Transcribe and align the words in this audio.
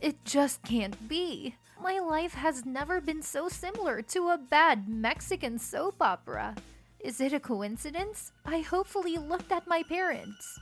It 0.00 0.24
just 0.24 0.62
can't 0.62 1.08
be. 1.08 1.56
My 1.82 1.98
life 1.98 2.32
has 2.32 2.64
never 2.64 3.02
been 3.02 3.20
so 3.20 3.48
similar 3.48 4.00
to 4.02 4.28
a 4.28 4.38
bad 4.38 4.88
Mexican 4.88 5.58
soap 5.58 5.96
opera. 6.00 6.54
Is 7.00 7.20
it 7.20 7.34
a 7.34 7.40
coincidence? 7.40 8.32
I 8.46 8.60
hopefully 8.60 9.18
looked 9.18 9.52
at 9.52 9.66
my 9.66 9.82
parents. 9.82 10.58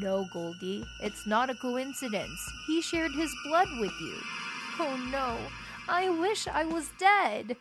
No, 0.00 0.26
Goldie, 0.32 0.84
it's 1.02 1.26
not 1.26 1.48
a 1.48 1.54
coincidence. 1.54 2.38
He 2.66 2.82
shared 2.82 3.12
his 3.12 3.34
blood 3.46 3.68
with 3.80 3.92
you. 4.00 4.16
Oh 4.78 5.08
no, 5.10 5.38
I 5.88 6.10
wish 6.10 6.46
I 6.46 6.64
was 6.64 6.90
dead. 6.98 7.56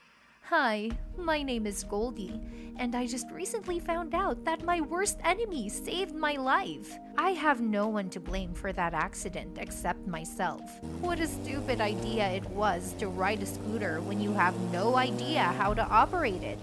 Hi, 0.56 0.92
my 1.18 1.42
name 1.42 1.66
is 1.66 1.84
Goldie, 1.84 2.40
and 2.78 2.94
I 2.94 3.08
just 3.08 3.26
recently 3.32 3.80
found 3.80 4.14
out 4.14 4.46
that 4.46 4.64
my 4.64 4.82
worst 4.82 5.18
enemy 5.24 5.68
saved 5.68 6.14
my 6.14 6.36
life. 6.36 6.96
I 7.18 7.32
have 7.32 7.60
no 7.60 7.88
one 7.88 8.08
to 8.12 8.20
blame 8.20 8.54
for 8.54 8.72
that 8.72 8.94
accident 8.94 9.58
except 9.60 10.06
myself. 10.06 10.62
What 11.02 11.20
a 11.20 11.26
stupid 11.26 11.82
idea 11.82 12.30
it 12.30 12.48
was 12.52 12.94
to 13.00 13.08
ride 13.08 13.42
a 13.42 13.48
scooter 13.48 14.00
when 14.02 14.22
you 14.22 14.32
have 14.34 14.56
no 14.72 14.96
idea 14.96 15.42
how 15.42 15.74
to 15.74 15.88
operate 15.88 16.44
it. 16.44 16.60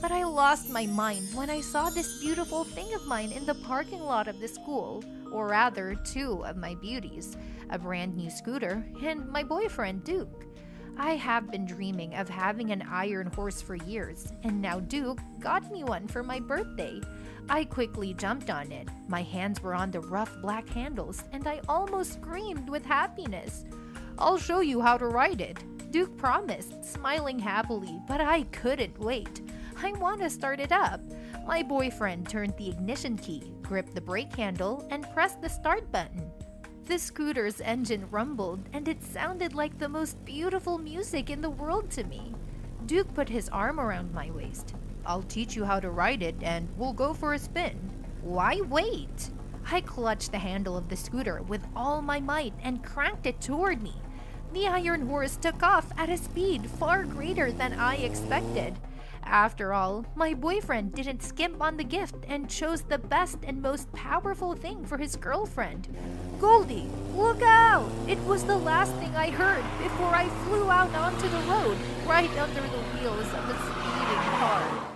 But 0.00 0.12
I 0.12 0.22
lost 0.22 0.70
my 0.70 0.86
mind 0.86 1.26
when 1.34 1.50
I 1.50 1.62
saw 1.62 1.90
this 1.90 2.20
beautiful 2.20 2.62
thing 2.62 2.94
of 2.94 3.08
mine 3.08 3.32
in 3.32 3.44
the 3.44 3.56
parking 3.56 4.04
lot 4.04 4.28
of 4.28 4.38
the 4.38 4.46
school, 4.46 5.02
or 5.32 5.48
rather, 5.48 5.96
two 6.04 6.44
of 6.46 6.56
my 6.56 6.76
beauties 6.76 7.36
a 7.70 7.78
brand 7.78 8.14
new 8.16 8.30
scooter 8.30 8.86
and 9.02 9.28
my 9.30 9.42
boyfriend, 9.42 10.04
Duke. 10.04 10.46
I 10.98 11.16
have 11.16 11.50
been 11.50 11.64
dreaming 11.64 12.14
of 12.14 12.28
having 12.28 12.70
an 12.70 12.82
iron 12.82 13.28
horse 13.28 13.62
for 13.62 13.76
years, 13.76 14.32
and 14.42 14.60
now 14.60 14.80
Duke 14.80 15.20
got 15.40 15.70
me 15.72 15.84
one 15.84 16.06
for 16.06 16.22
my 16.22 16.38
birthday. 16.38 17.00
I 17.48 17.64
quickly 17.64 18.14
jumped 18.14 18.50
on 18.50 18.70
it. 18.70 18.88
My 19.08 19.22
hands 19.22 19.62
were 19.62 19.74
on 19.74 19.90
the 19.90 20.00
rough 20.00 20.40
black 20.40 20.68
handles, 20.68 21.24
and 21.32 21.46
I 21.46 21.60
almost 21.68 22.14
screamed 22.14 22.68
with 22.68 22.84
happiness. 22.84 23.64
I'll 24.18 24.38
show 24.38 24.60
you 24.60 24.80
how 24.80 24.98
to 24.98 25.06
ride 25.06 25.40
it, 25.40 25.58
Duke 25.90 26.16
promised, 26.16 26.84
smiling 26.84 27.38
happily, 27.38 28.00
but 28.06 28.20
I 28.20 28.42
couldn't 28.44 28.98
wait. 28.98 29.42
I 29.82 29.92
want 29.92 30.20
to 30.20 30.30
start 30.30 30.60
it 30.60 30.72
up. 30.72 31.00
My 31.46 31.62
boyfriend 31.62 32.28
turned 32.28 32.56
the 32.56 32.68
ignition 32.68 33.16
key, 33.16 33.52
gripped 33.62 33.94
the 33.94 34.00
brake 34.00 34.34
handle, 34.36 34.86
and 34.90 35.10
pressed 35.12 35.40
the 35.40 35.48
start 35.48 35.90
button. 35.90 36.30
The 36.86 36.98
scooter's 36.98 37.60
engine 37.60 38.10
rumbled, 38.10 38.68
and 38.72 38.88
it 38.88 39.04
sounded 39.04 39.54
like 39.54 39.78
the 39.78 39.88
most 39.88 40.22
beautiful 40.24 40.78
music 40.78 41.30
in 41.30 41.40
the 41.40 41.48
world 41.48 41.90
to 41.92 42.04
me. 42.04 42.34
Duke 42.86 43.14
put 43.14 43.28
his 43.28 43.48
arm 43.48 43.78
around 43.78 44.12
my 44.12 44.30
waist. 44.32 44.74
I'll 45.06 45.22
teach 45.22 45.54
you 45.54 45.64
how 45.64 45.78
to 45.78 45.90
ride 45.90 46.22
it, 46.22 46.34
and 46.42 46.68
we'll 46.76 46.92
go 46.92 47.14
for 47.14 47.34
a 47.34 47.38
spin. 47.38 47.78
Why 48.20 48.60
wait? 48.62 49.30
I 49.70 49.80
clutched 49.80 50.32
the 50.32 50.38
handle 50.38 50.76
of 50.76 50.88
the 50.88 50.96
scooter 50.96 51.42
with 51.42 51.64
all 51.76 52.02
my 52.02 52.18
might 52.18 52.54
and 52.62 52.84
cranked 52.84 53.26
it 53.26 53.40
toward 53.40 53.80
me. 53.80 53.94
The 54.52 54.66
iron 54.66 55.06
horse 55.08 55.36
took 55.36 55.62
off 55.62 55.86
at 55.96 56.10
a 56.10 56.18
speed 56.18 56.68
far 56.68 57.04
greater 57.04 57.52
than 57.52 57.72
I 57.72 57.96
expected. 57.96 58.76
After 59.24 59.72
all, 59.72 60.04
my 60.14 60.34
boyfriend 60.34 60.94
didn't 60.94 61.22
skimp 61.22 61.62
on 61.62 61.76
the 61.76 61.84
gift 61.84 62.16
and 62.28 62.50
chose 62.50 62.82
the 62.82 62.98
best 62.98 63.38
and 63.46 63.62
most 63.62 63.92
powerful 63.92 64.54
thing 64.54 64.84
for 64.84 64.98
his 64.98 65.16
girlfriend. 65.16 65.88
Goldie, 66.40 66.90
look 67.14 67.40
out! 67.42 67.90
It 68.08 68.18
was 68.24 68.44
the 68.44 68.56
last 68.56 68.92
thing 68.94 69.14
I 69.14 69.30
heard 69.30 69.64
before 69.82 70.14
I 70.14 70.28
flew 70.44 70.70
out 70.70 70.94
onto 70.94 71.28
the 71.28 71.50
road, 71.50 71.78
right 72.06 72.30
under 72.38 72.60
the 72.60 72.82
wheels 72.98 73.32
of 73.32 73.48
a 73.48 73.54
speeding 73.54 74.22
car. 74.38 74.88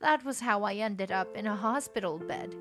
That 0.00 0.24
was 0.24 0.40
how 0.40 0.64
I 0.64 0.74
ended 0.74 1.10
up 1.10 1.36
in 1.36 1.46
a 1.46 1.56
hospital 1.56 2.18
bed. 2.18 2.54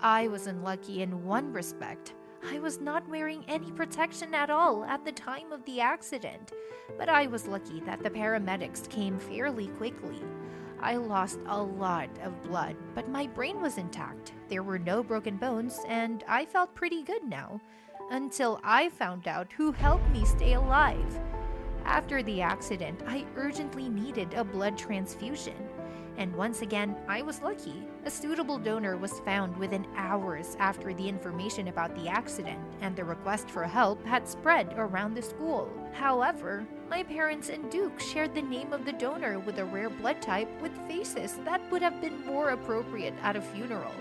I 0.00 0.28
was 0.28 0.46
unlucky 0.46 1.02
in 1.02 1.24
one 1.24 1.52
respect. 1.52 2.14
I 2.50 2.58
was 2.58 2.80
not 2.80 3.08
wearing 3.08 3.44
any 3.46 3.70
protection 3.72 4.34
at 4.34 4.50
all 4.50 4.84
at 4.84 5.04
the 5.04 5.12
time 5.12 5.52
of 5.52 5.64
the 5.64 5.80
accident, 5.80 6.52
but 6.98 7.08
I 7.08 7.26
was 7.28 7.46
lucky 7.46 7.80
that 7.80 8.02
the 8.02 8.10
paramedics 8.10 8.88
came 8.88 9.18
fairly 9.18 9.68
quickly. 9.68 10.20
I 10.82 10.96
lost 10.96 11.38
a 11.46 11.62
lot 11.62 12.10
of 12.22 12.42
blood, 12.42 12.76
but 12.94 13.08
my 13.08 13.28
brain 13.28 13.60
was 13.60 13.78
intact. 13.78 14.32
There 14.48 14.64
were 14.64 14.80
no 14.80 15.02
broken 15.02 15.36
bones, 15.36 15.78
and 15.86 16.24
I 16.26 16.44
felt 16.44 16.74
pretty 16.74 17.02
good 17.02 17.22
now. 17.24 17.60
Until 18.10 18.60
I 18.64 18.88
found 18.88 19.28
out 19.28 19.52
who 19.52 19.70
helped 19.70 20.08
me 20.10 20.24
stay 20.24 20.54
alive. 20.54 21.20
After 21.84 22.22
the 22.22 22.42
accident, 22.42 23.00
I 23.06 23.24
urgently 23.36 23.88
needed 23.88 24.34
a 24.34 24.42
blood 24.42 24.76
transfusion. 24.76 25.54
And 26.16 26.34
once 26.34 26.62
again, 26.62 26.96
I 27.08 27.22
was 27.22 27.42
lucky. 27.42 27.86
A 28.04 28.10
suitable 28.10 28.58
donor 28.58 28.96
was 28.96 29.20
found 29.20 29.56
within 29.56 29.86
hours 29.96 30.56
after 30.58 30.92
the 30.92 31.08
information 31.08 31.68
about 31.68 31.94
the 31.94 32.08
accident, 32.08 32.58
and 32.80 32.96
the 32.96 33.04
request 33.04 33.48
for 33.48 33.62
help 33.62 34.04
had 34.04 34.26
spread 34.26 34.74
around 34.76 35.14
the 35.14 35.22
school. 35.22 35.70
However, 35.92 36.66
my 36.90 37.04
parents 37.04 37.48
and 37.48 37.70
Duke 37.70 38.00
shared 38.00 38.34
the 38.34 38.42
name 38.42 38.72
of 38.72 38.84
the 38.84 38.92
donor 38.92 39.38
with 39.38 39.60
a 39.60 39.64
rare 39.64 39.88
blood 39.88 40.20
type 40.20 40.48
with 40.60 40.76
faces 40.88 41.38
that 41.44 41.62
would 41.70 41.80
have 41.80 42.00
been 42.00 42.26
more 42.26 42.50
appropriate 42.50 43.14
at 43.22 43.36
a 43.36 43.40
funeral. 43.40 43.94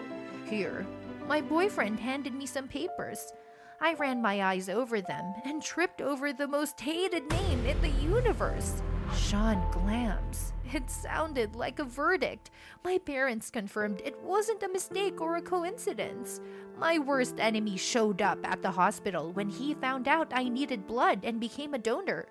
Here, 0.45 0.83
my 1.27 1.39
boyfriend 1.39 1.99
handed 1.99 2.33
me 2.33 2.47
some 2.47 2.67
papers. 2.67 3.31
I 3.79 3.93
ran 3.93 4.19
my 4.19 4.41
eyes 4.41 4.67
over 4.67 4.99
them 4.99 5.35
and 5.45 5.61
tripped 5.61 6.01
over 6.01 6.33
the 6.33 6.47
most 6.47 6.79
hated 6.81 7.29
name 7.29 7.65
in 7.67 7.79
the 7.81 7.89
universe 7.89 8.81
Sean 9.15 9.61
Glams. 9.71 10.53
It 10.73 10.89
sounded 10.89 11.55
like 11.55 11.79
a 11.79 11.83
verdict. 11.83 12.49
My 12.83 12.97
parents 12.97 13.51
confirmed 13.51 14.01
it 14.05 14.17
wasn't 14.21 14.63
a 14.63 14.69
mistake 14.69 15.19
or 15.19 15.35
a 15.35 15.41
coincidence. 15.41 16.39
My 16.77 16.97
worst 16.97 17.39
enemy 17.39 17.75
showed 17.75 18.21
up 18.21 18.39
at 18.43 18.61
the 18.61 18.71
hospital 18.71 19.33
when 19.33 19.49
he 19.49 19.73
found 19.73 20.07
out 20.07 20.31
I 20.33 20.47
needed 20.47 20.87
blood 20.87 21.25
and 21.25 21.41
became 21.41 21.73
a 21.73 21.79
donor. 21.79 22.25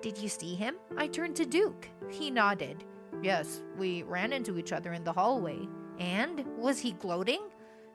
Did 0.00 0.16
you 0.18 0.28
see 0.28 0.54
him? 0.54 0.76
I 0.96 1.08
turned 1.08 1.34
to 1.36 1.44
Duke. 1.44 1.88
He 2.08 2.30
nodded. 2.30 2.84
Yes, 3.20 3.62
we 3.76 4.04
ran 4.04 4.32
into 4.32 4.58
each 4.58 4.72
other 4.72 4.92
in 4.92 5.02
the 5.02 5.12
hallway. 5.12 5.68
And 5.98 6.44
was 6.56 6.78
he 6.78 6.92
gloating? 6.92 7.42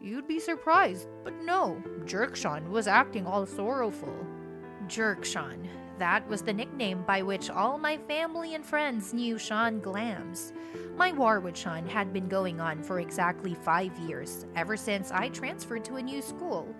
You'd 0.01 0.27
be 0.27 0.39
surprised, 0.39 1.07
but 1.23 1.33
no, 1.41 1.81
Jerkshawn 2.05 2.69
was 2.69 2.87
acting 2.87 3.25
all 3.25 3.45
sorrowful. 3.45 4.15
Jerkshawn, 4.85 5.67
that 5.97 6.27
was 6.27 6.41
the 6.41 6.53
nickname 6.53 7.03
by 7.03 7.21
which 7.21 7.49
all 7.49 7.77
my 7.77 7.97
family 7.97 8.55
and 8.55 8.65
friends 8.65 9.13
knew 9.13 9.37
Sean 9.37 9.81
Glams. 9.81 10.51
My 10.95 11.11
war 11.11 11.39
with 11.39 11.57
Sean 11.57 11.87
had 11.87 12.13
been 12.13 12.27
going 12.27 12.59
on 12.59 12.83
for 12.83 12.99
exactly 12.99 13.53
five 13.53 13.97
years, 13.99 14.45
ever 14.55 14.77
since 14.77 15.11
I 15.11 15.29
transferred 15.29 15.85
to 15.85 15.95
a 15.95 16.01
new 16.01 16.21
school. 16.21 16.75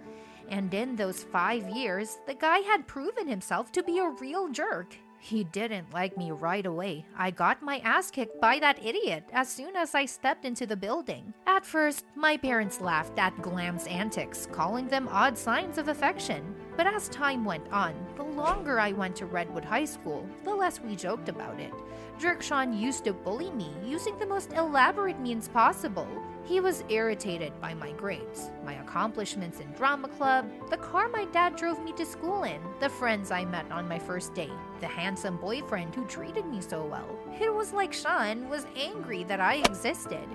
And 0.50 0.74
in 0.74 0.96
those 0.96 1.24
five 1.24 1.70
years, 1.70 2.18
the 2.26 2.34
guy 2.34 2.60
had 2.60 2.88
proven 2.88 3.28
himself 3.28 3.72
to 3.74 3.84
be 3.84 4.00
a 4.00 4.10
real 4.10 4.50
jerk. 4.50 4.96
He 5.28 5.44
didn't 5.44 5.94
like 5.94 6.16
me 6.16 6.32
right 6.32 6.66
away. 6.66 7.06
I 7.18 7.32
got 7.32 7.62
my 7.62 7.80
ass 7.80 8.12
kicked 8.12 8.40
by 8.40 8.60
that 8.60 8.82
idiot 8.82 9.26
as 9.34 9.50
soon 9.50 9.76
as 9.76 9.94
I 9.94 10.06
stepped 10.06 10.46
into 10.46 10.66
the 10.66 10.78
building. 10.78 11.34
At 11.46 11.66
first, 11.66 12.06
my 12.16 12.38
parents 12.38 12.80
laughed 12.80 13.20
at 13.20 13.42
Glam's 13.42 13.88
antics, 13.88 14.48
calling 14.54 14.88
them 14.88 15.10
odd 15.12 15.38
signs 15.38 15.78
of 15.78 15.90
affection. 15.90 16.56
But 16.78 16.88
as 16.88 17.10
time 17.10 17.44
went 17.44 17.68
on, 17.74 17.94
the 18.16 18.24
longer 18.24 18.80
I 18.80 18.94
went 18.94 19.18
to 19.18 19.26
Redwood 19.26 19.66
High 19.66 19.84
School, 19.84 20.26
the 20.46 20.56
less 20.56 20.80
we 20.80 20.96
joked 20.96 21.28
about 21.28 21.60
it. 21.60 21.74
Jerkshawn 22.18 22.80
used 22.80 23.04
to 23.04 23.12
bully 23.12 23.52
me 23.52 23.74
using 23.84 24.18
the 24.18 24.26
most 24.26 24.54
elaborate 24.54 25.20
means 25.20 25.50
possible. 25.50 26.08
He 26.48 26.62
was 26.62 26.86
irritated 26.88 27.52
by 27.60 27.74
my 27.74 27.92
grades, 27.92 28.52
my 28.64 28.76
accomplishments 28.76 29.60
in 29.60 29.70
drama 29.74 30.08
club, 30.08 30.50
the 30.70 30.78
car 30.78 31.10
my 31.10 31.26
dad 31.26 31.58
drove 31.58 31.84
me 31.84 31.92
to 31.98 32.06
school 32.06 32.44
in, 32.44 32.62
the 32.80 32.88
friends 32.88 33.32
I 33.32 33.44
met 33.44 33.70
on 33.70 33.86
my 33.86 34.00
first 34.00 34.34
date, 34.34 34.50
the 34.80 34.88
handsome 34.88 35.36
boyfriend 35.36 35.94
who 35.94 36.06
treated 36.06 36.46
me 36.46 36.62
so 36.62 36.86
well. 36.86 37.20
It 37.38 37.54
was 37.54 37.74
like 37.74 37.92
Sean 37.92 38.48
was 38.48 38.66
angry 38.78 39.26
that 39.26 39.42
I 39.42 39.56
existed. 39.56 40.26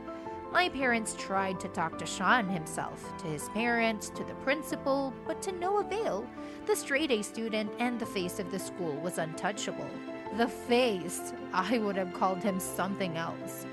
My 0.53 0.69
parents 0.69 1.17
tried 1.19 1.59
to 1.61 1.69
talk 1.69 1.97
to 1.97 2.05
Sean 2.05 2.47
himself, 2.47 3.17
to 3.23 3.27
his 3.29 3.49
parents, 3.49 4.11
to 4.11 4.23
the 4.23 4.35
principal, 4.45 5.15
but 5.27 5.41
to 5.41 5.53
no 5.53 5.79
avail. 5.79 6.27
The 6.67 6.77
straight 6.77 7.11
A 7.11 7.23
student 7.23 7.73
and 7.79 7.99
the 7.99 8.05
face 8.05 8.39
of 8.39 8.51
the 8.51 8.59
school 8.59 8.95
was 8.97 9.17
untouchable. 9.17 9.89
The 10.37 10.49
face! 10.49 11.33
I 11.55 11.79
would 11.79 11.97
have 11.97 12.13
called 12.13 12.43
him 12.43 12.61
something 12.61 13.17
else. 13.17 13.65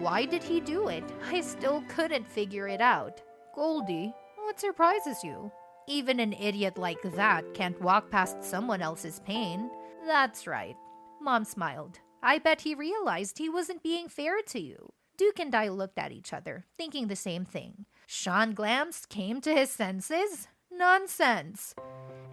Why 0.00 0.24
did 0.24 0.44
he 0.44 0.60
do 0.60 0.88
it? 0.88 1.02
I 1.26 1.40
still 1.40 1.82
couldn't 1.88 2.28
figure 2.28 2.68
it 2.68 2.80
out. 2.80 3.20
Goldie, 3.54 4.14
what 4.36 4.60
surprises 4.60 5.24
you? 5.24 5.50
Even 5.88 6.20
an 6.20 6.34
idiot 6.34 6.78
like 6.78 7.02
that 7.02 7.52
can't 7.52 7.80
walk 7.82 8.08
past 8.08 8.44
someone 8.44 8.80
else's 8.80 9.20
pain. 9.26 9.68
That's 10.06 10.46
right. 10.46 10.76
Mom 11.20 11.44
smiled. 11.44 11.98
I 12.22 12.38
bet 12.38 12.60
he 12.60 12.76
realized 12.76 13.38
he 13.38 13.48
wasn't 13.48 13.82
being 13.82 14.08
fair 14.08 14.40
to 14.48 14.60
you. 14.60 14.92
Duke 15.16 15.40
and 15.40 15.52
I 15.52 15.68
looked 15.68 15.98
at 15.98 16.12
each 16.12 16.32
other, 16.32 16.64
thinking 16.76 17.08
the 17.08 17.16
same 17.16 17.44
thing. 17.44 17.86
Sean 18.06 18.54
Glams 18.54 19.08
came 19.08 19.40
to 19.40 19.52
his 19.52 19.70
senses? 19.70 20.46
Nonsense. 20.78 21.74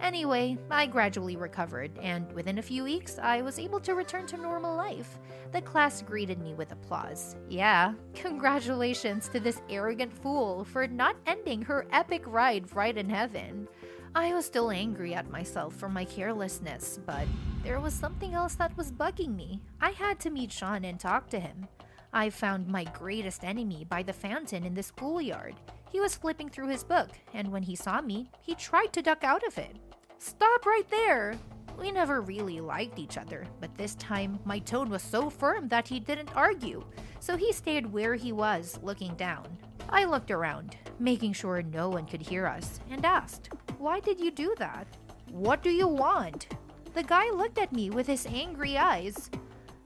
Anyway, 0.00 0.56
I 0.70 0.86
gradually 0.86 1.36
recovered, 1.36 1.90
and 2.00 2.32
within 2.32 2.58
a 2.58 2.62
few 2.62 2.84
weeks, 2.84 3.18
I 3.18 3.42
was 3.42 3.58
able 3.58 3.80
to 3.80 3.96
return 3.96 4.24
to 4.28 4.36
normal 4.36 4.76
life. 4.76 5.18
The 5.50 5.62
class 5.62 6.00
greeted 6.00 6.38
me 6.38 6.54
with 6.54 6.70
applause. 6.70 7.34
Yeah, 7.48 7.94
congratulations 8.14 9.28
to 9.30 9.40
this 9.40 9.60
arrogant 9.68 10.12
fool 10.12 10.64
for 10.64 10.86
not 10.86 11.16
ending 11.26 11.60
her 11.62 11.88
epic 11.90 12.22
ride 12.24 12.72
right 12.76 12.96
in 12.96 13.10
heaven. 13.10 13.66
I 14.14 14.32
was 14.32 14.46
still 14.46 14.70
angry 14.70 15.12
at 15.12 15.28
myself 15.28 15.74
for 15.74 15.88
my 15.88 16.04
carelessness, 16.04 17.00
but 17.04 17.26
there 17.64 17.80
was 17.80 17.94
something 17.94 18.32
else 18.32 18.54
that 18.54 18.76
was 18.76 18.92
bugging 18.92 19.34
me. 19.34 19.60
I 19.80 19.90
had 19.90 20.20
to 20.20 20.30
meet 20.30 20.52
Sean 20.52 20.84
and 20.84 21.00
talk 21.00 21.28
to 21.30 21.40
him. 21.40 21.66
I 22.12 22.30
found 22.30 22.68
my 22.68 22.84
greatest 22.84 23.42
enemy 23.42 23.86
by 23.88 24.04
the 24.04 24.12
fountain 24.12 24.64
in 24.64 24.74
the 24.74 24.84
schoolyard. 24.84 25.56
He 25.90 26.00
was 26.00 26.14
flipping 26.14 26.48
through 26.48 26.68
his 26.68 26.84
book, 26.84 27.10
and 27.32 27.50
when 27.50 27.62
he 27.62 27.76
saw 27.76 28.00
me, 28.00 28.30
he 28.40 28.54
tried 28.54 28.92
to 28.92 29.02
duck 29.02 29.24
out 29.24 29.46
of 29.46 29.58
it. 29.58 29.76
Stop 30.18 30.66
right 30.66 30.88
there! 30.90 31.38
We 31.78 31.90
never 31.90 32.22
really 32.22 32.60
liked 32.60 32.98
each 32.98 33.18
other, 33.18 33.46
but 33.60 33.74
this 33.76 33.94
time 33.96 34.38
my 34.44 34.58
tone 34.60 34.88
was 34.88 35.02
so 35.02 35.28
firm 35.28 35.68
that 35.68 35.86
he 35.86 36.00
didn't 36.00 36.34
argue, 36.34 36.82
so 37.20 37.36
he 37.36 37.52
stayed 37.52 37.86
where 37.86 38.14
he 38.14 38.32
was, 38.32 38.78
looking 38.82 39.14
down. 39.14 39.46
I 39.88 40.04
looked 40.04 40.30
around, 40.30 40.76
making 40.98 41.34
sure 41.34 41.62
no 41.62 41.90
one 41.90 42.06
could 42.06 42.22
hear 42.22 42.46
us, 42.46 42.80
and 42.90 43.04
asked, 43.04 43.50
Why 43.78 44.00
did 44.00 44.20
you 44.20 44.30
do 44.30 44.54
that? 44.58 44.86
What 45.30 45.62
do 45.62 45.70
you 45.70 45.86
want? 45.86 46.48
The 46.94 47.02
guy 47.02 47.30
looked 47.30 47.58
at 47.58 47.72
me 47.72 47.90
with 47.90 48.06
his 48.06 48.26
angry 48.26 48.78
eyes. 48.78 49.30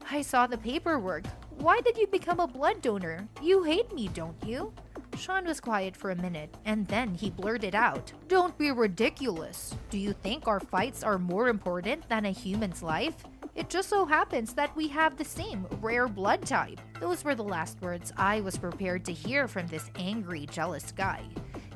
I 0.09 0.21
saw 0.21 0.47
the 0.47 0.57
paperwork. 0.57 1.25
Why 1.57 1.81
did 1.81 1.97
you 1.97 2.07
become 2.07 2.39
a 2.39 2.47
blood 2.47 2.81
donor? 2.81 3.27
You 3.41 3.63
hate 3.63 3.93
me, 3.93 4.07
don't 4.07 4.41
you? 4.45 4.73
Sean 5.21 5.45
was 5.45 5.59
quiet 5.59 5.95
for 5.95 6.09
a 6.09 6.15
minute, 6.15 6.49
and 6.65 6.87
then 6.87 7.13
he 7.13 7.29
blurted 7.29 7.75
out, 7.75 8.11
Don't 8.27 8.57
be 8.57 8.71
ridiculous. 8.71 9.75
Do 9.91 9.99
you 9.99 10.13
think 10.13 10.47
our 10.47 10.59
fights 10.59 11.03
are 11.03 11.19
more 11.19 11.47
important 11.47 12.09
than 12.09 12.25
a 12.25 12.31
human's 12.31 12.81
life? 12.81 13.13
It 13.53 13.69
just 13.69 13.87
so 13.87 14.03
happens 14.03 14.55
that 14.55 14.75
we 14.75 14.87
have 14.87 15.15
the 15.15 15.23
same 15.23 15.67
rare 15.79 16.07
blood 16.07 16.41
type. 16.41 16.81
Those 16.99 17.23
were 17.23 17.35
the 17.35 17.43
last 17.43 17.79
words 17.83 18.11
I 18.17 18.41
was 18.41 18.57
prepared 18.57 19.05
to 19.05 19.13
hear 19.13 19.47
from 19.47 19.67
this 19.67 19.91
angry, 19.95 20.47
jealous 20.47 20.91
guy. 20.91 21.21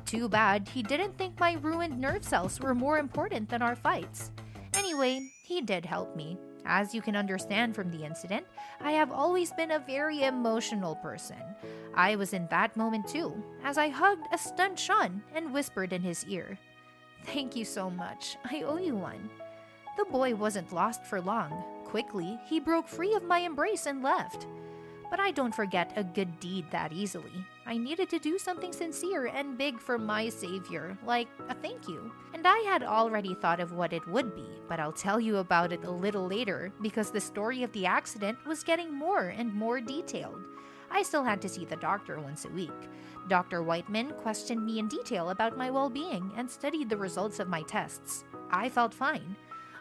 Too 0.06 0.28
bad 0.28 0.66
he 0.66 0.82
didn't 0.82 1.16
think 1.16 1.38
my 1.38 1.52
ruined 1.62 2.00
nerve 2.00 2.24
cells 2.24 2.58
were 2.58 2.74
more 2.74 2.98
important 2.98 3.48
than 3.48 3.62
our 3.62 3.76
fights. 3.76 4.32
Anyway, 4.74 5.20
he 5.44 5.60
did 5.60 5.86
help 5.86 6.16
me. 6.16 6.36
As 6.66 6.94
you 6.94 7.00
can 7.00 7.14
understand 7.14 7.74
from 7.74 7.90
the 7.90 8.04
incident, 8.04 8.44
I 8.80 8.92
have 8.92 9.12
always 9.12 9.52
been 9.52 9.70
a 9.70 9.78
very 9.78 10.24
emotional 10.24 10.96
person. 10.96 11.36
I 11.94 12.16
was 12.16 12.32
in 12.32 12.48
that 12.48 12.76
moment 12.76 13.06
too, 13.06 13.42
as 13.64 13.78
I 13.78 13.88
hugged 13.88 14.26
a 14.32 14.38
stunned 14.38 14.78
Sean 14.78 15.22
and 15.34 15.52
whispered 15.52 15.92
in 15.92 16.02
his 16.02 16.24
ear, 16.26 16.58
Thank 17.24 17.56
you 17.56 17.64
so 17.64 17.90
much. 17.90 18.36
I 18.44 18.62
owe 18.62 18.78
you 18.78 18.94
one. 18.94 19.30
The 19.96 20.04
boy 20.04 20.34
wasn't 20.34 20.72
lost 20.72 21.04
for 21.04 21.20
long. 21.20 21.64
Quickly, 21.84 22.38
he 22.46 22.60
broke 22.60 22.86
free 22.86 23.14
of 23.14 23.24
my 23.24 23.38
embrace 23.38 23.86
and 23.86 24.02
left. 24.02 24.46
But 25.10 25.20
I 25.20 25.30
don't 25.30 25.54
forget 25.54 25.92
a 25.96 26.04
good 26.04 26.38
deed 26.40 26.66
that 26.70 26.92
easily. 26.92 27.46
I 27.68 27.76
needed 27.76 28.08
to 28.10 28.20
do 28.20 28.38
something 28.38 28.72
sincere 28.72 29.26
and 29.26 29.58
big 29.58 29.80
for 29.80 29.98
my 29.98 30.28
savior, 30.28 30.96
like 31.04 31.26
a 31.48 31.54
thank 31.54 31.88
you. 31.88 32.12
And 32.32 32.46
I 32.46 32.58
had 32.58 32.84
already 32.84 33.34
thought 33.34 33.58
of 33.58 33.72
what 33.72 33.92
it 33.92 34.06
would 34.06 34.36
be, 34.36 34.46
but 34.68 34.78
I'll 34.78 34.92
tell 34.92 35.18
you 35.18 35.38
about 35.38 35.72
it 35.72 35.82
a 35.84 35.90
little 35.90 36.28
later 36.28 36.72
because 36.80 37.10
the 37.10 37.20
story 37.20 37.64
of 37.64 37.72
the 37.72 37.84
accident 37.84 38.38
was 38.46 38.62
getting 38.62 38.94
more 38.94 39.34
and 39.36 39.52
more 39.52 39.80
detailed. 39.80 40.44
I 40.92 41.02
still 41.02 41.24
had 41.24 41.42
to 41.42 41.48
see 41.48 41.64
the 41.64 41.74
doctor 41.76 42.20
once 42.20 42.44
a 42.44 42.50
week. 42.50 42.70
Dr. 43.26 43.64
Whiteman 43.64 44.12
questioned 44.12 44.64
me 44.64 44.78
in 44.78 44.86
detail 44.86 45.30
about 45.30 45.58
my 45.58 45.68
well 45.68 45.90
being 45.90 46.30
and 46.36 46.48
studied 46.48 46.88
the 46.88 46.96
results 46.96 47.40
of 47.40 47.48
my 47.48 47.62
tests. 47.62 48.22
I 48.48 48.68
felt 48.68 48.94
fine. 48.94 49.34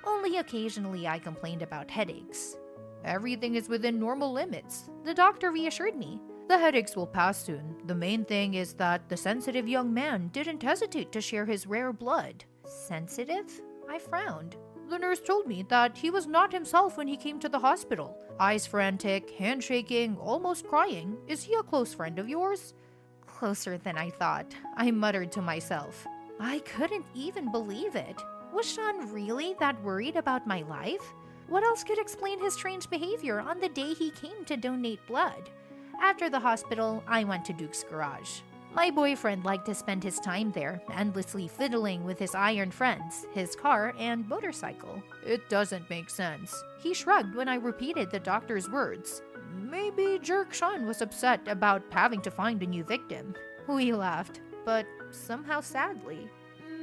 Only 0.04 0.38
occasionally 0.38 1.08
I 1.08 1.20
complained 1.20 1.62
about 1.62 1.92
headaches. 1.92 2.58
Everything 3.04 3.54
is 3.54 3.70
within 3.70 4.00
normal 4.00 4.34
limits, 4.34 4.90
the 5.04 5.14
doctor 5.14 5.52
reassured 5.52 5.96
me. 5.96 6.20
The 6.48 6.60
headaches 6.60 6.96
will 6.96 7.08
pass 7.08 7.44
soon. 7.44 7.76
The 7.86 7.96
main 7.96 8.24
thing 8.24 8.54
is 8.54 8.74
that 8.74 9.10
the 9.10 9.18
sensitive 9.18 9.68
young 9.68 9.92
man 9.92 10.28
didn't 10.28 10.62
hesitate 10.62 11.12
to 11.12 11.22
share 11.22 11.46
his 11.46 11.66
rare 11.66 11.92
blood. 11.92 12.46
Sensitive? 12.66 13.62
I 13.90 13.98
frowned. 13.98 14.56
The 14.88 15.00
nurse 15.00 15.20
told 15.20 15.48
me 15.48 15.64
that 15.70 15.98
he 15.98 16.12
was 16.12 16.28
not 16.28 16.54
himself 16.54 16.98
when 16.98 17.08
he 17.08 17.18
came 17.18 17.40
to 17.40 17.50
the 17.50 17.58
hospital. 17.58 18.16
Eyes 18.40 18.68
frantic, 18.68 19.32
hand 19.32 19.64
shaking, 19.64 20.18
almost 20.18 20.68
crying. 20.68 21.18
Is 21.28 21.42
he 21.42 21.56
a 21.56 21.64
close 21.64 21.96
friend 21.96 22.20
of 22.20 22.30
yours? 22.30 22.76
Closer 23.26 23.80
than 23.80 23.98
I 23.98 24.12
thought, 24.12 24.54
I 24.78 24.92
muttered 24.92 25.32
to 25.34 25.42
myself. 25.42 26.06
I 26.40 26.60
couldn't 26.60 27.06
even 27.16 27.52
believe 27.52 27.96
it. 27.96 28.22
Was 28.54 28.72
Sean 28.72 29.12
really 29.12 29.56
that 29.60 29.82
worried 29.82 30.16
about 30.16 30.46
my 30.46 30.62
life? 30.64 31.14
What 31.48 31.64
else 31.64 31.84
could 31.84 31.98
explain 31.98 32.40
his 32.40 32.54
strange 32.54 32.90
behavior 32.90 33.40
on 33.40 33.60
the 33.60 33.70
day 33.70 33.94
he 33.94 34.12
came 34.12 34.46
to 34.46 34.58
donate 34.58 35.06
blood? 35.08 35.50
After 36.02 36.30
the 36.30 36.40
hospital, 36.40 37.04
I 37.08 37.24
went 37.24 37.46
to 37.46 37.54
Duke's 37.54 37.84
garage. 37.84 38.42
My 38.74 38.92
boyfriend 38.92 39.46
liked 39.46 39.66
to 39.68 39.74
spend 39.74 40.04
his 40.04 40.20
time 40.20 40.52
there, 40.52 40.82
endlessly 40.92 41.48
fiddling 41.48 42.04
with 42.04 42.20
his 42.20 42.36
iron 42.36 42.72
friends, 42.72 43.26
his 43.34 43.56
car, 43.56 43.94
and 43.98 44.28
motorcycle. 44.28 45.02
It 45.26 45.48
doesn't 45.48 45.90
make 45.90 46.10
sense. 46.10 46.54
He 46.80 46.94
shrugged 46.94 47.36
when 47.36 47.48
I 47.48 47.56
repeated 47.56 48.12
the 48.12 48.20
doctor's 48.20 48.70
words. 48.70 49.22
Maybe 49.54 50.20
Jerk 50.22 50.54
Sean 50.54 50.86
was 50.86 51.02
upset 51.02 51.48
about 51.48 51.84
having 51.90 52.22
to 52.22 52.32
find 52.32 52.62
a 52.62 52.68
new 52.68 52.84
victim. 52.84 53.34
We 53.68 53.94
laughed, 53.94 54.42
but 54.66 54.86
somehow 55.10 55.62
sadly. 55.62 56.30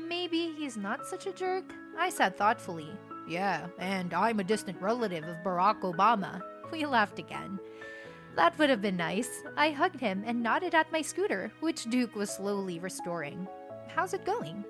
Maybe 0.09 0.55
he's 0.57 0.79
not 0.79 1.07
such 1.07 1.27
a 1.27 1.33
jerk? 1.33 1.75
I 1.99 2.09
said 2.09 2.39
thoughtfully. 2.39 2.91
Yeah, 3.29 3.67
and 3.79 4.15
I'm 4.15 4.41
a 4.41 4.45
distant 4.45 4.81
relative 4.81 5.25
of 5.25 5.37
Barack 5.45 5.83
Obama. 5.83 6.41
We 6.73 6.87
laughed 6.87 7.19
again. 7.19 7.59
That 8.35 8.59
would 8.59 8.71
have 8.71 8.81
been 8.81 8.97
nice. 8.97 9.43
I 9.57 9.71
hugged 9.71 10.01
him 10.01 10.23
and 10.27 10.43
nodded 10.43 10.75
at 10.75 10.91
my 10.91 11.03
scooter, 11.03 11.53
which 11.61 11.85
Duke 11.85 12.15
was 12.15 12.31
slowly 12.31 12.79
restoring. 12.79 13.47
How's 13.89 14.15
it 14.15 14.25
going? 14.25 14.65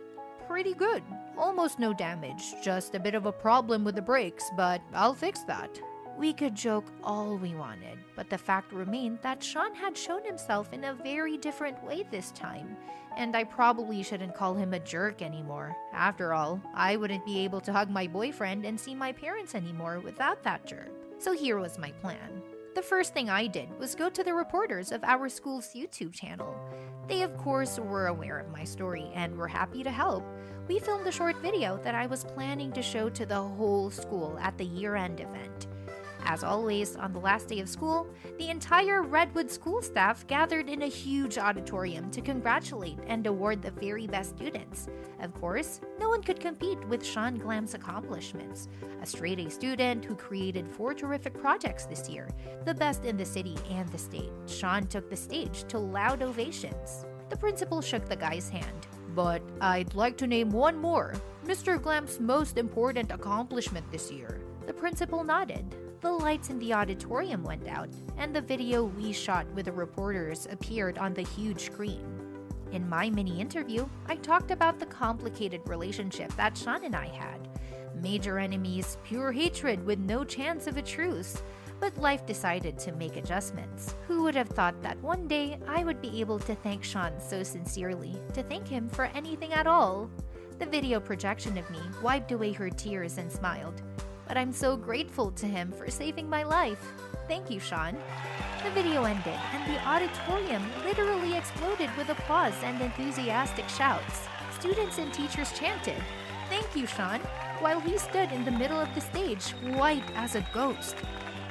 Pretty 0.49 0.75
good. 0.75 1.03
Almost 1.39 1.79
no 1.79 1.93
damage, 1.93 2.43
just 2.63 2.95
a 2.95 3.01
bit 3.01 3.15
of 3.15 3.27
a 3.27 3.33
problem 3.33 3.85
with 3.85 3.95
the 3.95 4.03
brakes, 4.03 4.51
but 4.57 4.83
I'll 4.93 5.15
fix 5.15 5.45
that. 5.45 5.81
We 6.19 6.33
could 6.33 6.55
joke 6.55 6.93
all 7.03 7.39
we 7.39 7.55
wanted, 7.55 7.99
but 8.17 8.29
the 8.29 8.37
fact 8.37 8.73
remained 8.73 9.21
that 9.23 9.43
Sean 9.43 9.75
had 9.75 9.97
shown 9.97 10.25
himself 10.25 10.73
in 10.73 10.85
a 10.85 10.95
very 10.95 11.39
different 11.39 11.83
way 11.85 12.05
this 12.11 12.33
time, 12.33 12.77
and 13.17 13.35
I 13.35 13.45
probably 13.45 14.03
shouldn't 14.03 14.35
call 14.35 14.55
him 14.55 14.75
a 14.75 14.81
jerk 14.81 15.23
anymore. 15.23 15.75
After 15.93 16.35
all, 16.35 16.61
I 16.75 16.97
wouldn't 16.97 17.25
be 17.25 17.39
able 17.45 17.61
to 17.63 17.73
hug 17.73 17.89
my 17.89 18.07
boyfriend 18.09 18.67
and 18.67 18.79
see 18.79 18.95
my 18.95 19.13
parents 19.13 19.55
anymore 19.55 20.01
without 20.01 20.43
that 20.43 20.67
jerk. 20.67 20.91
So 21.19 21.33
here 21.33 21.59
was 21.59 21.79
my 21.79 21.93
plan. 21.93 22.43
The 22.75 22.81
first 22.81 23.13
thing 23.13 23.29
I 23.29 23.49
did 23.49 23.79
was 23.79 23.95
go 23.95 24.09
to 24.09 24.25
the 24.25 24.33
reporters 24.33 24.93
of 24.93 25.05
our 25.05 25.29
school's 25.29 25.75
YouTube 25.75 26.15
channel. 26.15 26.59
They, 27.07 27.21
of 27.21 27.37
course, 27.37 27.79
were 27.79 28.07
aware 28.07 28.39
of 28.39 28.51
my 28.51 28.65
story 28.65 29.11
and 29.15 29.37
were 29.37 29.47
happy 29.47 29.83
to 29.83 29.91
help. 29.91 30.25
We 30.69 30.79
filmed 30.79 31.07
a 31.07 31.13
short 31.13 31.37
video 31.43 31.77
that 31.85 31.95
I 31.95 32.07
was 32.07 32.25
planning 32.25 32.73
to 32.73 32.81
show 32.81 33.11
to 33.11 33.27
the 33.27 33.43
whole 33.43 33.91
school 33.91 34.39
at 34.41 34.57
the 34.57 34.65
year 34.65 34.97
end 34.97 35.21
event. 35.21 35.67
As 36.25 36.45
always, 36.45 36.97
on 36.97 37.13
the 37.13 37.19
last 37.19 37.49
day 37.49 37.61
of 37.61 37.69
school, 37.69 38.07
the 38.39 38.49
entire 38.49 39.03
Redwood 39.03 39.51
school 39.51 39.83
staff 39.83 40.27
gathered 40.27 40.69
in 40.69 40.83
a 40.83 40.87
huge 40.87 41.37
auditorium 41.37 42.11
to 42.11 42.21
congratulate 42.21 42.99
and 43.07 43.27
award 43.27 43.61
the 43.61 43.73
very 43.73 44.07
best 44.07 44.37
students. 44.37 44.89
Of 45.21 45.35
course, 45.35 45.81
no 45.99 46.09
one 46.09 46.23
could 46.23 46.41
compete 46.41 46.83
with 46.87 47.05
Sean 47.05 47.37
Glam's 47.37 47.75
accomplishments. 47.75 48.69
A 49.03 49.07
straight 49.07 49.41
A 49.41 49.51
student 49.51 50.05
who 50.05 50.15
created 50.15 50.69
four 50.69 50.95
terrific 50.95 51.39
projects 51.39 51.87
this 51.87 52.09
year, 52.09 52.29
the 52.65 52.75
best 52.75 53.05
in 53.05 53.17
the 53.17 53.25
city 53.25 53.57
and 53.71 53.89
the 53.91 53.99
state. 53.99 54.33
Sean 54.47 54.87
took 54.87 55.11
the 55.11 55.17
stage 55.17 55.65
to 55.65 55.79
loud 55.79 56.23
ovations. 56.23 57.05
The 57.31 57.37
principal 57.37 57.81
shook 57.81 58.09
the 58.09 58.17
guy's 58.17 58.49
hand. 58.49 58.87
But 59.15 59.43
I'd 59.61 59.95
like 59.95 60.17
to 60.19 60.27
name 60.27 60.51
one 60.51 60.79
more 60.79 61.15
Mr. 61.45 61.81
Glam's 61.81 62.21
most 62.21 62.57
important 62.57 63.11
accomplishment 63.11 63.91
this 63.91 64.11
year. 64.11 64.41
The 64.67 64.73
principal 64.73 65.25
nodded 65.25 65.77
the 66.03 66.11
lights 66.11 66.51
in 66.51 66.59
the 66.59 66.75
auditorium 66.75 67.45
went 67.45 67.69
out, 67.69 67.89
and 68.19 68.35
the 68.35 68.41
video 68.41 68.85
we 68.85 69.13
shot 69.13 69.47
with 69.55 69.67
the 69.67 69.73
reporters 69.73 70.49
appeared 70.51 70.99
on 70.99 71.15
the 71.15 71.23
huge 71.23 71.61
screen. 71.61 72.05
In 72.73 72.89
my 72.89 73.09
mini 73.09 73.41
interview, 73.41 73.87
I 74.07 74.17
talked 74.17 74.51
about 74.51 74.81
the 74.81 74.87
complicated 74.87 75.61
relationship 75.67 76.35
that 76.35 76.59
Sean 76.59 76.85
and 76.85 76.97
I 76.97 77.07
had. 77.07 77.49
Major 78.03 78.41
enemies, 78.41 78.99
pure 79.05 79.31
hatred 79.31 79.87
with 79.87 80.01
no 80.01 80.25
chance 80.25 80.67
of 80.67 80.77
a 80.77 80.83
truce. 80.83 81.41
But 81.79 81.97
life 81.99 82.27
decided 82.27 82.79
to 82.79 82.93
make 82.93 83.17
adjustments. 83.17 83.95
Who 84.09 84.23
would 84.23 84.35
have 84.35 84.49
thought 84.49 84.81
that 84.83 85.01
one 85.03 85.29
day 85.29 85.59
I 85.69 85.85
would 85.85 86.01
be 86.01 86.21
able 86.21 86.39
to 86.41 86.55
thank 86.57 86.83
Sean 86.83 87.21
so 87.21 87.43
sincerely, 87.43 88.17
to 88.35 88.43
thank 88.43 88.67
him 88.67 88.89
for 88.89 89.05
anything 89.07 89.53
at 89.53 89.67
all? 89.67 90.11
The 90.59 90.67
video 90.67 90.99
projection 91.01 91.59
of 91.59 91.69
me 91.71 91.81
wiped 92.03 92.33
away 92.33 92.53
her 92.53 92.71
tears 92.71 93.19
and 93.19 93.31
smiled. 93.31 93.83
But 94.33 94.41
I'm 94.41 94.55
so 94.55 94.79
grateful 94.79 95.31
to 95.33 95.47
him 95.47 95.71
for 95.73 95.91
saving 95.91 96.27
my 96.27 96.43
life. 96.43 96.95
Thank 97.29 97.51
you, 97.51 97.61
Sean. 97.61 97.99
The 98.65 98.71
video 98.71 99.05
ended, 99.05 99.39
and 99.53 99.71
the 99.71 99.79
auditorium 99.87 100.65
literally 100.87 101.37
exploded 101.37 101.91
with 101.99 102.09
applause 102.09 102.55
and 102.63 102.81
enthusiastic 102.81 103.69
shouts. 103.69 104.23
Students 104.59 104.97
and 104.97 105.13
teachers 105.13 105.53
chanted, 105.53 106.03
Thank 106.49 106.75
you, 106.75 106.87
Sean, 106.87 107.21
while 107.61 107.79
he 107.79 107.99
stood 107.99 108.33
in 108.33 108.43
the 108.47 108.51
middle 108.51 108.81
of 108.81 108.89
the 108.95 109.03
stage, 109.03 109.51
white 109.77 110.11
as 110.15 110.35
a 110.35 110.47
ghost. 110.55 110.97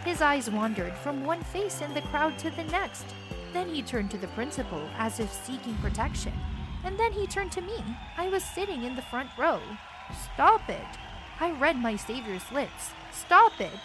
His 0.03 0.23
eyes 0.23 0.49
wandered 0.49 0.97
from 0.97 1.23
one 1.23 1.43
face 1.43 1.81
in 1.81 1.93
the 1.93 2.01
crowd 2.09 2.39
to 2.39 2.49
the 2.49 2.63
next. 2.63 3.05
Then 3.53 3.69
he 3.69 3.83
turned 3.83 4.09
to 4.09 4.17
the 4.17 4.29
principal 4.29 4.81
as 4.97 5.19
if 5.19 5.31
seeking 5.31 5.75
protection. 5.83 6.33
And 6.83 6.99
then 6.99 7.11
he 7.11 7.27
turned 7.27 7.51
to 7.51 7.61
me. 7.61 7.77
I 8.17 8.29
was 8.29 8.43
sitting 8.43 8.85
in 8.85 8.95
the 8.95 9.03
front 9.03 9.29
row. 9.37 9.61
Stop 10.33 10.67
it. 10.67 10.97
I 11.41 11.49
read 11.53 11.75
my 11.75 11.95
savior's 11.95 12.51
lips. 12.51 12.91
Stop 13.11 13.59
it. 13.59 13.79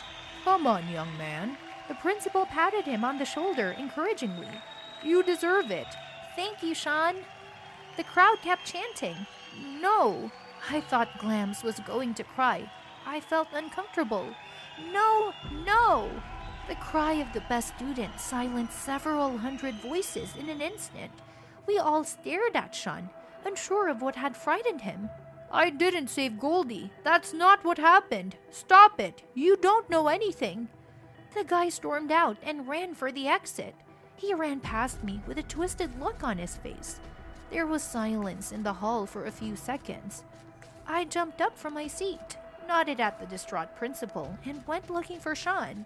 Come 0.44 0.66
on, 0.66 0.86
young 0.90 1.16
man. 1.16 1.56
The 1.88 1.94
principal 1.94 2.44
patted 2.44 2.84
him 2.84 3.02
on 3.02 3.16
the 3.16 3.24
shoulder 3.24 3.74
encouragingly. 3.78 4.50
You 5.02 5.22
deserve 5.22 5.70
it. 5.70 5.86
Thank 6.36 6.62
you, 6.62 6.74
Sean. 6.74 7.14
The 7.96 8.04
crowd 8.04 8.42
kept 8.42 8.66
chanting. 8.66 9.16
No. 9.80 10.30
I 10.70 10.82
thought 10.82 11.18
Glams 11.18 11.64
was 11.64 11.80
going 11.80 12.12
to 12.14 12.24
cry. 12.24 12.70
I 13.06 13.20
felt 13.20 13.48
uncomfortable. 13.54 14.28
No, 14.92 15.32
no. 15.64 16.10
The 16.68 16.74
cry 16.74 17.14
of 17.14 17.32
the 17.32 17.44
best 17.48 17.74
student 17.76 18.20
silenced 18.20 18.78
several 18.78 19.38
hundred 19.38 19.76
voices 19.76 20.36
in 20.38 20.50
an 20.50 20.60
instant. 20.60 21.12
We 21.66 21.78
all 21.78 22.04
stared 22.04 22.54
at 22.54 22.74
Sean, 22.74 23.08
unsure 23.46 23.88
of 23.88 24.02
what 24.02 24.16
had 24.16 24.36
frightened 24.36 24.82
him. 24.82 25.08
I 25.50 25.70
didn't 25.70 26.08
save 26.08 26.38
Goldie. 26.38 26.90
That's 27.04 27.32
not 27.32 27.64
what 27.64 27.78
happened. 27.78 28.36
Stop 28.50 29.00
it. 29.00 29.22
You 29.34 29.56
don't 29.56 29.88
know 29.88 30.08
anything. 30.08 30.68
The 31.34 31.44
guy 31.44 31.68
stormed 31.68 32.10
out 32.10 32.36
and 32.42 32.68
ran 32.68 32.94
for 32.94 33.12
the 33.12 33.28
exit. 33.28 33.74
He 34.16 34.32
ran 34.34 34.60
past 34.60 35.04
me 35.04 35.20
with 35.26 35.38
a 35.38 35.42
twisted 35.42 36.00
look 36.00 36.24
on 36.24 36.38
his 36.38 36.56
face. 36.56 37.00
There 37.50 37.66
was 37.66 37.82
silence 37.82 38.52
in 38.52 38.62
the 38.62 38.72
hall 38.72 39.06
for 39.06 39.26
a 39.26 39.30
few 39.30 39.54
seconds. 39.56 40.24
I 40.86 41.04
jumped 41.04 41.40
up 41.40 41.58
from 41.58 41.74
my 41.74 41.86
seat, 41.86 42.36
nodded 42.66 43.00
at 43.00 43.20
the 43.20 43.26
distraught 43.26 43.76
principal, 43.76 44.36
and 44.44 44.66
went 44.66 44.90
looking 44.90 45.20
for 45.20 45.34
Sean. 45.34 45.84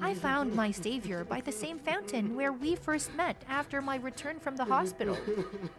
I 0.00 0.14
found 0.14 0.54
my 0.54 0.70
savior 0.70 1.24
by 1.24 1.40
the 1.40 1.52
same 1.52 1.78
fountain 1.78 2.36
where 2.36 2.52
we 2.52 2.76
first 2.76 3.14
met 3.14 3.42
after 3.48 3.80
my 3.80 3.96
return 3.96 4.38
from 4.38 4.56
the 4.56 4.64
hospital. 4.64 5.16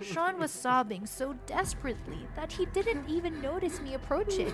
Sean 0.02 0.40
was 0.40 0.52
sobbing 0.52 1.06
so 1.06 1.34
desperately 1.46 2.28
that 2.36 2.52
he 2.52 2.66
didn't 2.68 3.10
even 3.10 3.42
notice 3.42 3.82
me 3.82 3.94
approaching. 3.94 4.54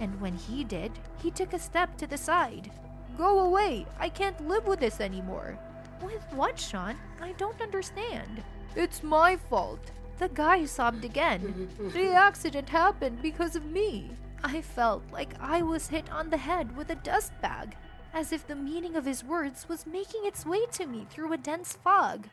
And 0.00 0.20
when 0.20 0.34
he 0.34 0.64
did, 0.64 0.92
he 1.22 1.30
took 1.30 1.52
a 1.52 1.58
step 1.58 1.96
to 1.98 2.06
the 2.06 2.18
side. 2.18 2.70
Go 3.16 3.40
away! 3.40 3.86
I 3.98 4.08
can't 4.08 4.48
live 4.48 4.66
with 4.66 4.80
this 4.80 5.00
anymore. 5.00 5.58
With 6.02 6.22
what, 6.32 6.58
Sean? 6.58 6.96
I 7.20 7.32
don't 7.32 7.60
understand. 7.60 8.42
It's 8.74 9.02
my 9.02 9.36
fault. 9.36 9.90
The 10.18 10.28
guy 10.28 10.64
sobbed 10.64 11.04
again. 11.04 11.68
The 11.92 12.10
accident 12.10 12.68
happened 12.68 13.22
because 13.22 13.56
of 13.56 13.66
me. 13.66 14.10
I 14.44 14.60
felt 14.62 15.02
like 15.12 15.34
I 15.40 15.62
was 15.62 15.88
hit 15.88 16.10
on 16.10 16.30
the 16.30 16.36
head 16.36 16.76
with 16.76 16.90
a 16.90 16.96
dust 16.96 17.32
bag 17.40 17.76
as 18.14 18.32
if 18.32 18.46
the 18.46 18.54
meaning 18.54 18.96
of 18.96 19.04
his 19.04 19.24
words 19.24 19.68
was 19.68 19.86
making 19.86 20.24
its 20.24 20.44
way 20.44 20.66
to 20.72 20.86
me 20.86 21.06
through 21.10 21.32
a 21.32 21.38
dense 21.38 21.72
fog. 21.82 22.28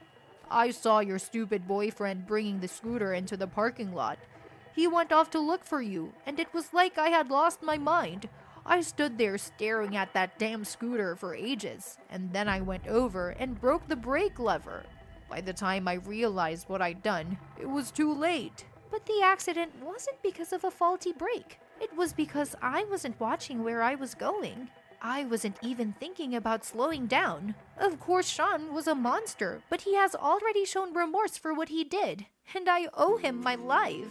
I 0.52 0.72
saw 0.72 1.00
your 1.00 1.20
stupid 1.20 1.68
boyfriend 1.68 2.26
bringing 2.26 2.60
the 2.60 2.68
scooter 2.68 3.14
into 3.14 3.38
the 3.38 3.48
parking 3.48 3.94
lot. 3.94 4.18
He 4.76 4.88
went 4.88 5.12
off 5.12 5.30
to 5.32 5.40
look 5.40 5.64
for 5.64 5.82
you, 5.82 6.14
and 6.26 6.40
it 6.40 6.54
was 6.54 6.74
like 6.74 6.98
I 6.98 7.10
had 7.10 7.30
lost 7.30 7.62
my 7.62 7.78
mind. 7.78 8.30
I 8.66 8.82
stood 8.82 9.18
there 9.18 9.38
staring 9.38 9.96
at 9.96 10.14
that 10.14 10.38
damn 10.38 10.64
scooter 10.64 11.16
for 11.16 11.34
ages, 11.34 11.98
and 12.10 12.34
then 12.34 12.48
I 12.48 12.62
went 12.62 12.88
over 12.88 13.30
and 13.30 13.60
broke 13.60 13.88
the 13.88 13.96
brake 13.96 14.40
lever. 14.40 14.84
By 15.30 15.42
the 15.42 15.54
time 15.54 15.88
I 15.88 15.94
realized 15.94 16.68
what 16.68 16.82
I'd 16.82 17.04
done, 17.04 17.38
it 17.60 17.70
was 17.70 17.92
too 17.92 18.14
late. 18.14 18.66
But 18.92 19.06
the 19.06 19.22
accident 19.24 19.72
wasn't 19.84 20.22
because 20.24 20.52
of 20.52 20.64
a 20.64 20.72
faulty 20.72 21.14
brake. 21.14 21.60
It 21.80 21.96
was 21.96 22.14
because 22.14 22.56
I 22.62 22.84
wasn't 22.86 23.20
watching 23.20 23.64
where 23.64 23.84
I 23.84 23.96
was 23.96 24.16
going. 24.16 24.70
I 25.02 25.24
wasn't 25.24 25.58
even 25.62 25.94
thinking 25.94 26.36
about 26.36 26.66
slowing 26.66 27.08
down. 27.08 27.56
Of 27.78 28.00
course, 28.00 28.28
Sean 28.28 28.74
was 28.74 28.88
a 28.88 28.96
monster, 28.96 29.62
but 29.70 29.82
he 29.82 29.96
has 29.96 30.14
already 30.14 30.66
shown 30.66 30.94
remorse 30.94 31.38
for 31.38 31.54
what 31.54 31.70
he 31.70 31.84
did, 31.84 32.26
and 32.54 32.68
I 32.68 32.88
owe 32.94 33.18
him 33.18 33.40
my 33.42 33.56
life. 33.56 34.10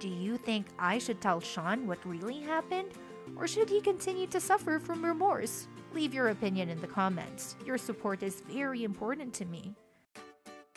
Do 0.00 0.08
you 0.08 0.36
think 0.38 0.66
I 0.78 0.98
should 0.98 1.20
tell 1.20 1.40
Sean 1.40 1.86
what 1.86 2.04
really 2.04 2.40
happened? 2.40 2.92
Or 3.36 3.46
should 3.46 3.68
he 3.68 3.80
continue 3.80 4.26
to 4.28 4.40
suffer 4.40 4.78
from 4.78 5.04
remorse? 5.04 5.66
Leave 5.92 6.14
your 6.14 6.28
opinion 6.28 6.68
in 6.70 6.80
the 6.80 6.86
comments. 6.86 7.56
Your 7.66 7.78
support 7.78 8.22
is 8.22 8.42
very 8.50 8.84
important 8.84 9.34
to 9.34 9.44
me. 9.44 9.74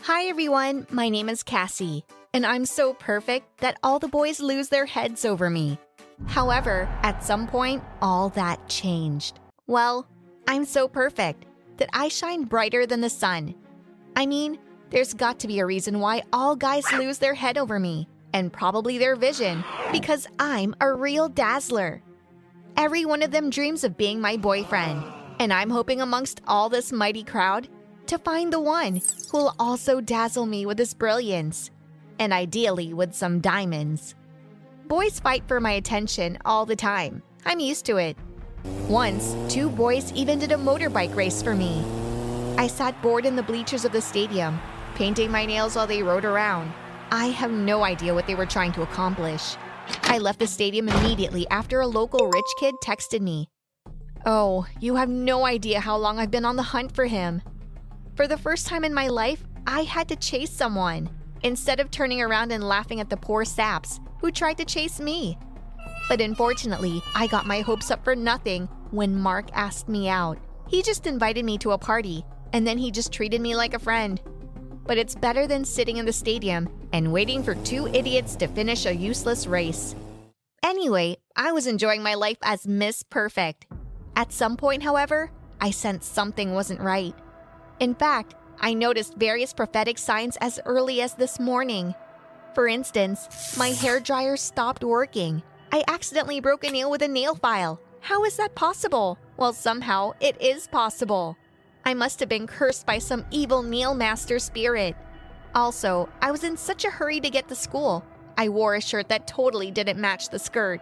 Hi 0.01 0.25
everyone, 0.25 0.85
my 0.91 1.09
name 1.09 1.27
is 1.27 1.43
Cassie, 1.43 2.05
and 2.33 2.45
I'm 2.45 2.65
so 2.65 2.93
perfect 2.93 3.59
that 3.59 3.79
all 3.83 3.99
the 3.99 4.07
boys 4.07 4.39
lose 4.39 4.69
their 4.69 4.85
heads 4.85 5.25
over 5.25 5.49
me. 5.49 5.79
However, 6.25 6.89
at 7.03 7.23
some 7.23 7.47
point, 7.47 7.83
all 8.01 8.29
that 8.29 8.67
changed. 8.67 9.39
Well, 9.67 10.07
I'm 10.47 10.65
so 10.65 10.87
perfect 10.87 11.45
that 11.77 11.89
I 11.93 12.07
shine 12.07 12.45
brighter 12.45 12.85
than 12.85 13.01
the 13.01 13.09
sun. 13.09 13.53
I 14.15 14.25
mean, 14.25 14.57
there's 14.89 15.13
got 15.13 15.39
to 15.39 15.47
be 15.47 15.59
a 15.59 15.65
reason 15.65 15.99
why 15.99 16.23
all 16.33 16.55
guys 16.55 16.91
lose 16.93 17.19
their 17.19 17.33
head 17.33 17.57
over 17.57 17.79
me, 17.79 18.07
and 18.33 18.51
probably 18.51 18.97
their 18.97 19.15
vision, 19.15 19.63
because 19.91 20.27
I'm 20.39 20.75
a 20.81 20.91
real 20.93 21.29
dazzler. 21.29 22.01
Every 22.77 23.05
one 23.05 23.21
of 23.21 23.31
them 23.31 23.49
dreams 23.49 23.83
of 23.83 23.97
being 23.97 24.21
my 24.21 24.37
boyfriend, 24.37 25.03
and 25.39 25.51
I'm 25.51 25.69
hoping 25.69 26.01
amongst 26.01 26.41
all 26.47 26.69
this 26.69 26.91
mighty 26.91 27.23
crowd 27.23 27.67
to 28.07 28.17
find 28.17 28.51
the 28.51 28.59
one 28.59 29.01
who'll 29.31 29.53
also 29.59 29.99
dazzle 29.99 30.45
me 30.45 30.65
with 30.65 30.79
his 30.79 30.93
brilliance, 30.93 31.69
and 32.17 32.33
ideally 32.33 32.93
with 32.93 33.13
some 33.13 33.39
diamonds. 33.41 34.15
Boys 34.87 35.19
fight 35.19 35.43
for 35.49 35.59
my 35.59 35.71
attention 35.71 36.37
all 36.45 36.65
the 36.65 36.73
time. 36.73 37.21
I'm 37.45 37.59
used 37.59 37.85
to 37.87 37.97
it. 37.97 38.15
Once, 38.87 39.35
two 39.53 39.69
boys 39.69 40.13
even 40.13 40.39
did 40.39 40.53
a 40.53 40.55
motorbike 40.55 41.13
race 41.13 41.41
for 41.41 41.53
me. 41.53 41.83
I 42.57 42.67
sat 42.67 43.01
bored 43.01 43.25
in 43.25 43.35
the 43.35 43.43
bleachers 43.43 43.83
of 43.83 43.91
the 43.91 43.99
stadium, 43.99 44.61
painting 44.95 45.29
my 45.29 45.45
nails 45.45 45.75
while 45.75 45.87
they 45.87 46.03
rode 46.03 46.23
around. 46.23 46.71
I 47.11 47.25
have 47.25 47.51
no 47.51 47.83
idea 47.83 48.13
what 48.13 48.27
they 48.27 48.35
were 48.35 48.45
trying 48.45 48.71
to 48.73 48.81
accomplish. 48.81 49.57
I 50.03 50.19
left 50.19 50.39
the 50.39 50.47
stadium 50.47 50.87
immediately 50.87 51.45
after 51.49 51.81
a 51.81 51.87
local 51.87 52.27
rich 52.27 52.53
kid 52.57 52.73
texted 52.81 53.19
me. 53.19 53.49
Oh, 54.25 54.67
you 54.79 54.95
have 54.95 55.09
no 55.09 55.45
idea 55.45 55.81
how 55.81 55.97
long 55.97 56.17
I've 56.17 56.31
been 56.31 56.45
on 56.45 56.55
the 56.55 56.63
hunt 56.63 56.95
for 56.95 57.07
him. 57.07 57.41
For 58.15 58.25
the 58.25 58.37
first 58.37 58.67
time 58.67 58.85
in 58.85 58.93
my 58.93 59.09
life, 59.09 59.43
I 59.65 59.81
had 59.81 60.07
to 60.07 60.15
chase 60.15 60.51
someone, 60.51 61.09
instead 61.43 61.81
of 61.81 61.91
turning 61.91 62.21
around 62.21 62.53
and 62.53 62.63
laughing 62.63 63.01
at 63.01 63.09
the 63.09 63.17
poor 63.17 63.43
saps 63.43 63.99
who 64.19 64.31
tried 64.31 64.57
to 64.57 64.65
chase 64.65 64.99
me. 64.99 65.37
But 66.09 66.21
unfortunately, 66.21 67.01
I 67.15 67.27
got 67.27 67.45
my 67.45 67.61
hopes 67.61 67.91
up 67.91 68.03
for 68.03 68.15
nothing 68.15 68.67
when 68.91 69.19
Mark 69.19 69.49
asked 69.53 69.89
me 69.89 70.07
out. 70.09 70.37
He 70.67 70.81
just 70.81 71.07
invited 71.07 71.45
me 71.45 71.57
to 71.59 71.71
a 71.71 71.77
party, 71.77 72.23
and 72.53 72.65
then 72.65 72.77
he 72.77 72.91
just 72.91 73.11
treated 73.11 73.41
me 73.41 73.55
like 73.55 73.73
a 73.73 73.79
friend. 73.79 74.21
But 74.85 74.97
it's 74.97 75.15
better 75.15 75.47
than 75.47 75.65
sitting 75.65 75.97
in 75.97 76.05
the 76.05 76.13
stadium 76.13 76.69
and 76.93 77.11
waiting 77.11 77.43
for 77.43 77.55
two 77.55 77.87
idiots 77.87 78.35
to 78.37 78.47
finish 78.47 78.85
a 78.85 78.95
useless 78.95 79.47
race. 79.47 79.95
Anyway, 80.63 81.17
I 81.35 81.51
was 81.51 81.67
enjoying 81.67 82.01
my 82.01 82.15
life 82.15 82.37
as 82.41 82.67
Miss 82.67 83.03
Perfect. 83.03 83.65
At 84.15 84.31
some 84.31 84.57
point, 84.57 84.83
however, 84.83 85.31
I 85.61 85.71
sensed 85.71 86.13
something 86.13 86.53
wasn't 86.53 86.81
right. 86.81 87.13
In 87.79 87.95
fact, 87.95 88.35
I 88.59 88.73
noticed 88.73 89.15
various 89.17 89.53
prophetic 89.53 89.97
signs 89.97 90.37
as 90.41 90.59
early 90.65 91.01
as 91.01 91.13
this 91.13 91.39
morning. 91.39 91.93
For 92.57 92.67
instance, 92.67 93.55
my 93.55 93.67
hair 93.67 93.99
dryer 93.99 94.35
stopped 94.35 94.83
working. 94.83 95.43
I 95.71 95.83
accidentally 95.87 96.39
broke 96.39 96.63
a 96.63 96.71
nail 96.71 96.89
with 96.89 97.03
a 97.03 97.07
nail 97.07 97.35
file. 97.35 97.79
How 97.99 98.25
is 98.25 98.35
that 98.37 98.55
possible? 98.55 99.19
Well, 99.37 99.53
somehow 99.53 100.13
it 100.19 100.41
is 100.41 100.65
possible. 100.65 101.37
I 101.85 101.93
must 101.93 102.19
have 102.19 102.29
been 102.29 102.47
cursed 102.47 102.87
by 102.87 102.97
some 102.97 103.27
evil 103.29 103.61
nail 103.61 103.93
master 103.93 104.39
spirit. 104.39 104.95
Also, 105.53 106.09
I 106.19 106.31
was 106.31 106.43
in 106.43 106.57
such 106.57 106.83
a 106.83 106.89
hurry 106.89 107.19
to 107.19 107.29
get 107.29 107.47
to 107.49 107.53
school. 107.53 108.03
I 108.39 108.49
wore 108.49 108.73
a 108.73 108.81
shirt 108.81 109.07
that 109.09 109.27
totally 109.27 109.69
didn't 109.69 110.01
match 110.01 110.29
the 110.29 110.39
skirt. 110.39 110.81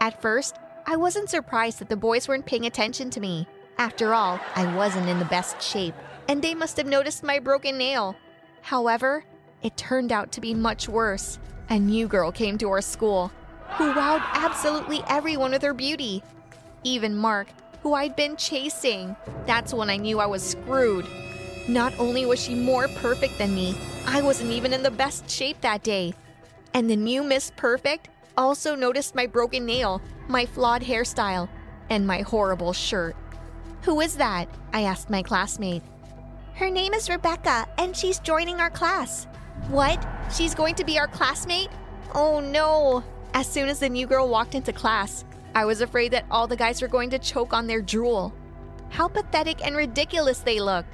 At 0.00 0.20
first, 0.20 0.56
I 0.84 0.96
wasn't 0.96 1.30
surprised 1.30 1.78
that 1.78 1.88
the 1.88 1.96
boys 1.96 2.28
weren't 2.28 2.44
paying 2.44 2.66
attention 2.66 3.08
to 3.08 3.20
me. 3.20 3.46
After 3.78 4.12
all, 4.12 4.38
I 4.54 4.76
wasn't 4.76 5.08
in 5.08 5.18
the 5.18 5.24
best 5.24 5.62
shape, 5.62 5.94
and 6.28 6.42
they 6.42 6.54
must 6.54 6.76
have 6.76 6.86
noticed 6.86 7.22
my 7.22 7.38
broken 7.38 7.78
nail. 7.78 8.16
However, 8.60 9.24
it 9.62 9.76
turned 9.76 10.12
out 10.12 10.32
to 10.32 10.40
be 10.40 10.54
much 10.54 10.88
worse. 10.88 11.38
A 11.68 11.78
new 11.78 12.08
girl 12.08 12.32
came 12.32 12.58
to 12.58 12.70
our 12.70 12.80
school 12.80 13.30
who 13.76 13.92
wowed 13.92 14.22
absolutely 14.32 15.02
everyone 15.08 15.52
with 15.52 15.62
her 15.62 15.74
beauty. 15.74 16.22
Even 16.82 17.16
Mark, 17.16 17.48
who 17.82 17.94
I'd 17.94 18.16
been 18.16 18.36
chasing. 18.36 19.14
That's 19.46 19.72
when 19.72 19.90
I 19.90 19.96
knew 19.96 20.18
I 20.18 20.26
was 20.26 20.42
screwed. 20.42 21.06
Not 21.68 21.92
only 21.98 22.26
was 22.26 22.42
she 22.42 22.54
more 22.54 22.88
perfect 22.88 23.38
than 23.38 23.54
me, 23.54 23.76
I 24.06 24.22
wasn't 24.22 24.50
even 24.50 24.72
in 24.72 24.82
the 24.82 24.90
best 24.90 25.30
shape 25.30 25.60
that 25.60 25.82
day. 25.82 26.14
And 26.74 26.90
the 26.90 26.96
new 26.96 27.22
Miss 27.22 27.52
Perfect 27.56 28.08
also 28.36 28.74
noticed 28.74 29.14
my 29.14 29.26
broken 29.26 29.66
nail, 29.66 30.00
my 30.28 30.46
flawed 30.46 30.82
hairstyle, 30.82 31.48
and 31.90 32.06
my 32.06 32.22
horrible 32.22 32.72
shirt. 32.72 33.16
Who 33.82 34.00
is 34.00 34.16
that? 34.16 34.48
I 34.72 34.82
asked 34.82 35.10
my 35.10 35.22
classmate. 35.22 35.82
Her 36.54 36.70
name 36.70 36.92
is 36.92 37.08
Rebecca, 37.08 37.66
and 37.78 37.96
she's 37.96 38.18
joining 38.18 38.60
our 38.60 38.70
class. 38.70 39.26
What? 39.68 40.04
She's 40.34 40.54
going 40.54 40.74
to 40.76 40.84
be 40.84 40.98
our 40.98 41.06
classmate? 41.06 41.70
Oh 42.14 42.40
no! 42.40 43.04
As 43.34 43.46
soon 43.46 43.68
as 43.68 43.80
the 43.80 43.88
new 43.88 44.06
girl 44.06 44.28
walked 44.28 44.54
into 44.54 44.72
class, 44.72 45.24
I 45.54 45.64
was 45.64 45.80
afraid 45.80 46.12
that 46.12 46.26
all 46.30 46.46
the 46.46 46.56
guys 46.56 46.82
were 46.82 46.88
going 46.88 47.10
to 47.10 47.18
choke 47.18 47.52
on 47.52 47.66
their 47.66 47.80
drool. 47.80 48.32
How 48.88 49.08
pathetic 49.08 49.64
and 49.64 49.76
ridiculous 49.76 50.40
they 50.40 50.60
looked. 50.60 50.92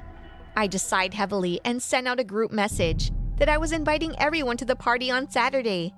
I 0.55 0.67
just 0.67 0.87
sighed 0.87 1.13
heavily 1.13 1.59
and 1.65 1.81
sent 1.81 2.07
out 2.07 2.19
a 2.19 2.23
group 2.23 2.51
message 2.51 3.11
that 3.37 3.49
I 3.49 3.57
was 3.57 3.71
inviting 3.71 4.15
everyone 4.19 4.57
to 4.57 4.65
the 4.65 4.75
party 4.75 5.11
on 5.11 5.29
Saturday. 5.29 5.93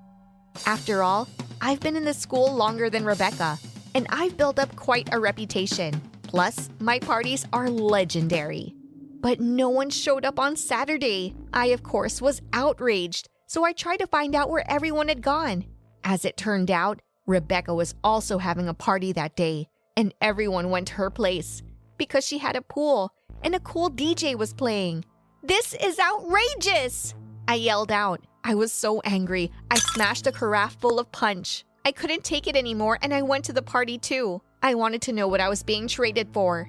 After 0.66 1.02
all, 1.02 1.28
I've 1.60 1.80
been 1.80 1.96
in 1.96 2.04
the 2.04 2.14
school 2.14 2.54
longer 2.54 2.90
than 2.90 3.04
Rebecca, 3.04 3.58
and 3.94 4.06
I've 4.10 4.36
built 4.36 4.58
up 4.58 4.74
quite 4.76 5.08
a 5.12 5.20
reputation. 5.20 6.00
Plus, 6.22 6.70
my 6.78 6.98
parties 6.98 7.46
are 7.52 7.68
legendary. 7.68 8.74
But 9.20 9.38
no 9.38 9.68
one 9.68 9.90
showed 9.90 10.24
up 10.24 10.38
on 10.38 10.56
Saturday. 10.56 11.34
I, 11.52 11.66
of 11.66 11.82
course, 11.82 12.22
was 12.22 12.40
outraged, 12.54 13.28
so 13.46 13.64
I 13.64 13.72
tried 13.72 13.98
to 13.98 14.06
find 14.06 14.34
out 14.34 14.48
where 14.48 14.64
everyone 14.70 15.08
had 15.08 15.20
gone. 15.20 15.66
As 16.02 16.24
it 16.24 16.38
turned 16.38 16.70
out, 16.70 17.00
Rebecca 17.26 17.74
was 17.74 17.94
also 18.02 18.38
having 18.38 18.66
a 18.66 18.74
party 18.74 19.12
that 19.12 19.36
day, 19.36 19.68
and 19.94 20.14
everyone 20.22 20.70
went 20.70 20.88
to 20.88 20.94
her 20.94 21.10
place 21.10 21.62
because 21.98 22.26
she 22.26 22.38
had 22.38 22.56
a 22.56 22.62
pool 22.62 23.12
and 23.44 23.54
a 23.54 23.60
cool 23.60 23.90
DJ 23.90 24.34
was 24.34 24.54
playing. 24.54 25.04
This 25.42 25.74
is 25.74 26.00
outrageous! 26.00 27.14
I 27.46 27.54
yelled 27.56 27.92
out. 27.92 28.20
I 28.42 28.54
was 28.54 28.72
so 28.72 29.00
angry, 29.00 29.50
I 29.70 29.76
smashed 29.76 30.26
a 30.26 30.32
carafe 30.32 30.80
full 30.80 30.98
of 30.98 31.12
punch. 31.12 31.64
I 31.84 31.92
couldn't 31.92 32.24
take 32.24 32.46
it 32.46 32.56
anymore 32.56 32.98
and 33.02 33.12
I 33.12 33.20
went 33.20 33.44
to 33.46 33.52
the 33.52 33.62
party 33.62 33.98
too. 33.98 34.40
I 34.62 34.74
wanted 34.74 35.02
to 35.02 35.12
know 35.12 35.28
what 35.28 35.40
I 35.40 35.48
was 35.48 35.62
being 35.62 35.88
traded 35.88 36.28
for. 36.32 36.68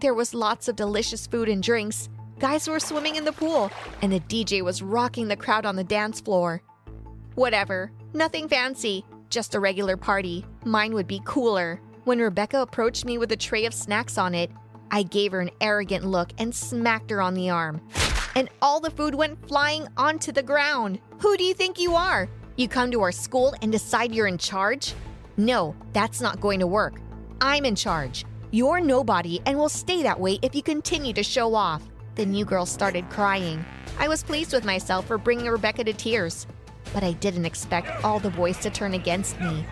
There 0.00 0.14
was 0.14 0.32
lots 0.32 0.68
of 0.68 0.76
delicious 0.76 1.26
food 1.26 1.48
and 1.48 1.60
drinks. 1.60 2.08
Guys 2.38 2.68
were 2.68 2.78
swimming 2.78 3.16
in 3.16 3.24
the 3.24 3.32
pool, 3.32 3.68
and 4.00 4.12
the 4.12 4.20
DJ 4.20 4.62
was 4.62 4.80
rocking 4.80 5.26
the 5.26 5.36
crowd 5.36 5.66
on 5.66 5.74
the 5.74 5.82
dance 5.82 6.20
floor. 6.20 6.62
Whatever, 7.34 7.90
nothing 8.14 8.48
fancy, 8.48 9.04
just 9.28 9.56
a 9.56 9.60
regular 9.60 9.96
party. 9.96 10.46
Mine 10.64 10.94
would 10.94 11.08
be 11.08 11.20
cooler. 11.24 11.80
When 12.04 12.20
Rebecca 12.20 12.62
approached 12.62 13.04
me 13.04 13.18
with 13.18 13.32
a 13.32 13.36
tray 13.36 13.64
of 13.64 13.74
snacks 13.74 14.18
on 14.18 14.36
it, 14.36 14.52
I 14.92 15.02
gave 15.02 15.32
her 15.32 15.40
an 15.40 15.50
arrogant 15.60 16.04
look 16.04 16.30
and 16.38 16.54
smacked 16.54 17.10
her 17.10 17.20
on 17.20 17.34
the 17.34 17.50
arm. 17.50 17.80
And 18.36 18.48
all 18.62 18.78
the 18.78 18.90
food 18.90 19.16
went 19.16 19.48
flying 19.48 19.88
onto 19.96 20.30
the 20.30 20.44
ground. 20.44 21.00
Who 21.18 21.36
do 21.36 21.42
you 21.42 21.54
think 21.54 21.76
you 21.76 21.96
are? 21.96 22.28
You 22.56 22.68
come 22.68 22.92
to 22.92 23.02
our 23.02 23.12
school 23.12 23.52
and 23.62 23.72
decide 23.72 24.14
you're 24.14 24.28
in 24.28 24.38
charge? 24.38 24.94
No, 25.36 25.74
that's 25.92 26.20
not 26.20 26.40
going 26.40 26.60
to 26.60 26.68
work. 26.68 27.00
I'm 27.40 27.64
in 27.64 27.74
charge. 27.74 28.24
You're 28.50 28.80
nobody 28.80 29.40
and 29.44 29.58
will 29.58 29.68
stay 29.68 30.02
that 30.04 30.18
way 30.18 30.38
if 30.40 30.54
you 30.54 30.62
continue 30.62 31.12
to 31.12 31.22
show 31.22 31.54
off. 31.54 31.82
The 32.14 32.24
new 32.24 32.46
girl 32.46 32.64
started 32.64 33.10
crying. 33.10 33.62
I 33.98 34.08
was 34.08 34.22
pleased 34.22 34.54
with 34.54 34.64
myself 34.64 35.06
for 35.06 35.18
bringing 35.18 35.48
Rebecca 35.48 35.84
to 35.84 35.92
tears, 35.92 36.46
but 36.94 37.02
I 37.02 37.12
didn't 37.12 37.44
expect 37.44 38.02
all 38.02 38.18
the 38.18 38.30
boys 38.30 38.56
to 38.60 38.70
turn 38.70 38.94
against 38.94 39.38
me. 39.38 39.66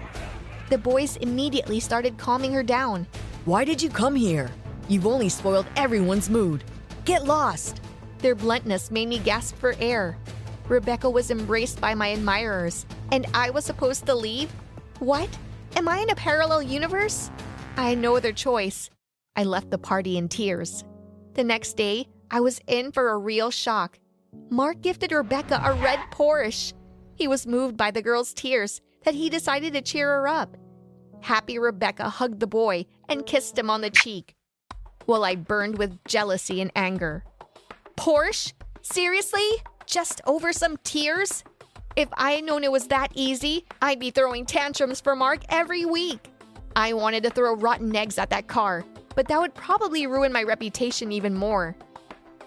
The 0.68 0.76
boys 0.76 1.16
immediately 1.16 1.80
started 1.80 2.18
calming 2.18 2.52
her 2.52 2.62
down. 2.62 3.06
Why 3.47 3.64
did 3.64 3.80
you 3.80 3.88
come 3.88 4.14
here? 4.14 4.50
You've 4.88 5.06
only 5.06 5.30
spoiled 5.30 5.66
everyone's 5.76 6.28
mood. 6.28 6.62
Get 7.06 7.25
lost! 7.25 7.80
Their 8.18 8.35
bluntness 8.35 8.90
made 8.90 9.09
me 9.09 9.21
gasp 9.21 9.56
for 9.56 9.75
air. 9.80 10.18
Rebecca 10.68 11.09
was 11.09 11.30
embraced 11.30 11.80
by 11.80 11.95
my 11.95 12.09
admirers, 12.09 12.85
and 13.11 13.26
I 13.33 13.49
was 13.49 13.64
supposed 13.64 14.04
to 14.04 14.14
leave? 14.14 14.50
What? 14.99 15.30
Am 15.76 15.88
I 15.88 16.00
in 16.00 16.11
a 16.11 16.14
parallel 16.14 16.62
universe? 16.62 17.30
I 17.78 17.90
had 17.90 17.99
no 17.99 18.16
other 18.16 18.33
choice. 18.33 18.88
I 19.37 19.45
left 19.45 19.71
the 19.71 19.78
party 19.78 20.16
in 20.16 20.28
tears. 20.28 20.83
The 21.35 21.44
next 21.44 21.77
day, 21.77 22.09
I 22.31 22.40
was 22.40 22.59
in 22.66 22.90
for 22.90 23.11
a 23.11 23.18
real 23.18 23.50
shock. 23.50 23.98
Mark 24.48 24.81
gifted 24.81 25.12
Rebecca 25.12 25.61
a 25.62 25.74
red 25.74 26.00
Porsche. 26.11 26.72
He 27.14 27.29
was 27.29 27.46
moved 27.46 27.77
by 27.77 27.90
the 27.90 28.00
girl's 28.00 28.33
tears 28.33 28.81
that 29.05 29.14
he 29.14 29.29
decided 29.29 29.74
to 29.74 29.83
cheer 29.83 30.09
her 30.09 30.27
up. 30.27 30.57
Happy 31.20 31.59
Rebecca 31.59 32.09
hugged 32.09 32.40
the 32.40 32.46
boy 32.46 32.87
and 33.11 33.27
kissed 33.27 33.59
him 33.59 33.68
on 33.68 33.83
the 33.83 33.90
cheek, 33.90 34.35
while 35.05 35.24
I 35.24 35.37
burned 35.37 35.77
with 35.77 36.03
jealousy 36.05 36.62
and 36.62 36.72
anger. 36.74 37.24
Porsche? 37.96 38.55
Seriously? 38.81 39.48
Just 39.85 40.22
over 40.27 40.53
some 40.53 40.79
tears? 40.79 41.44
If 41.94 42.09
I 42.14 42.33
had 42.33 42.44
known 42.44 42.64
it 42.64 42.72
was 42.72 42.88
that 42.88 43.12
easy, 43.14 43.66
I'd 43.83 44.00
be 44.00 44.11
throwing 44.11 44.46
tantrums 44.46 45.00
for 45.00 45.14
Mark 45.14 45.40
every 45.50 45.85
week. 45.85 46.31
I 46.76 46.92
wanted 46.92 47.22
to 47.22 47.30
throw 47.30 47.56
rotten 47.56 47.96
eggs 47.96 48.18
at 48.18 48.28
that 48.28 48.48
car, 48.48 48.84
but 49.14 49.26
that 49.28 49.40
would 49.40 49.54
probably 49.54 50.06
ruin 50.06 50.30
my 50.30 50.42
reputation 50.42 51.10
even 51.10 51.32
more. 51.32 51.74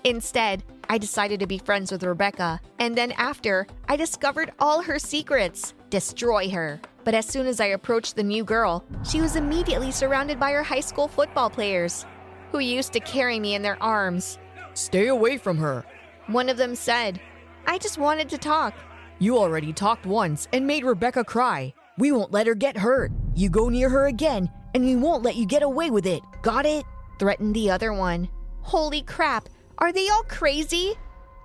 Instead, 0.04 0.64
I 0.88 1.00
decided 1.00 1.40
to 1.40 1.48
be 1.48 1.58
friends 1.58 1.92
with 1.92 2.04
Rebecca, 2.04 2.62
and 2.78 2.96
then 2.96 3.12
after, 3.14 3.66
I 3.88 3.96
discovered 3.96 4.54
all 4.60 4.84
her 4.84 5.00
secrets. 5.00 5.74
Destroy 5.90 6.48
her. 6.52 6.80
But 7.04 7.16
as 7.16 7.26
soon 7.26 7.48
as 7.48 7.60
I 7.60 7.68
approached 7.68 8.16
the 8.16 8.24
new 8.24 8.44
girl, 8.44 8.86
she 9.04 9.20
was 9.20 9.36
immediately 9.36 9.90
surrounded 9.90 10.40
by 10.40 10.52
her 10.52 10.62
high 10.62 10.80
school 10.80 11.08
football 11.08 11.50
players, 11.50 12.06
who 12.52 12.60
used 12.60 12.94
to 12.94 13.00
carry 13.00 13.40
me 13.40 13.56
in 13.56 13.64
their 13.64 13.82
arms. 13.82 14.38
Stay 14.76 15.08
away 15.08 15.38
from 15.38 15.58
her. 15.58 15.84
One 16.28 16.50
of 16.50 16.58
them 16.58 16.76
said, 16.76 17.20
I 17.66 17.80
just 17.80 17.98
wanted 17.98 18.30
to 18.30 18.38
talk. 18.38 18.76
You 19.18 19.40
already 19.40 19.74
talked 19.74 20.06
once 20.06 20.48
and 20.54 20.68
made 20.68 20.84
Rebecca 20.84 21.24
cry. 21.24 21.74
We 22.00 22.14
won't 22.14 22.32
let 22.32 22.48
her 22.48 22.56
get 22.56 22.78
hurt. 22.78 23.12
You 23.36 23.50
go 23.50 23.68
near 23.68 23.90
her 23.90 24.08
again, 24.08 24.50
and 24.74 24.86
we 24.86 24.96
won't 24.96 25.22
let 25.22 25.36
you 25.36 25.46
get 25.46 25.64
away 25.64 25.92
with 25.92 26.06
it. 26.06 26.24
Got 26.42 26.66
it? 26.66 26.86
Threatened 27.20 27.54
the 27.54 27.70
other 27.70 27.92
one. 27.92 28.30
Holy 28.62 29.02
crap, 29.02 29.50
are 29.80 29.92
they 29.92 30.08
all 30.08 30.24
crazy? 30.24 30.94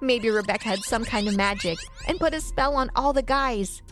Maybe 0.00 0.30
Rebecca 0.30 0.68
had 0.68 0.84
some 0.84 1.04
kind 1.04 1.26
of 1.26 1.36
magic 1.36 1.76
and 2.06 2.20
put 2.20 2.34
a 2.34 2.40
spell 2.40 2.76
on 2.76 2.92
all 2.94 3.12
the 3.12 3.20
guys. 3.20 3.82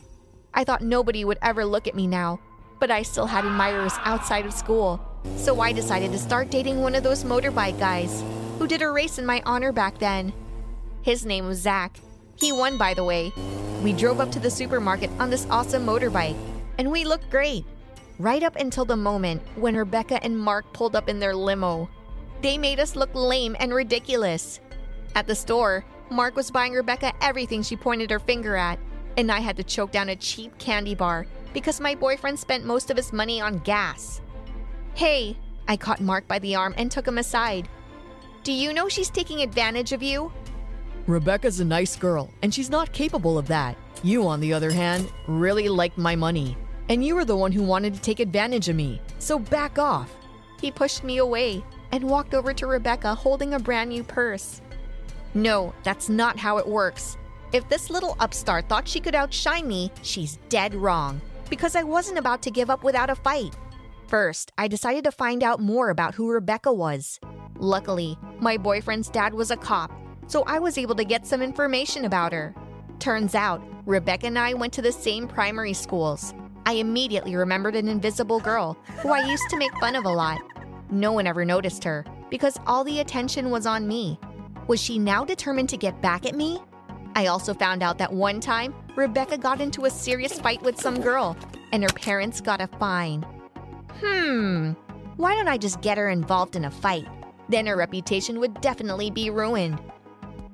I 0.54 0.62
thought 0.62 0.82
nobody 0.82 1.24
would 1.24 1.38
ever 1.42 1.64
look 1.64 1.88
at 1.88 1.96
me 1.96 2.06
now, 2.06 2.38
but 2.78 2.92
I 2.92 3.02
still 3.02 3.26
had 3.26 3.44
admirers 3.44 3.94
outside 4.04 4.46
of 4.46 4.52
school. 4.52 5.00
So 5.36 5.60
I 5.60 5.72
decided 5.72 6.12
to 6.12 6.18
start 6.18 6.48
dating 6.48 6.80
one 6.80 6.94
of 6.94 7.02
those 7.02 7.24
motorbike 7.24 7.80
guys 7.80 8.22
who 8.60 8.68
did 8.68 8.82
a 8.82 8.90
race 8.90 9.18
in 9.18 9.26
my 9.26 9.42
honor 9.44 9.72
back 9.72 9.98
then. 9.98 10.32
His 11.02 11.26
name 11.26 11.46
was 11.46 11.58
Zach. 11.58 11.98
He 12.36 12.52
won, 12.52 12.78
by 12.78 12.94
the 12.94 13.02
way. 13.02 13.32
We 13.82 13.92
drove 13.92 14.20
up 14.20 14.30
to 14.30 14.38
the 14.38 14.50
supermarket 14.50 15.10
on 15.18 15.28
this 15.28 15.44
awesome 15.50 15.84
motorbike, 15.84 16.36
and 16.78 16.90
we 16.90 17.04
looked 17.04 17.30
great. 17.30 17.64
Right 18.18 18.42
up 18.42 18.56
until 18.56 18.84
the 18.84 18.96
moment 18.96 19.42
when 19.56 19.76
Rebecca 19.76 20.22
and 20.22 20.38
Mark 20.38 20.72
pulled 20.72 20.94
up 20.94 21.08
in 21.08 21.18
their 21.18 21.34
limo. 21.34 21.88
They 22.40 22.58
made 22.58 22.80
us 22.80 22.96
look 22.96 23.10
lame 23.14 23.56
and 23.58 23.72
ridiculous. 23.72 24.60
At 25.14 25.26
the 25.26 25.34
store, 25.34 25.84
Mark 26.10 26.36
was 26.36 26.50
buying 26.50 26.72
Rebecca 26.72 27.12
everything 27.20 27.62
she 27.62 27.76
pointed 27.76 28.10
her 28.10 28.18
finger 28.18 28.56
at, 28.56 28.78
and 29.16 29.30
I 29.30 29.40
had 29.40 29.56
to 29.56 29.64
choke 29.64 29.92
down 29.92 30.08
a 30.08 30.16
cheap 30.16 30.56
candy 30.58 30.94
bar 30.94 31.26
because 31.52 31.80
my 31.80 31.94
boyfriend 31.94 32.38
spent 32.38 32.64
most 32.64 32.90
of 32.90 32.96
his 32.96 33.12
money 33.12 33.40
on 33.40 33.58
gas. 33.58 34.20
Hey, 34.94 35.36
I 35.68 35.76
caught 35.76 36.00
Mark 36.00 36.26
by 36.28 36.38
the 36.38 36.54
arm 36.54 36.74
and 36.76 36.90
took 36.90 37.06
him 37.06 37.18
aside. 37.18 37.68
Do 38.42 38.52
you 38.52 38.72
know 38.72 38.88
she's 38.88 39.10
taking 39.10 39.42
advantage 39.42 39.92
of 39.92 40.02
you? 40.02 40.32
Rebecca's 41.06 41.60
a 41.60 41.64
nice 41.64 41.96
girl, 41.96 42.30
and 42.42 42.52
she's 42.52 42.70
not 42.70 42.92
capable 42.92 43.38
of 43.38 43.48
that. 43.48 43.76
You, 44.02 44.26
on 44.26 44.40
the 44.40 44.52
other 44.52 44.70
hand, 44.70 45.12
really 45.28 45.68
liked 45.68 45.96
my 45.96 46.16
money. 46.16 46.56
And 46.88 47.04
you 47.04 47.14
were 47.14 47.24
the 47.24 47.36
one 47.36 47.52
who 47.52 47.62
wanted 47.62 47.94
to 47.94 48.00
take 48.00 48.18
advantage 48.18 48.68
of 48.68 48.76
me, 48.76 49.00
so 49.18 49.38
back 49.38 49.78
off. 49.78 50.14
He 50.60 50.70
pushed 50.70 51.04
me 51.04 51.18
away 51.18 51.64
and 51.92 52.04
walked 52.04 52.34
over 52.34 52.52
to 52.52 52.66
Rebecca 52.66 53.14
holding 53.14 53.54
a 53.54 53.58
brand 53.58 53.90
new 53.90 54.02
purse. 54.02 54.60
No, 55.34 55.72
that's 55.84 56.08
not 56.08 56.38
how 56.38 56.58
it 56.58 56.66
works. 56.66 57.16
If 57.52 57.68
this 57.68 57.90
little 57.90 58.16
upstart 58.18 58.68
thought 58.68 58.88
she 58.88 59.00
could 59.00 59.14
outshine 59.14 59.68
me, 59.68 59.92
she's 60.02 60.38
dead 60.48 60.74
wrong. 60.74 61.20
Because 61.48 61.76
I 61.76 61.82
wasn't 61.82 62.18
about 62.18 62.42
to 62.42 62.50
give 62.50 62.70
up 62.70 62.82
without 62.82 63.10
a 63.10 63.14
fight. 63.14 63.54
First, 64.08 64.52
I 64.58 64.68
decided 64.68 65.04
to 65.04 65.12
find 65.12 65.42
out 65.42 65.60
more 65.60 65.90
about 65.90 66.14
who 66.14 66.30
Rebecca 66.30 66.72
was. 66.72 67.20
Luckily, 67.58 68.18
my 68.40 68.56
boyfriend's 68.56 69.08
dad 69.08 69.32
was 69.32 69.50
a 69.50 69.56
cop, 69.56 69.92
so 70.26 70.42
I 70.44 70.58
was 70.58 70.76
able 70.78 70.94
to 70.96 71.04
get 71.04 71.26
some 71.26 71.42
information 71.42 72.04
about 72.04 72.32
her. 72.32 72.54
Turns 73.02 73.34
out, 73.34 73.60
Rebecca 73.84 74.28
and 74.28 74.38
I 74.38 74.54
went 74.54 74.72
to 74.74 74.80
the 74.80 74.92
same 74.92 75.26
primary 75.26 75.72
schools. 75.72 76.34
I 76.66 76.74
immediately 76.74 77.34
remembered 77.34 77.74
an 77.74 77.88
invisible 77.88 78.38
girl 78.38 78.76
who 79.00 79.08
I 79.08 79.28
used 79.28 79.42
to 79.50 79.56
make 79.56 79.76
fun 79.80 79.96
of 79.96 80.04
a 80.04 80.08
lot. 80.08 80.40
No 80.88 81.10
one 81.10 81.26
ever 81.26 81.44
noticed 81.44 81.82
her 81.82 82.04
because 82.30 82.60
all 82.64 82.84
the 82.84 83.00
attention 83.00 83.50
was 83.50 83.66
on 83.66 83.88
me. 83.88 84.20
Was 84.68 84.80
she 84.80 85.00
now 85.00 85.24
determined 85.24 85.68
to 85.70 85.76
get 85.76 86.00
back 86.00 86.24
at 86.24 86.36
me? 86.36 86.60
I 87.16 87.26
also 87.26 87.54
found 87.54 87.82
out 87.82 87.98
that 87.98 88.12
one 88.12 88.38
time, 88.38 88.72
Rebecca 88.94 89.36
got 89.36 89.60
into 89.60 89.86
a 89.86 89.90
serious 89.90 90.38
fight 90.38 90.62
with 90.62 90.80
some 90.80 91.00
girl, 91.00 91.36
and 91.72 91.82
her 91.82 91.88
parents 91.88 92.40
got 92.40 92.60
a 92.60 92.68
fine. 92.78 93.26
Hmm, 94.00 94.74
why 95.16 95.34
don't 95.34 95.48
I 95.48 95.58
just 95.58 95.80
get 95.80 95.98
her 95.98 96.08
involved 96.08 96.54
in 96.54 96.66
a 96.66 96.70
fight? 96.70 97.08
Then 97.48 97.66
her 97.66 97.76
reputation 97.76 98.38
would 98.38 98.60
definitely 98.60 99.10
be 99.10 99.28
ruined. 99.28 99.80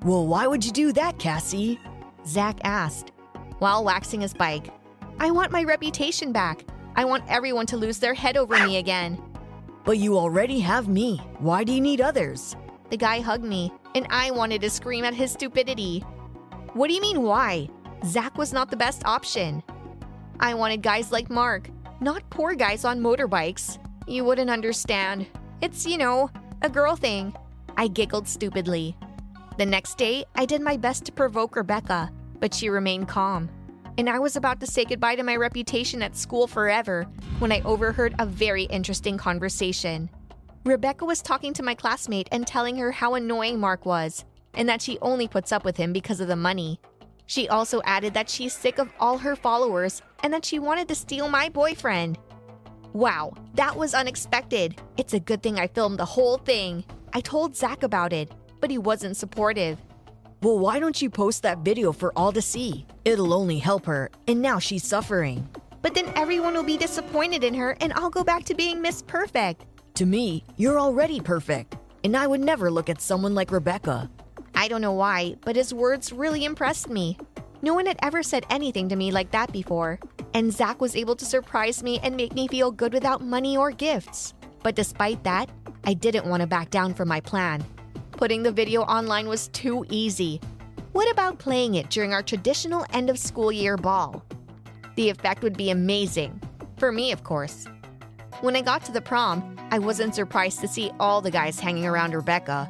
Well, 0.02 0.26
why 0.26 0.46
would 0.46 0.64
you 0.64 0.72
do 0.72 0.92
that, 0.94 1.18
Cassie? 1.18 1.78
Zach 2.28 2.58
asked. 2.62 3.12
while 3.58 3.84
waxing 3.84 4.20
his 4.20 4.34
bike. 4.34 4.70
I 5.18 5.30
want 5.30 5.50
my 5.52 5.64
reputation 5.64 6.32
back. 6.32 6.64
I 6.94 7.04
want 7.04 7.24
everyone 7.28 7.66
to 7.66 7.76
lose 7.76 7.98
their 7.98 8.14
head 8.14 8.36
over 8.36 8.54
me 8.66 8.76
again. 8.76 9.20
But 9.84 9.98
you 9.98 10.16
already 10.18 10.60
have 10.60 10.88
me. 10.88 11.18
Why 11.38 11.64
do 11.64 11.72
you 11.72 11.80
need 11.80 12.00
others? 12.00 12.56
The 12.90 12.96
guy 12.96 13.20
hugged 13.20 13.44
me, 13.44 13.72
and 13.94 14.06
I 14.10 14.30
wanted 14.30 14.60
to 14.60 14.70
scream 14.70 15.04
at 15.04 15.14
his 15.14 15.32
stupidity. 15.32 16.00
What 16.74 16.88
do 16.88 16.94
you 16.94 17.00
mean, 17.00 17.22
why? 17.22 17.68
Zach 18.04 18.36
was 18.38 18.52
not 18.52 18.70
the 18.70 18.76
best 18.76 19.04
option. 19.04 19.62
I 20.40 20.54
wanted 20.54 20.82
guys 20.82 21.10
like 21.10 21.30
Mark, 21.30 21.68
not 22.00 22.28
poor 22.30 22.54
guys 22.54 22.84
on 22.84 23.00
motorbikes. 23.00 23.78
You 24.06 24.24
wouldn't 24.24 24.50
understand. 24.50 25.26
It's, 25.60 25.84
you 25.84 25.98
know, 25.98 26.30
a 26.62 26.68
girl 26.68 26.94
thing. 26.94 27.34
I 27.76 27.88
giggled 27.88 28.28
stupidly. 28.28 28.96
The 29.58 29.66
next 29.66 29.98
day, 29.98 30.24
I 30.36 30.46
did 30.46 30.60
my 30.62 30.76
best 30.76 31.04
to 31.06 31.12
provoke 31.12 31.56
Rebecca, 31.56 32.12
but 32.40 32.54
she 32.54 32.68
remained 32.68 33.08
calm. 33.08 33.48
And 33.96 34.08
I 34.08 34.18
was 34.18 34.36
about 34.36 34.60
to 34.60 34.66
say 34.66 34.84
goodbye 34.84 35.16
to 35.16 35.22
my 35.22 35.36
reputation 35.36 36.02
at 36.02 36.16
school 36.16 36.46
forever 36.46 37.04
when 37.40 37.50
I 37.50 37.60
overheard 37.62 38.14
a 38.18 38.26
very 38.26 38.64
interesting 38.64 39.18
conversation. 39.18 40.08
Rebecca 40.64 41.04
was 41.04 41.22
talking 41.22 41.52
to 41.54 41.62
my 41.62 41.74
classmate 41.74 42.28
and 42.30 42.46
telling 42.46 42.76
her 42.76 42.92
how 42.92 43.14
annoying 43.14 43.58
Mark 43.58 43.86
was, 43.86 44.24
and 44.54 44.68
that 44.68 44.82
she 44.82 44.98
only 45.00 45.26
puts 45.26 45.50
up 45.50 45.64
with 45.64 45.76
him 45.76 45.92
because 45.92 46.20
of 46.20 46.28
the 46.28 46.36
money. 46.36 46.80
She 47.26 47.48
also 47.48 47.82
added 47.84 48.14
that 48.14 48.30
she's 48.30 48.52
sick 48.52 48.78
of 48.78 48.92
all 48.98 49.18
her 49.18 49.36
followers 49.36 50.02
and 50.22 50.32
that 50.32 50.44
she 50.44 50.58
wanted 50.58 50.88
to 50.88 50.94
steal 50.94 51.28
my 51.28 51.48
boyfriend. 51.48 52.18
Wow, 52.92 53.34
that 53.54 53.76
was 53.76 53.94
unexpected. 53.94 54.80
It's 54.96 55.12
a 55.12 55.20
good 55.20 55.42
thing 55.42 55.58
I 55.58 55.66
filmed 55.66 55.98
the 55.98 56.04
whole 56.04 56.38
thing. 56.38 56.84
I 57.12 57.20
told 57.20 57.56
Zach 57.56 57.82
about 57.82 58.12
it, 58.12 58.32
but 58.60 58.70
he 58.70 58.78
wasn't 58.78 59.16
supportive. 59.16 59.78
Well, 60.40 60.60
why 60.60 60.78
don't 60.78 61.02
you 61.02 61.10
post 61.10 61.42
that 61.42 61.58
video 61.58 61.90
for 61.90 62.12
all 62.14 62.30
to 62.32 62.40
see? 62.40 62.86
It'll 63.04 63.34
only 63.34 63.58
help 63.58 63.84
her, 63.86 64.08
and 64.28 64.40
now 64.40 64.60
she's 64.60 64.84
suffering. 64.84 65.48
But 65.82 65.94
then 65.94 66.12
everyone 66.14 66.54
will 66.54 66.62
be 66.62 66.76
disappointed 66.76 67.42
in 67.42 67.54
her 67.54 67.76
and 67.80 67.92
I'll 67.94 68.10
go 68.10 68.22
back 68.22 68.44
to 68.44 68.54
being 68.54 68.80
Miss 68.80 69.02
Perfect. 69.02 69.64
To 69.94 70.06
me, 70.06 70.44
you're 70.56 70.78
already 70.78 71.20
perfect, 71.20 71.76
and 72.04 72.16
I 72.16 72.28
would 72.28 72.40
never 72.40 72.70
look 72.70 72.88
at 72.88 73.00
someone 73.00 73.34
like 73.34 73.50
Rebecca. 73.50 74.08
I 74.54 74.68
don't 74.68 74.80
know 74.80 74.92
why, 74.92 75.34
but 75.40 75.56
his 75.56 75.74
words 75.74 76.12
really 76.12 76.44
impressed 76.44 76.88
me. 76.88 77.18
No 77.62 77.74
one 77.74 77.86
had 77.86 77.98
ever 78.02 78.22
said 78.22 78.46
anything 78.48 78.88
to 78.90 78.96
me 78.96 79.10
like 79.10 79.32
that 79.32 79.52
before, 79.52 79.98
and 80.34 80.52
Zach 80.52 80.80
was 80.80 80.94
able 80.94 81.16
to 81.16 81.24
surprise 81.24 81.82
me 81.82 81.98
and 82.04 82.16
make 82.16 82.32
me 82.32 82.46
feel 82.46 82.70
good 82.70 82.92
without 82.92 83.22
money 83.22 83.56
or 83.56 83.72
gifts. 83.72 84.34
But 84.62 84.76
despite 84.76 85.24
that, 85.24 85.50
I 85.84 85.94
didn't 85.94 86.26
want 86.26 86.42
to 86.42 86.46
back 86.46 86.70
down 86.70 86.94
from 86.94 87.08
my 87.08 87.20
plan. 87.20 87.64
Putting 88.18 88.42
the 88.42 88.50
video 88.50 88.82
online 88.82 89.28
was 89.28 89.46
too 89.46 89.86
easy. 89.90 90.40
What 90.90 91.08
about 91.12 91.38
playing 91.38 91.76
it 91.76 91.88
during 91.88 92.12
our 92.12 92.20
traditional 92.20 92.84
end 92.92 93.10
of 93.10 93.16
school 93.16 93.52
year 93.52 93.76
ball? 93.76 94.24
The 94.96 95.08
effect 95.08 95.44
would 95.44 95.56
be 95.56 95.70
amazing. 95.70 96.40
For 96.78 96.90
me, 96.90 97.12
of 97.12 97.22
course. 97.22 97.66
When 98.40 98.56
I 98.56 98.60
got 98.60 98.84
to 98.86 98.92
the 98.92 99.00
prom, 99.00 99.56
I 99.70 99.78
wasn't 99.78 100.16
surprised 100.16 100.58
to 100.62 100.66
see 100.66 100.90
all 100.98 101.20
the 101.20 101.30
guys 101.30 101.60
hanging 101.60 101.86
around 101.86 102.12
Rebecca. 102.12 102.68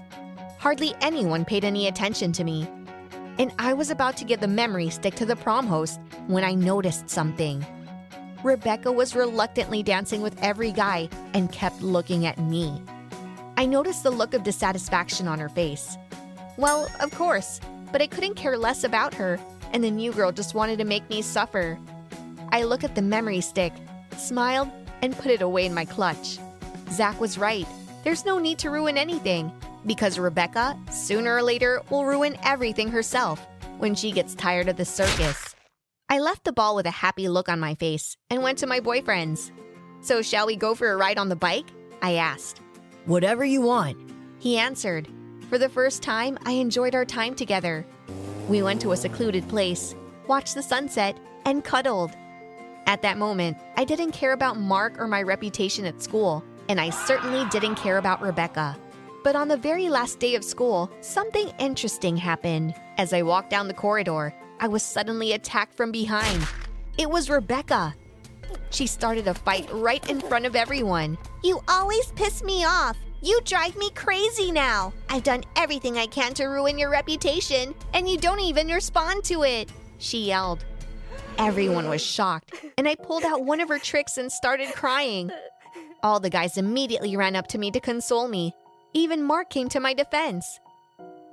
Hardly 0.58 0.94
anyone 1.00 1.46
paid 1.46 1.64
any 1.64 1.88
attention 1.88 2.30
to 2.32 2.44
me. 2.44 2.68
And 3.38 3.50
I 3.58 3.72
was 3.72 3.88
about 3.88 4.18
to 4.18 4.26
give 4.26 4.40
the 4.40 4.48
memory 4.48 4.90
stick 4.90 5.14
to 5.14 5.24
the 5.24 5.34
prom 5.34 5.66
host 5.66 5.98
when 6.26 6.44
I 6.44 6.52
noticed 6.52 7.08
something. 7.08 7.64
Rebecca 8.44 8.92
was 8.92 9.16
reluctantly 9.16 9.82
dancing 9.82 10.20
with 10.20 10.38
every 10.42 10.72
guy 10.72 11.08
and 11.32 11.50
kept 11.50 11.80
looking 11.80 12.26
at 12.26 12.38
me. 12.38 12.82
I 13.58 13.66
noticed 13.66 14.04
the 14.04 14.12
look 14.12 14.34
of 14.34 14.44
dissatisfaction 14.44 15.26
on 15.26 15.40
her 15.40 15.48
face. 15.48 15.98
Well, 16.56 16.88
of 17.00 17.10
course, 17.10 17.60
but 17.90 18.00
I 18.00 18.06
couldn't 18.06 18.36
care 18.36 18.56
less 18.56 18.84
about 18.84 19.12
her, 19.14 19.40
and 19.72 19.82
the 19.82 19.90
new 19.90 20.12
girl 20.12 20.30
just 20.30 20.54
wanted 20.54 20.78
to 20.78 20.84
make 20.84 21.10
me 21.10 21.22
suffer. 21.22 21.76
I 22.52 22.62
looked 22.62 22.84
at 22.84 22.94
the 22.94 23.02
memory 23.02 23.40
stick, 23.40 23.72
smiled, 24.16 24.70
and 25.02 25.18
put 25.18 25.32
it 25.32 25.42
away 25.42 25.66
in 25.66 25.74
my 25.74 25.84
clutch. 25.84 26.38
Zach 26.92 27.20
was 27.20 27.36
right. 27.36 27.66
There's 28.04 28.24
no 28.24 28.38
need 28.38 28.60
to 28.60 28.70
ruin 28.70 28.96
anything, 28.96 29.50
because 29.84 30.20
Rebecca, 30.20 30.78
sooner 30.92 31.34
or 31.34 31.42
later, 31.42 31.82
will 31.90 32.04
ruin 32.04 32.38
everything 32.44 32.86
herself 32.86 33.44
when 33.78 33.96
she 33.96 34.12
gets 34.12 34.36
tired 34.36 34.68
of 34.68 34.76
the 34.76 34.84
circus. 34.84 35.56
I 36.08 36.20
left 36.20 36.44
the 36.44 36.52
ball 36.52 36.76
with 36.76 36.86
a 36.86 36.92
happy 36.92 37.28
look 37.28 37.48
on 37.48 37.58
my 37.58 37.74
face 37.74 38.16
and 38.30 38.44
went 38.44 38.58
to 38.58 38.68
my 38.68 38.78
boyfriend's. 38.78 39.50
So, 40.00 40.22
shall 40.22 40.46
we 40.46 40.54
go 40.54 40.76
for 40.76 40.92
a 40.92 40.96
ride 40.96 41.18
on 41.18 41.28
the 41.28 41.34
bike? 41.34 41.66
I 42.00 42.14
asked. 42.14 42.60
Whatever 43.08 43.42
you 43.42 43.62
want. 43.62 43.96
He 44.38 44.58
answered. 44.58 45.08
For 45.48 45.56
the 45.56 45.70
first 45.70 46.02
time, 46.02 46.38
I 46.44 46.52
enjoyed 46.52 46.94
our 46.94 47.06
time 47.06 47.34
together. 47.34 47.86
We 48.50 48.62
went 48.62 48.82
to 48.82 48.92
a 48.92 48.98
secluded 48.98 49.48
place, 49.48 49.94
watched 50.26 50.54
the 50.54 50.62
sunset, 50.62 51.16
and 51.46 51.64
cuddled. 51.64 52.10
At 52.86 53.00
that 53.00 53.16
moment, 53.16 53.56
I 53.78 53.86
didn't 53.86 54.12
care 54.12 54.32
about 54.32 54.58
Mark 54.58 54.98
or 54.98 55.08
my 55.08 55.22
reputation 55.22 55.86
at 55.86 56.02
school, 56.02 56.44
and 56.68 56.78
I 56.78 56.90
certainly 56.90 57.48
didn't 57.48 57.76
care 57.76 57.96
about 57.96 58.20
Rebecca. 58.20 58.76
But 59.24 59.36
on 59.36 59.48
the 59.48 59.56
very 59.56 59.88
last 59.88 60.18
day 60.18 60.34
of 60.34 60.44
school, 60.44 60.90
something 61.00 61.50
interesting 61.58 62.14
happened. 62.14 62.74
As 62.98 63.14
I 63.14 63.22
walked 63.22 63.48
down 63.48 63.68
the 63.68 63.72
corridor, 63.74 64.34
I 64.60 64.68
was 64.68 64.82
suddenly 64.82 65.32
attacked 65.32 65.74
from 65.74 65.92
behind. 65.92 66.46
It 66.98 67.08
was 67.08 67.30
Rebecca. 67.30 67.94
She 68.70 68.86
started 68.86 69.28
a 69.28 69.34
fight 69.34 69.68
right 69.72 70.08
in 70.10 70.20
front 70.20 70.46
of 70.46 70.56
everyone. 70.56 71.18
You 71.42 71.60
always 71.68 72.12
piss 72.12 72.42
me 72.42 72.64
off. 72.64 72.96
You 73.20 73.40
drive 73.44 73.76
me 73.76 73.90
crazy 73.90 74.52
now. 74.52 74.92
I've 75.08 75.24
done 75.24 75.44
everything 75.56 75.98
I 75.98 76.06
can 76.06 76.34
to 76.34 76.46
ruin 76.46 76.78
your 76.78 76.90
reputation, 76.90 77.74
and 77.92 78.08
you 78.08 78.16
don't 78.16 78.40
even 78.40 78.68
respond 78.68 79.24
to 79.24 79.42
it, 79.42 79.70
she 79.98 80.26
yelled. 80.26 80.64
Everyone 81.38 81.88
was 81.88 82.00
shocked, 82.00 82.54
and 82.76 82.88
I 82.88 82.94
pulled 82.94 83.24
out 83.24 83.44
one 83.44 83.60
of 83.60 83.68
her 83.68 83.78
tricks 83.78 84.18
and 84.18 84.30
started 84.30 84.68
crying. 84.74 85.30
All 86.02 86.20
the 86.20 86.30
guys 86.30 86.58
immediately 86.58 87.16
ran 87.16 87.34
up 87.34 87.48
to 87.48 87.58
me 87.58 87.70
to 87.72 87.80
console 87.80 88.28
me. 88.28 88.54
Even 88.94 89.22
Mark 89.22 89.50
came 89.50 89.68
to 89.70 89.80
my 89.80 89.94
defense. 89.94 90.60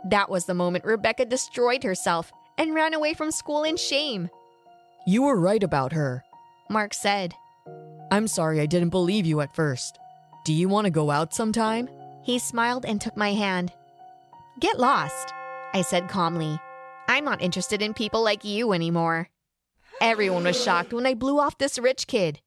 That 0.09 0.29
was 0.29 0.45
the 0.45 0.53
moment 0.53 0.85
Rebecca 0.85 1.25
destroyed 1.25 1.83
herself 1.83 2.31
and 2.57 2.73
ran 2.73 2.93
away 2.93 3.13
from 3.13 3.31
school 3.31 3.63
in 3.63 3.77
shame. 3.77 4.29
You 5.07 5.23
were 5.23 5.39
right 5.39 5.63
about 5.63 5.93
her. 5.93 6.23
Mark 6.69 6.93
said. 6.93 7.33
I'm 8.11 8.27
sorry 8.27 8.59
I 8.59 8.65
didn't 8.65 8.89
believe 8.89 9.25
you 9.25 9.41
at 9.41 9.55
first. 9.55 9.97
Do 10.45 10.53
you 10.53 10.69
want 10.69 10.85
to 10.85 10.91
go 10.91 11.11
out 11.11 11.33
sometime? 11.33 11.89
He 12.23 12.39
smiled 12.39 12.85
and 12.85 12.99
took 12.99 13.17
my 13.17 13.33
hand. 13.33 13.71
Get 14.59 14.79
lost, 14.79 15.33
I 15.73 15.81
said 15.81 16.09
calmly. 16.09 16.59
I'm 17.07 17.25
not 17.25 17.41
interested 17.41 17.81
in 17.81 17.93
people 17.93 18.23
like 18.23 18.43
you 18.43 18.73
anymore. 18.73 19.29
Everyone 20.01 20.43
was 20.43 20.61
shocked 20.61 20.93
when 20.93 21.05
I 21.05 21.13
blew 21.13 21.39
off 21.39 21.57
this 21.57 21.77
rich 21.77 22.07
kid. 22.07 22.39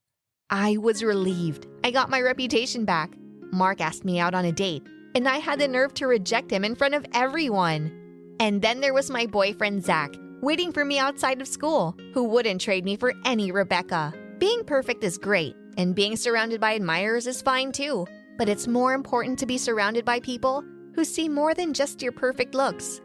I 0.50 0.78
was 0.78 1.02
relieved. 1.02 1.66
I 1.84 1.90
got 1.90 2.10
my 2.10 2.20
reputation 2.20 2.84
back. 2.84 3.10
Mark 3.52 3.80
asked 3.80 4.04
me 4.04 4.18
out 4.18 4.34
on 4.34 4.44
a 4.44 4.52
date, 4.52 4.82
and 5.14 5.28
I 5.28 5.38
had 5.38 5.58
the 5.58 5.68
nerve 5.68 5.94
to 5.94 6.06
reject 6.06 6.50
him 6.50 6.64
in 6.64 6.74
front 6.74 6.94
of 6.94 7.06
everyone. 7.12 7.92
And 8.40 8.62
then 8.62 8.80
there 8.80 8.94
was 8.94 9.10
my 9.10 9.26
boyfriend, 9.26 9.84
Zach, 9.84 10.14
waiting 10.40 10.72
for 10.72 10.84
me 10.84 10.98
outside 10.98 11.40
of 11.40 11.48
school, 11.48 11.96
who 12.14 12.24
wouldn't 12.24 12.60
trade 12.60 12.84
me 12.84 12.96
for 12.96 13.12
any 13.24 13.50
Rebecca. 13.52 14.12
Being 14.38 14.64
perfect 14.64 15.04
is 15.04 15.18
great, 15.18 15.56
and 15.76 15.94
being 15.94 16.16
surrounded 16.16 16.60
by 16.60 16.72
admirers 16.72 17.26
is 17.26 17.42
fine 17.42 17.72
too. 17.72 18.06
But 18.38 18.48
it's 18.48 18.68
more 18.68 18.94
important 18.94 19.38
to 19.40 19.46
be 19.46 19.58
surrounded 19.58 20.04
by 20.04 20.20
people 20.20 20.64
who 20.94 21.04
see 21.04 21.28
more 21.28 21.54
than 21.54 21.74
just 21.74 22.02
your 22.02 22.12
perfect 22.12 22.54
looks. 22.54 23.00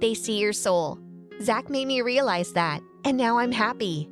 They 0.00 0.14
see 0.14 0.38
your 0.38 0.52
soul. 0.52 0.98
Zach 1.42 1.70
made 1.70 1.86
me 1.86 2.02
realize 2.02 2.52
that, 2.52 2.80
and 3.04 3.16
now 3.16 3.38
I'm 3.38 3.52
happy. 3.52 4.08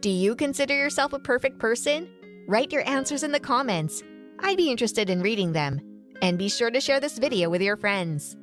Do 0.00 0.10
you 0.10 0.36
consider 0.36 0.76
yourself 0.76 1.12
a 1.12 1.18
perfect 1.18 1.58
person? 1.58 2.08
Write 2.46 2.72
your 2.72 2.86
answers 2.88 3.22
in 3.22 3.32
the 3.32 3.40
comments. 3.40 4.02
I'd 4.40 4.58
be 4.58 4.70
interested 4.70 5.08
in 5.08 5.22
reading 5.22 5.52
them. 5.52 5.80
And 6.22 6.38
be 6.38 6.48
sure 6.48 6.70
to 6.70 6.80
share 6.80 7.00
this 7.00 7.18
video 7.18 7.50
with 7.50 7.62
your 7.62 7.76
friends. 7.76 8.36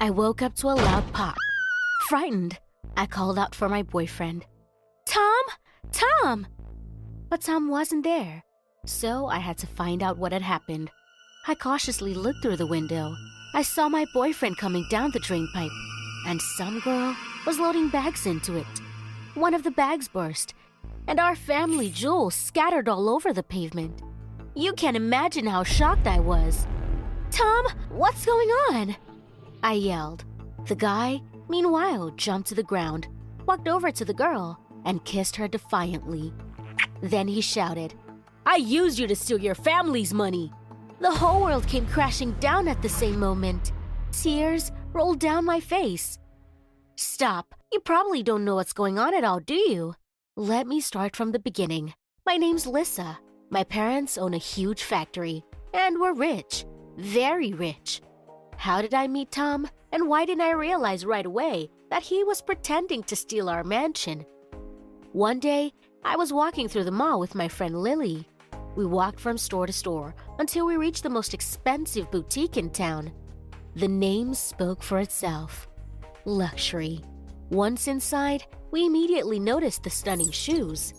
I 0.00 0.10
woke 0.10 0.42
up 0.42 0.54
to 0.56 0.68
a 0.68 0.74
loud 0.74 1.12
pop. 1.12 1.36
Frightened, 2.08 2.58
I 2.96 3.06
called 3.06 3.38
out 3.38 3.54
for 3.54 3.68
my 3.68 3.82
boyfriend. 3.82 4.44
Tom! 5.06 5.42
Tom! 5.92 6.46
But 7.28 7.42
Tom 7.42 7.68
wasn't 7.68 8.04
there, 8.04 8.42
so 8.84 9.26
I 9.26 9.38
had 9.38 9.56
to 9.58 9.66
find 9.66 10.02
out 10.02 10.18
what 10.18 10.32
had 10.32 10.42
happened. 10.42 10.90
I 11.46 11.54
cautiously 11.54 12.14
looked 12.14 12.42
through 12.42 12.56
the 12.56 12.66
window. 12.66 13.14
I 13.54 13.62
saw 13.62 13.88
my 13.88 14.04
boyfriend 14.12 14.58
coming 14.58 14.86
down 14.90 15.10
the 15.12 15.20
drain 15.20 15.48
pipe, 15.54 15.70
and 16.26 16.40
some 16.56 16.80
girl 16.80 17.16
was 17.46 17.58
loading 17.58 17.88
bags 17.88 18.26
into 18.26 18.56
it. 18.56 18.66
One 19.34 19.54
of 19.54 19.62
the 19.62 19.70
bags 19.70 20.08
burst, 20.08 20.54
and 21.06 21.18
our 21.18 21.36
family 21.36 21.90
jewels 21.90 22.34
scattered 22.34 22.88
all 22.88 23.08
over 23.08 23.32
the 23.32 23.42
pavement. 23.42 24.02
You 24.54 24.72
can't 24.74 24.96
imagine 24.96 25.46
how 25.46 25.62
shocked 25.62 26.06
I 26.06 26.20
was. 26.20 26.66
Tom, 27.30 27.66
what's 27.90 28.26
going 28.26 28.48
on? 28.70 28.96
I 29.62 29.74
yelled. 29.74 30.24
The 30.66 30.76
guy, 30.76 31.20
meanwhile, 31.52 32.08
jumped 32.16 32.48
to 32.48 32.54
the 32.54 32.62
ground, 32.62 33.06
walked 33.46 33.68
over 33.68 33.90
to 33.92 34.06
the 34.06 34.14
girl, 34.14 34.58
and 34.86 35.04
kissed 35.04 35.36
her 35.36 35.46
defiantly. 35.46 36.32
Then 37.02 37.28
he 37.28 37.42
shouted, 37.42 37.92
I 38.46 38.56
used 38.56 38.98
you 38.98 39.06
to 39.06 39.14
steal 39.14 39.38
your 39.38 39.54
family's 39.54 40.14
money. 40.14 40.50
The 41.00 41.10
whole 41.10 41.42
world 41.42 41.66
came 41.66 41.86
crashing 41.86 42.32
down 42.40 42.68
at 42.68 42.80
the 42.80 42.88
same 42.88 43.20
moment. 43.20 43.72
Tears 44.12 44.72
rolled 44.94 45.20
down 45.20 45.44
my 45.44 45.60
face. 45.60 46.18
Stop. 46.96 47.54
You 47.70 47.80
probably 47.80 48.22
don't 48.22 48.46
know 48.46 48.54
what's 48.54 48.72
going 48.72 48.98
on 48.98 49.14
at 49.14 49.24
all, 49.24 49.40
do 49.40 49.54
you? 49.54 49.94
Let 50.36 50.66
me 50.66 50.80
start 50.80 51.14
from 51.14 51.32
the 51.32 51.38
beginning. 51.38 51.92
My 52.24 52.36
name's 52.38 52.66
Lissa. 52.66 53.18
My 53.50 53.64
parents 53.64 54.16
own 54.16 54.32
a 54.32 54.38
huge 54.38 54.84
factory, 54.84 55.44
and 55.74 56.00
we're 56.00 56.14
rich. 56.14 56.64
Very 56.96 57.52
rich. 57.52 58.00
How 58.56 58.80
did 58.80 58.94
I 58.94 59.06
meet 59.06 59.30
Tom? 59.30 59.68
And 59.92 60.08
why 60.08 60.24
didn't 60.24 60.42
I 60.42 60.52
realize 60.52 61.04
right 61.04 61.26
away 61.26 61.70
that 61.90 62.02
he 62.02 62.24
was 62.24 62.40
pretending 62.40 63.02
to 63.04 63.16
steal 63.16 63.48
our 63.48 63.62
mansion? 63.62 64.24
One 65.12 65.38
day, 65.38 65.72
I 66.02 66.16
was 66.16 66.32
walking 66.32 66.66
through 66.66 66.84
the 66.84 66.90
mall 66.90 67.20
with 67.20 67.34
my 67.34 67.46
friend 67.46 67.80
Lily. 67.82 68.26
We 68.74 68.86
walked 68.86 69.20
from 69.20 69.36
store 69.36 69.66
to 69.66 69.72
store 69.72 70.14
until 70.38 70.64
we 70.64 70.76
reached 70.76 71.02
the 71.02 71.10
most 71.10 71.34
expensive 71.34 72.10
boutique 72.10 72.56
in 72.56 72.70
town. 72.70 73.12
The 73.76 73.88
name 73.88 74.34
spoke 74.34 74.82
for 74.82 74.98
itself 74.98 75.68
luxury. 76.24 77.00
Once 77.50 77.88
inside, 77.88 78.44
we 78.70 78.86
immediately 78.86 79.38
noticed 79.38 79.82
the 79.82 79.90
stunning 79.90 80.30
shoes. 80.30 80.94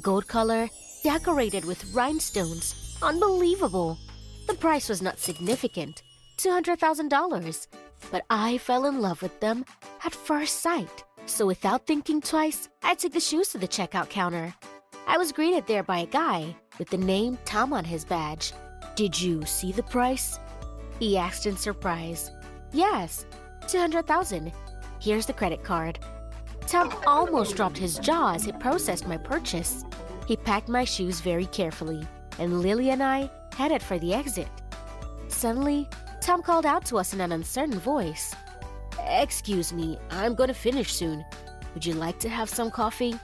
Gold 0.00 0.26
color, 0.28 0.68
decorated 1.02 1.64
with 1.64 1.92
rhinestones. 1.92 2.96
Unbelievable. 3.02 3.98
The 4.46 4.54
price 4.54 4.88
was 4.88 5.02
not 5.02 5.18
significant 5.18 6.02
$200,000. 6.38 7.66
But 8.10 8.24
I 8.30 8.58
fell 8.58 8.86
in 8.86 9.00
love 9.00 9.22
with 9.22 9.38
them 9.40 9.64
at 10.04 10.14
first 10.14 10.60
sight. 10.60 11.04
So 11.26 11.46
without 11.46 11.86
thinking 11.86 12.20
twice, 12.20 12.68
I 12.82 12.94
took 12.94 13.12
the 13.12 13.20
shoes 13.20 13.48
to 13.48 13.58
the 13.58 13.68
checkout 13.68 14.08
counter. 14.08 14.54
I 15.06 15.18
was 15.18 15.32
greeted 15.32 15.66
there 15.66 15.82
by 15.82 15.98
a 15.98 16.06
guy 16.06 16.56
with 16.78 16.88
the 16.88 16.96
name 16.96 17.38
Tom 17.44 17.72
on 17.72 17.84
his 17.84 18.04
badge. 18.04 18.52
Did 18.94 19.20
you 19.20 19.44
see 19.44 19.72
the 19.72 19.82
price? 19.82 20.38
He 20.98 21.16
asked 21.16 21.46
in 21.46 21.56
surprise. 21.56 22.30
Yes, 22.72 23.26
200,000. 23.68 24.52
Here's 25.00 25.26
the 25.26 25.32
credit 25.32 25.62
card. 25.62 25.98
Tom 26.66 26.92
almost 27.06 27.56
dropped 27.56 27.78
his 27.78 27.98
jaw 27.98 28.34
as 28.34 28.44
he 28.44 28.52
processed 28.52 29.06
my 29.06 29.16
purchase. 29.16 29.84
He 30.26 30.36
packed 30.36 30.68
my 30.68 30.84
shoes 30.84 31.20
very 31.20 31.46
carefully, 31.46 32.06
and 32.38 32.60
Lily 32.60 32.90
and 32.90 33.02
I 33.02 33.30
headed 33.56 33.82
for 33.82 33.98
the 33.98 34.12
exit. 34.12 34.48
Suddenly, 35.28 35.88
Tom 36.28 36.42
called 36.42 36.66
out 36.66 36.84
to 36.84 36.98
us 36.98 37.14
in 37.14 37.22
an 37.22 37.32
uncertain 37.32 37.80
voice. 37.80 38.36
Excuse 39.06 39.72
me, 39.72 39.96
I'm 40.10 40.34
gonna 40.34 40.52
finish 40.52 40.92
soon. 40.92 41.24
Would 41.72 41.86
you 41.86 41.94
like 41.94 42.18
to 42.18 42.28
have 42.28 42.50
some 42.50 42.70
coffee? 42.70 43.18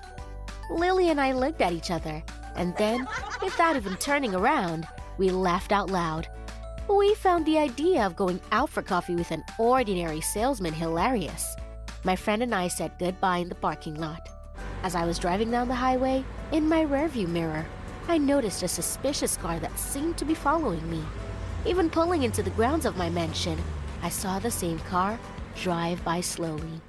Lily 0.71 1.11
and 1.11 1.21
I 1.21 1.33
looked 1.33 1.61
at 1.61 1.75
each 1.75 1.91
other, 1.91 2.23
and 2.57 2.75
then, 2.79 3.07
without 3.43 3.77
even 3.77 3.95
turning 3.97 4.35
around, 4.35 4.89
we 5.19 5.29
laughed 5.29 5.71
out 5.71 5.91
loud. 5.91 6.29
We 6.89 7.15
found 7.17 7.45
the 7.45 7.59
idea 7.59 8.07
of 8.07 8.17
going 8.17 8.41
out 8.53 8.71
for 8.71 8.81
coffee 8.81 9.17
with 9.17 9.33
an 9.33 9.45
ordinary 9.59 10.23
salesman 10.23 10.73
hilarious. 10.73 11.57
My 12.05 12.17
friend 12.17 12.43
and 12.43 12.55
I 12.55 12.69
said 12.69 12.99
goodbye 12.99 13.37
in 13.37 13.51
the 13.51 13.55
parking 13.55 13.97
lot. 13.97 14.31
As 14.83 14.95
I 14.95 15.05
was 15.05 15.19
driving 15.19 15.51
down 15.51 15.69
the 15.69 15.75
highway, 15.75 16.25
in 16.53 16.67
my 16.67 16.87
rearview 16.87 17.29
mirror, 17.29 17.67
I 18.09 18.17
noticed 18.17 18.63
a 18.63 18.69
suspicious 18.69 19.37
car 19.37 19.59
that 19.59 19.79
seemed 19.79 20.17
to 20.17 20.25
be 20.25 20.33
following 20.33 20.91
me. 20.91 21.05
Even 21.67 21.89
pulling 21.89 22.25
into 22.25 22.43
the 22.43 22.51
grounds 22.51 22.85
of 22.85 22.99
my 22.99 23.09
mansion, 23.09 23.59
I 24.03 24.11
saw 24.11 24.39
the 24.39 24.51
same 24.51 24.79
car 24.81 25.19
drive 25.57 26.05
by 26.05 26.21
slowly. 26.21 26.81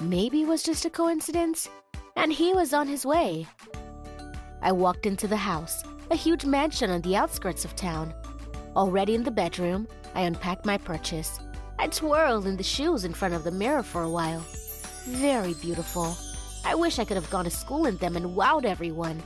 Maybe 0.00 0.42
it 0.42 0.48
was 0.48 0.62
just 0.62 0.86
a 0.86 0.90
coincidence, 0.90 1.68
and 2.16 2.32
he 2.32 2.54
was 2.54 2.72
on 2.72 2.88
his 2.88 3.04
way. 3.04 3.46
I 4.62 4.72
walked 4.72 5.04
into 5.04 5.28
the 5.28 5.36
house, 5.36 5.82
a 6.10 6.16
huge 6.16 6.46
mansion 6.46 6.90
on 6.90 7.02
the 7.02 7.14
outskirts 7.14 7.66
of 7.66 7.76
town. 7.76 8.14
Already 8.74 9.14
in 9.14 9.22
the 9.22 9.30
bedroom, 9.30 9.86
I 10.14 10.22
unpacked 10.22 10.64
my 10.64 10.78
purchase. 10.78 11.38
I 11.78 11.88
twirled 11.88 12.46
in 12.46 12.56
the 12.56 12.62
shoes 12.62 13.04
in 13.04 13.12
front 13.12 13.34
of 13.34 13.44
the 13.44 13.50
mirror 13.50 13.82
for 13.82 14.02
a 14.02 14.10
while. 14.10 14.44
Very 15.04 15.52
beautiful. 15.54 16.16
I 16.64 16.74
wish 16.74 16.98
I 16.98 17.04
could 17.04 17.16
have 17.16 17.30
gone 17.30 17.44
to 17.44 17.50
school 17.50 17.84
in 17.84 17.98
them 17.98 18.16
and 18.16 18.34
wowed 18.34 18.64
everyone. 18.64 19.22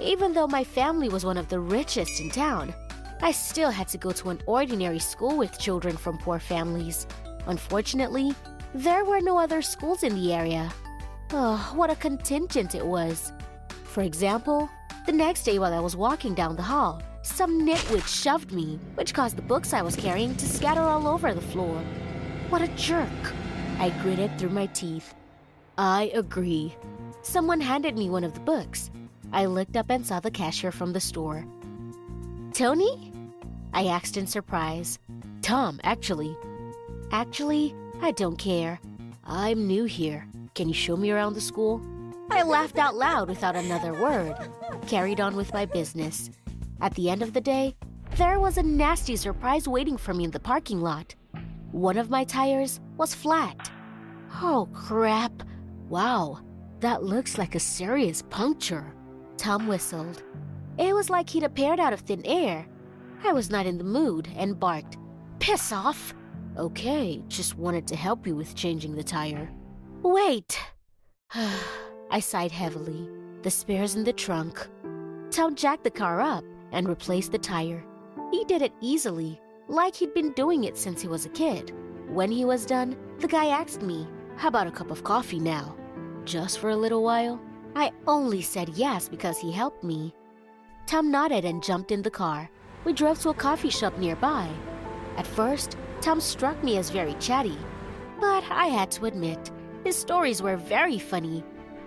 Even 0.00 0.32
though 0.32 0.48
my 0.48 0.64
family 0.64 1.08
was 1.08 1.24
one 1.24 1.38
of 1.38 1.48
the 1.48 1.60
richest 1.60 2.20
in 2.20 2.30
town, 2.30 2.74
I 3.22 3.32
still 3.32 3.70
had 3.70 3.88
to 3.88 3.98
go 3.98 4.12
to 4.12 4.30
an 4.30 4.40
ordinary 4.46 4.98
school 4.98 5.36
with 5.36 5.58
children 5.58 5.96
from 5.96 6.18
poor 6.18 6.38
families. 6.38 7.06
Unfortunately, 7.46 8.34
there 8.74 9.04
were 9.04 9.20
no 9.20 9.38
other 9.38 9.62
schools 9.62 10.02
in 10.02 10.14
the 10.14 10.34
area. 10.34 10.70
Oh, 11.32 11.72
what 11.74 11.90
a 11.90 11.96
contingent 11.96 12.74
it 12.74 12.86
was. 12.86 13.32
For 13.84 14.02
example, 14.02 14.68
the 15.06 15.12
next 15.12 15.44
day 15.44 15.58
while 15.58 15.72
I 15.72 15.80
was 15.80 15.96
walking 15.96 16.34
down 16.34 16.56
the 16.56 16.62
hall, 16.62 17.02
some 17.22 17.66
nitwit 17.66 18.06
shoved 18.06 18.52
me, 18.52 18.78
which 18.94 19.14
caused 19.14 19.36
the 19.36 19.42
books 19.42 19.72
I 19.72 19.82
was 19.82 19.96
carrying 19.96 20.36
to 20.36 20.46
scatter 20.46 20.82
all 20.82 21.08
over 21.08 21.32
the 21.32 21.40
floor. 21.40 21.82
What 22.50 22.62
a 22.62 22.68
jerk! 22.68 23.08
I 23.78 23.90
gritted 24.02 24.38
through 24.38 24.50
my 24.50 24.66
teeth. 24.66 25.14
I 25.78 26.10
agree. 26.14 26.74
Someone 27.22 27.60
handed 27.60 27.96
me 27.96 28.08
one 28.08 28.24
of 28.24 28.34
the 28.34 28.40
books. 28.40 28.90
I 29.32 29.46
looked 29.46 29.76
up 29.76 29.90
and 29.90 30.06
saw 30.06 30.20
the 30.20 30.30
cashier 30.30 30.70
from 30.70 30.92
the 30.92 31.00
store. 31.00 31.44
Tony? 32.56 33.12
I 33.74 33.84
asked 33.84 34.16
in 34.16 34.26
surprise. 34.26 34.98
Tom, 35.42 35.78
actually. 35.84 36.34
Actually, 37.12 37.74
I 38.00 38.12
don't 38.12 38.38
care. 38.38 38.80
I'm 39.24 39.66
new 39.66 39.84
here. 39.84 40.26
Can 40.54 40.66
you 40.66 40.72
show 40.72 40.96
me 40.96 41.10
around 41.10 41.34
the 41.34 41.40
school? 41.42 41.82
I 42.30 42.44
laughed 42.44 42.78
out 42.78 42.94
loud 42.94 43.28
without 43.28 43.56
another 43.56 43.92
word, 43.92 44.36
carried 44.86 45.20
on 45.20 45.36
with 45.36 45.52
my 45.52 45.66
business. 45.66 46.30
At 46.80 46.94
the 46.94 47.10
end 47.10 47.20
of 47.20 47.34
the 47.34 47.42
day, 47.42 47.76
there 48.16 48.40
was 48.40 48.56
a 48.56 48.62
nasty 48.62 49.16
surprise 49.16 49.68
waiting 49.68 49.98
for 49.98 50.14
me 50.14 50.24
in 50.24 50.30
the 50.30 50.40
parking 50.40 50.80
lot. 50.80 51.14
One 51.72 51.98
of 51.98 52.08
my 52.08 52.24
tires 52.24 52.80
was 52.96 53.14
flat. 53.14 53.70
Oh, 54.40 54.66
crap. 54.72 55.42
Wow, 55.90 56.40
that 56.80 57.02
looks 57.02 57.36
like 57.36 57.54
a 57.54 57.60
serious 57.60 58.22
puncture. 58.22 58.94
Tom 59.36 59.66
whistled. 59.66 60.22
It 60.78 60.94
was 60.94 61.10
like 61.10 61.30
he'd 61.30 61.42
appeared 61.42 61.80
out 61.80 61.92
of 61.92 62.00
thin 62.00 62.24
air. 62.24 62.66
I 63.24 63.32
was 63.32 63.50
not 63.50 63.66
in 63.66 63.78
the 63.78 63.84
mood 63.84 64.28
and 64.36 64.58
barked, 64.58 64.98
Piss 65.38 65.72
off! 65.72 66.14
Okay, 66.58 67.22
just 67.28 67.56
wanted 67.56 67.86
to 67.88 67.96
help 67.96 68.26
you 68.26 68.34
with 68.34 68.54
changing 68.54 68.94
the 68.94 69.04
tire. 69.04 69.50
Wait! 70.02 70.58
I 72.10 72.20
sighed 72.20 72.52
heavily. 72.52 73.08
The 73.42 73.50
spare's 73.50 73.94
in 73.94 74.04
the 74.04 74.12
trunk. 74.12 74.66
Tom 75.30 75.54
jacked 75.54 75.84
the 75.84 75.90
car 75.90 76.20
up 76.20 76.44
and 76.72 76.88
replaced 76.88 77.32
the 77.32 77.38
tire. 77.38 77.84
He 78.30 78.44
did 78.44 78.62
it 78.62 78.72
easily, 78.80 79.40
like 79.68 79.94
he'd 79.94 80.14
been 80.14 80.32
doing 80.32 80.64
it 80.64 80.76
since 80.76 81.02
he 81.02 81.08
was 81.08 81.26
a 81.26 81.30
kid. 81.30 81.72
When 82.08 82.30
he 82.30 82.44
was 82.44 82.66
done, 82.66 82.96
the 83.20 83.28
guy 83.28 83.46
asked 83.46 83.82
me, 83.82 84.06
How 84.36 84.48
about 84.48 84.66
a 84.66 84.72
cup 84.72 84.90
of 84.90 85.04
coffee 85.04 85.40
now? 85.40 85.76
Just 86.24 86.58
for 86.58 86.70
a 86.70 86.76
little 86.76 87.02
while? 87.02 87.40
I 87.74 87.92
only 88.06 88.42
said 88.42 88.70
yes 88.70 89.08
because 89.08 89.38
he 89.38 89.52
helped 89.52 89.84
me. 89.84 90.14
Tom 90.86 91.10
nodded 91.10 91.44
and 91.44 91.64
jumped 91.64 91.90
in 91.90 92.02
the 92.02 92.10
car. 92.10 92.48
We 92.84 92.92
drove 92.92 93.18
to 93.22 93.30
a 93.30 93.34
coffee 93.34 93.70
shop 93.70 93.98
nearby. 93.98 94.48
At 95.16 95.26
first, 95.26 95.76
Tom 96.00 96.20
struck 96.20 96.62
me 96.62 96.78
as 96.78 96.90
very 96.90 97.14
chatty, 97.14 97.58
but 98.20 98.44
I 98.50 98.66
had 98.66 98.92
to 98.92 99.06
admit, 99.06 99.50
his 99.82 99.96
stories 99.96 100.42
were 100.42 100.56
very 100.56 101.00
funny. 101.00 101.42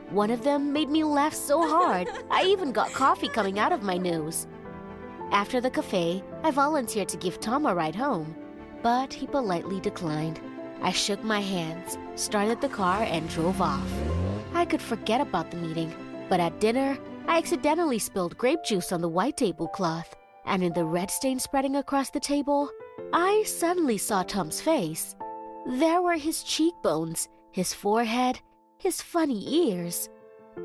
One 0.09 0.29
of 0.31 0.43
them 0.43 0.73
made 0.73 0.89
me 0.89 1.05
laugh 1.05 1.33
so 1.33 1.65
hard, 1.65 2.09
I 2.29 2.43
even 2.43 2.73
got 2.73 2.91
coffee 2.91 3.29
coming 3.29 3.57
out 3.57 3.71
of 3.71 3.83
my 3.83 3.97
nose. 3.97 4.47
After 5.31 5.61
the 5.61 5.69
cafe, 5.69 6.21
I 6.43 6.51
volunteered 6.51 7.07
to 7.09 7.17
give 7.17 7.39
Tom 7.39 7.67
a 7.67 7.73
ride 7.73 7.95
home, 7.95 8.35
but 8.81 9.13
he 9.13 9.27
politely 9.27 9.79
declined. 9.79 10.41
I 10.81 10.91
shook 10.91 11.23
my 11.23 11.39
hands, 11.39 11.97
started 12.15 12.59
the 12.59 12.69
car, 12.69 13.03
and 13.03 13.29
drove 13.29 13.61
off. 13.61 13.89
I 14.53 14.65
could 14.65 14.81
forget 14.81 15.21
about 15.21 15.51
the 15.51 15.57
meeting, 15.57 15.93
but 16.27 16.41
at 16.41 16.59
dinner, 16.59 16.97
I 17.27 17.37
accidentally 17.37 17.99
spilled 17.99 18.37
grape 18.37 18.63
juice 18.63 18.91
on 18.91 19.01
the 19.01 19.09
white 19.09 19.37
tablecloth, 19.37 20.13
and 20.45 20.63
in 20.63 20.73
the 20.73 20.85
red 20.85 21.11
stain 21.11 21.39
spreading 21.39 21.75
across 21.75 22.09
the 22.09 22.19
table, 22.19 22.69
I 23.13 23.43
suddenly 23.45 23.97
saw 23.97 24.23
Tom's 24.23 24.61
face. 24.61 25.15
There 25.65 26.01
were 26.01 26.17
his 26.17 26.43
cheekbones, 26.43 27.29
his 27.51 27.73
forehead, 27.73 28.39
his 28.77 29.01
funny 29.01 29.69
ears. 29.69 30.09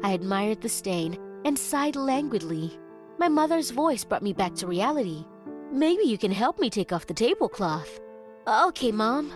I 0.03 0.13
admired 0.13 0.61
the 0.61 0.69
stain 0.69 1.19
and 1.45 1.59
sighed 1.59 1.97
languidly. 1.97 2.79
My 3.19 3.29
mother's 3.29 3.71
voice 3.71 4.05
brought 4.05 4.23
me 4.23 4.33
back 4.33 4.55
to 4.57 4.67
reality. 4.67 5.25
Maybe 5.73 6.05
you 6.05 6.19
can 6.19 6.33
help 6.33 6.59
me 6.59 6.71
take 6.71 6.93
off 6.93 7.07
the 7.07 7.15
tablecloth. 7.15 8.01
Okay, 8.47 8.93
Mom. 8.93 9.33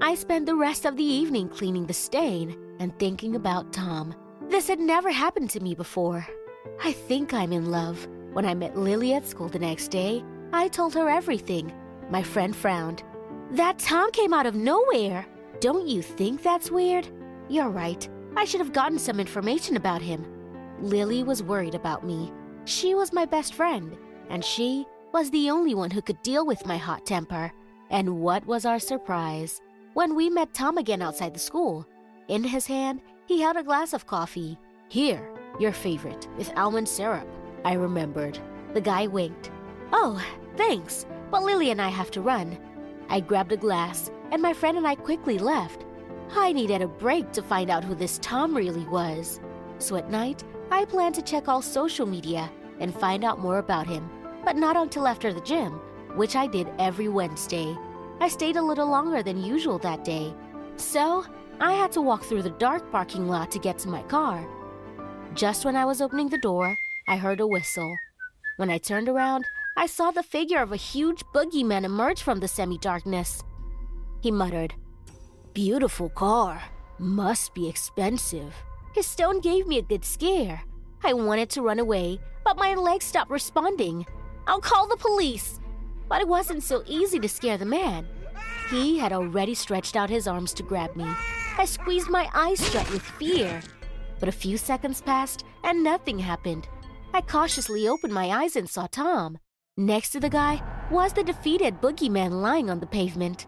I 0.00 0.14
spent 0.14 0.46
the 0.46 0.54
rest 0.54 0.84
of 0.84 0.96
the 0.96 1.04
evening 1.04 1.48
cleaning 1.48 1.86
the 1.86 1.92
stain 1.92 2.56
and 2.78 2.98
thinking 2.98 3.36
about 3.36 3.72
Tom. 3.72 4.14
This 4.48 4.68
had 4.68 4.80
never 4.80 5.10
happened 5.10 5.50
to 5.50 5.60
me 5.60 5.74
before. 5.74 6.26
I 6.82 6.92
think 6.92 7.32
I'm 7.34 7.52
in 7.52 7.70
love. 7.70 8.06
When 8.32 8.44
I 8.46 8.54
met 8.54 8.76
Lily 8.76 9.14
at 9.14 9.26
school 9.26 9.48
the 9.48 9.58
next 9.58 9.88
day, 9.88 10.24
I 10.52 10.68
told 10.68 10.94
her 10.94 11.08
everything. 11.08 11.72
My 12.10 12.22
friend 12.22 12.54
frowned. 12.54 13.02
That 13.52 13.78
Tom 13.78 14.10
came 14.12 14.32
out 14.32 14.46
of 14.46 14.54
nowhere. 14.54 15.26
Don't 15.60 15.86
you 15.86 16.02
think 16.02 16.42
that's 16.42 16.70
weird? 16.70 17.08
You're 17.48 17.70
right. 17.70 18.08
I 18.36 18.44
should 18.44 18.60
have 18.60 18.72
gotten 18.72 18.98
some 18.98 19.20
information 19.20 19.76
about 19.76 20.02
him. 20.02 20.24
Lily 20.80 21.22
was 21.22 21.42
worried 21.42 21.74
about 21.74 22.04
me. 22.04 22.32
She 22.64 22.94
was 22.94 23.12
my 23.12 23.24
best 23.24 23.54
friend, 23.54 23.96
and 24.28 24.44
she 24.44 24.86
was 25.12 25.30
the 25.30 25.50
only 25.50 25.74
one 25.74 25.90
who 25.90 26.02
could 26.02 26.22
deal 26.22 26.46
with 26.46 26.66
my 26.66 26.76
hot 26.76 27.04
temper. 27.04 27.52
And 27.90 28.20
what 28.20 28.46
was 28.46 28.64
our 28.64 28.78
surprise? 28.78 29.60
When 29.94 30.14
we 30.14 30.30
met 30.30 30.54
Tom 30.54 30.78
again 30.78 31.02
outside 31.02 31.34
the 31.34 31.40
school, 31.40 31.86
In 32.30 32.44
his 32.44 32.64
hand, 32.64 33.00
he 33.26 33.40
held 33.40 33.56
a 33.56 33.64
glass 33.64 33.92
of 33.92 34.06
coffee. 34.06 34.56
Here, 34.88 35.34
your 35.60 35.72
favorite, 35.72 36.26
with 36.36 36.52
almond 36.56 36.88
syrup. 36.88 37.28
I 37.64 37.74
remembered. 37.74 38.38
The 38.72 38.80
guy 38.80 39.06
winked. 39.06 39.50
Oh, 39.92 40.24
thanks, 40.56 41.06
but 41.30 41.42
Lily 41.42 41.70
and 41.70 41.80
I 41.80 41.88
have 41.88 42.10
to 42.12 42.20
run. 42.20 42.58
I 43.08 43.20
grabbed 43.20 43.52
a 43.52 43.56
glass, 43.56 44.10
and 44.30 44.40
my 44.40 44.52
friend 44.52 44.78
and 44.78 44.86
I 44.86 44.94
quickly 44.94 45.38
left. 45.38 45.84
I 46.32 46.52
needed 46.52 46.80
a 46.80 46.88
break 46.88 47.32
to 47.32 47.42
find 47.42 47.70
out 47.70 47.84
who 47.84 47.94
this 47.94 48.18
Tom 48.22 48.54
really 48.54 48.86
was. 48.86 49.40
So 49.78 49.96
at 49.96 50.10
night, 50.10 50.44
I 50.70 50.84
planned 50.84 51.16
to 51.16 51.22
check 51.22 51.48
all 51.48 51.62
social 51.62 52.06
media 52.06 52.50
and 52.78 52.94
find 52.94 53.24
out 53.24 53.40
more 53.40 53.58
about 53.58 53.86
him, 53.86 54.08
but 54.44 54.56
not 54.56 54.76
until 54.76 55.08
after 55.08 55.32
the 55.32 55.40
gym, 55.40 55.72
which 56.14 56.36
I 56.36 56.46
did 56.46 56.68
every 56.78 57.08
Wednesday. 57.08 57.76
I 58.20 58.28
stayed 58.28 58.56
a 58.56 58.62
little 58.62 58.86
longer 58.86 59.22
than 59.22 59.42
usual 59.42 59.78
that 59.78 60.04
day. 60.04 60.32
So, 60.76 61.24
I 61.60 61.72
had 61.72 61.92
to 61.92 62.00
walk 62.00 62.22
through 62.24 62.42
the 62.42 62.50
dark 62.50 62.90
parking 62.92 63.28
lot 63.28 63.50
to 63.50 63.58
get 63.58 63.78
to 63.80 63.88
my 63.88 64.02
car. 64.04 64.46
Just 65.34 65.64
when 65.64 65.76
I 65.76 65.84
was 65.84 66.00
opening 66.00 66.28
the 66.28 66.38
door, 66.38 66.76
I 67.08 67.16
heard 67.16 67.40
a 67.40 67.46
whistle. 67.46 67.96
When 68.56 68.68
I 68.68 68.78
turned 68.78 69.08
around, 69.08 69.44
I 69.76 69.86
saw 69.86 70.10
the 70.10 70.22
figure 70.22 70.60
of 70.60 70.72
a 70.72 70.76
huge 70.76 71.22
boogeyman 71.32 71.84
emerge 71.84 72.20
from 72.22 72.40
the 72.40 72.48
semi 72.48 72.78
darkness. 72.78 73.42
He 74.20 74.30
muttered, 74.30 74.74
Beautiful 75.54 76.10
car. 76.10 76.62
Must 76.98 77.54
be 77.54 77.68
expensive. 77.68 78.54
His 78.94 79.06
stone 79.06 79.40
gave 79.40 79.66
me 79.66 79.78
a 79.78 79.82
good 79.82 80.04
scare. 80.04 80.62
I 81.02 81.14
wanted 81.14 81.48
to 81.50 81.62
run 81.62 81.78
away, 81.78 82.20
but 82.44 82.58
my 82.58 82.74
legs 82.74 83.06
stopped 83.06 83.30
responding. 83.30 84.04
I'll 84.46 84.60
call 84.60 84.88
the 84.88 84.96
police. 84.96 85.60
But 86.08 86.20
it 86.20 86.28
wasn't 86.28 86.64
so 86.64 86.82
easy 86.86 87.18
to 87.20 87.28
scare 87.28 87.56
the 87.56 87.64
man. 87.64 88.06
He 88.68 88.98
had 88.98 89.12
already 89.12 89.54
stretched 89.54 89.96
out 89.96 90.10
his 90.10 90.26
arms 90.26 90.52
to 90.54 90.62
grab 90.64 90.96
me. 90.96 91.06
I 91.56 91.64
squeezed 91.64 92.10
my 92.10 92.28
eyes 92.34 92.68
shut 92.70 92.90
with 92.90 93.02
fear. 93.02 93.62
But 94.20 94.28
a 94.28 94.32
few 94.32 94.56
seconds 94.56 95.00
passed 95.00 95.44
and 95.64 95.82
nothing 95.82 96.18
happened. 96.18 96.68
I 97.12 97.22
cautiously 97.22 97.88
opened 97.88 98.12
my 98.12 98.28
eyes 98.28 98.54
and 98.54 98.68
saw 98.68 98.86
Tom. 98.86 99.38
Next 99.76 100.10
to 100.10 100.20
the 100.20 100.28
guy 100.28 100.62
was 100.90 101.12
the 101.12 101.24
defeated 101.24 101.80
boogeyman 101.80 102.42
lying 102.42 102.70
on 102.70 102.78
the 102.78 102.86
pavement. 102.86 103.46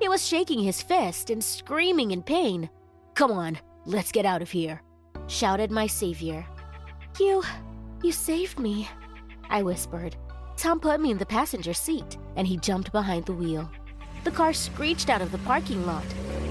He 0.00 0.08
was 0.08 0.26
shaking 0.26 0.60
his 0.60 0.82
fist 0.82 1.30
and 1.30 1.42
screaming 1.42 2.10
in 2.10 2.22
pain. 2.22 2.70
Come 3.14 3.32
on, 3.32 3.58
let's 3.86 4.12
get 4.12 4.26
out 4.26 4.42
of 4.42 4.50
here, 4.50 4.82
shouted 5.26 5.70
my 5.70 5.86
savior. 5.86 6.46
You. 7.18 7.42
you 8.02 8.12
saved 8.12 8.58
me, 8.58 8.88
I 9.48 9.62
whispered. 9.62 10.16
Tom 10.56 10.80
put 10.80 11.00
me 11.00 11.10
in 11.10 11.18
the 11.18 11.26
passenger 11.26 11.72
seat 11.72 12.18
and 12.36 12.46
he 12.46 12.56
jumped 12.58 12.92
behind 12.92 13.26
the 13.26 13.32
wheel. 13.32 13.70
The 14.24 14.30
car 14.30 14.52
screeched 14.52 15.08
out 15.08 15.22
of 15.22 15.32
the 15.32 15.38
parking 15.38 15.86
lot. 15.86 16.04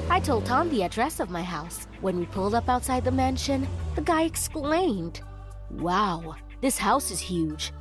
I 0.10 0.20
told 0.20 0.46
Tom 0.46 0.70
the 0.70 0.84
address 0.84 1.20
of 1.20 1.30
my 1.30 1.44
house. 1.44 1.88
When 2.02 2.18
we 2.18 2.26
pulled 2.26 2.56
up 2.56 2.68
outside 2.68 3.04
the 3.04 3.12
mansion, 3.12 3.68
the 3.96 4.02
guy 4.02 4.24
exclaimed, 4.24 5.22
Wow, 5.70 6.36
this 6.62 6.78
house 6.78 7.12
is 7.12 7.20
huge. 7.20 7.72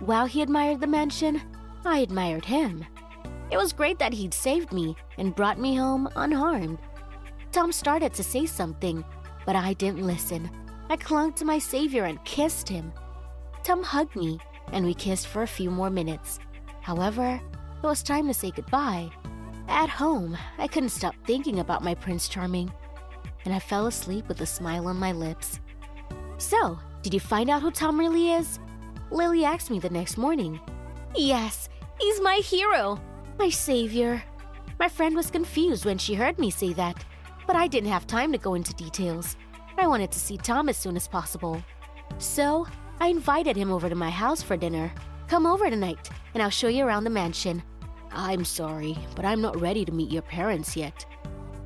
While 0.00 0.26
he 0.26 0.40
admired 0.40 0.80
the 0.80 0.86
mansion, 0.86 1.42
I 1.84 1.98
admired 1.98 2.44
him. 2.44 2.86
It 3.50 3.58
was 3.58 3.72
great 3.72 3.98
that 3.98 4.14
he'd 4.14 4.32
saved 4.32 4.72
me 4.72 4.96
and 5.18 5.34
brought 5.34 5.60
me 5.60 5.76
home 5.76 6.08
unharmed. 6.16 6.78
Tom 7.52 7.70
started 7.70 8.14
to 8.14 8.24
say 8.24 8.46
something, 8.46 9.04
but 9.44 9.56
I 9.56 9.74
didn't 9.74 10.06
listen. 10.06 10.50
I 10.88 10.96
clung 10.96 11.32
to 11.34 11.44
my 11.44 11.58
savior 11.58 12.04
and 12.04 12.24
kissed 12.24 12.68
him. 12.68 12.92
Tom 13.62 13.82
hugged 13.82 14.16
me, 14.16 14.38
and 14.72 14.84
we 14.84 14.94
kissed 14.94 15.26
for 15.26 15.42
a 15.42 15.46
few 15.46 15.70
more 15.70 15.90
minutes. 15.90 16.38
However, 16.80 17.40
it 17.82 17.86
was 17.86 18.02
time 18.02 18.26
to 18.28 18.34
say 18.34 18.50
goodbye. 18.50 19.10
At 19.68 19.88
home, 19.88 20.36
I 20.58 20.66
couldn't 20.66 20.90
stop 20.90 21.14
thinking 21.24 21.60
about 21.60 21.82
my 21.82 21.94
Prince 21.94 22.28
Charming, 22.28 22.72
and 23.44 23.54
I 23.54 23.58
fell 23.58 23.86
asleep 23.86 24.28
with 24.28 24.40
a 24.40 24.46
smile 24.46 24.86
on 24.86 24.96
my 24.96 25.12
lips. 25.12 25.60
So, 26.38 26.78
did 27.02 27.14
you 27.14 27.20
find 27.20 27.50
out 27.50 27.62
who 27.62 27.70
Tom 27.70 27.98
really 27.98 28.32
is? 28.32 28.58
Lily 29.10 29.44
asked 29.44 29.70
me 29.70 29.78
the 29.78 29.90
next 29.90 30.18
morning. 30.18 30.60
Yes, 31.16 31.68
he's 31.98 32.20
my 32.20 32.36
hero, 32.36 33.00
my 33.38 33.48
savior. 33.48 34.22
My 34.78 34.88
friend 34.88 35.14
was 35.14 35.30
confused 35.30 35.84
when 35.84 35.98
she 35.98 36.14
heard 36.14 36.38
me 36.38 36.50
say 36.50 36.72
that, 36.74 37.04
but 37.46 37.56
I 37.56 37.66
didn't 37.66 37.90
have 37.90 38.06
time 38.06 38.32
to 38.32 38.38
go 38.38 38.54
into 38.54 38.74
details. 38.74 39.36
I 39.78 39.86
wanted 39.86 40.10
to 40.12 40.18
see 40.18 40.36
Tom 40.36 40.68
as 40.68 40.76
soon 40.76 40.96
as 40.96 41.08
possible. 41.08 41.62
So, 42.18 42.66
I 43.00 43.08
invited 43.08 43.56
him 43.56 43.72
over 43.72 43.88
to 43.88 43.94
my 43.94 44.10
house 44.10 44.42
for 44.42 44.56
dinner. 44.56 44.92
Come 45.28 45.46
over 45.46 45.68
tonight, 45.70 46.10
and 46.34 46.42
I'll 46.42 46.50
show 46.50 46.68
you 46.68 46.84
around 46.84 47.04
the 47.04 47.10
mansion. 47.10 47.62
I'm 48.14 48.44
sorry, 48.44 48.96
but 49.16 49.24
I'm 49.24 49.40
not 49.40 49.60
ready 49.60 49.84
to 49.84 49.92
meet 49.92 50.10
your 50.10 50.22
parents 50.22 50.76
yet. 50.76 51.04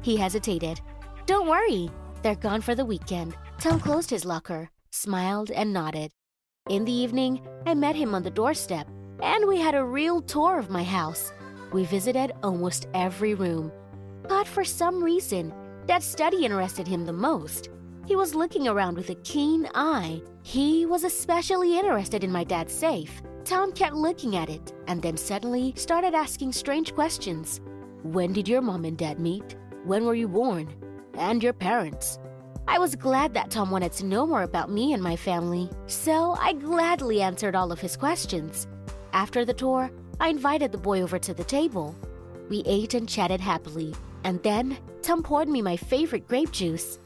He 0.00 0.16
hesitated. 0.16 0.80
Don't 1.26 1.48
worry, 1.48 1.90
they're 2.22 2.34
gone 2.34 2.62
for 2.62 2.74
the 2.74 2.84
weekend. 2.84 3.36
Tom 3.58 3.78
closed 3.80 4.10
his 4.10 4.24
locker, 4.24 4.70
smiled, 4.90 5.50
and 5.50 5.72
nodded. 5.72 6.10
In 6.70 6.84
the 6.84 6.92
evening, 6.92 7.46
I 7.66 7.74
met 7.74 7.96
him 7.96 8.14
on 8.14 8.22
the 8.22 8.30
doorstep, 8.30 8.88
and 9.22 9.46
we 9.46 9.58
had 9.58 9.74
a 9.74 9.84
real 9.84 10.22
tour 10.22 10.58
of 10.58 10.70
my 10.70 10.82
house. 10.82 11.32
We 11.72 11.84
visited 11.84 12.32
almost 12.42 12.88
every 12.94 13.34
room. 13.34 13.70
But 14.26 14.46
for 14.46 14.64
some 14.64 15.02
reason, 15.02 15.52
that 15.86 16.02
study 16.02 16.44
interested 16.44 16.86
him 16.86 17.04
the 17.04 17.12
most. 17.12 17.70
He 18.08 18.16
was 18.16 18.34
looking 18.34 18.66
around 18.66 18.96
with 18.96 19.10
a 19.10 19.16
keen 19.16 19.68
eye. 19.74 20.22
He 20.42 20.86
was 20.86 21.04
especially 21.04 21.78
interested 21.78 22.24
in 22.24 22.32
my 22.32 22.42
dad's 22.42 22.72
safe. 22.72 23.20
Tom 23.44 23.70
kept 23.70 23.94
looking 23.94 24.34
at 24.34 24.48
it 24.48 24.72
and 24.86 25.02
then 25.02 25.18
suddenly 25.18 25.74
started 25.76 26.14
asking 26.14 26.52
strange 26.52 26.94
questions. 26.94 27.60
When 28.02 28.32
did 28.32 28.48
your 28.48 28.62
mom 28.62 28.86
and 28.86 28.96
dad 28.96 29.20
meet? 29.20 29.56
When 29.84 30.06
were 30.06 30.14
you 30.14 30.26
born? 30.26 30.74
And 31.18 31.42
your 31.42 31.52
parents? 31.52 32.18
I 32.66 32.78
was 32.78 32.96
glad 32.96 33.34
that 33.34 33.50
Tom 33.50 33.70
wanted 33.70 33.92
to 33.92 34.06
know 34.06 34.26
more 34.26 34.44
about 34.44 34.70
me 34.70 34.94
and 34.94 35.02
my 35.02 35.14
family, 35.14 35.68
so 35.86 36.34
I 36.40 36.54
gladly 36.54 37.20
answered 37.20 37.54
all 37.54 37.70
of 37.70 37.80
his 37.80 37.94
questions. 37.94 38.66
After 39.12 39.44
the 39.44 39.52
tour, 39.52 39.90
I 40.18 40.30
invited 40.30 40.72
the 40.72 40.78
boy 40.78 41.02
over 41.02 41.18
to 41.18 41.34
the 41.34 41.44
table. 41.44 41.94
We 42.48 42.62
ate 42.64 42.94
and 42.94 43.06
chatted 43.06 43.42
happily, 43.42 43.94
and 44.24 44.42
then 44.42 44.78
Tom 45.02 45.22
poured 45.22 45.50
me 45.50 45.60
my 45.60 45.76
favorite 45.76 46.26
grape 46.26 46.52
juice. 46.52 46.98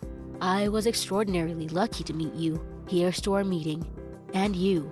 I 0.43 0.67
was 0.67 0.89
extraordinarily 0.89 1.69
lucky 1.69 2.03
to 2.03 2.13
meet 2.13 2.35
you. 2.35 2.61
here 2.89 3.13
to 3.13 3.35
our 3.35 3.45
meeting. 3.45 3.87
And 4.35 4.57
you. 4.57 4.91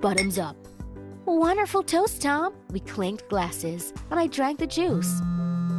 Bottoms 0.00 0.38
up. 0.38 0.56
Wonderful 1.26 1.82
toast, 1.82 2.22
Tom. 2.22 2.54
We 2.70 2.80
clinked 2.80 3.28
glasses, 3.28 3.92
and 4.10 4.18
I 4.18 4.28
drank 4.28 4.58
the 4.58 4.66
juice. 4.66 5.20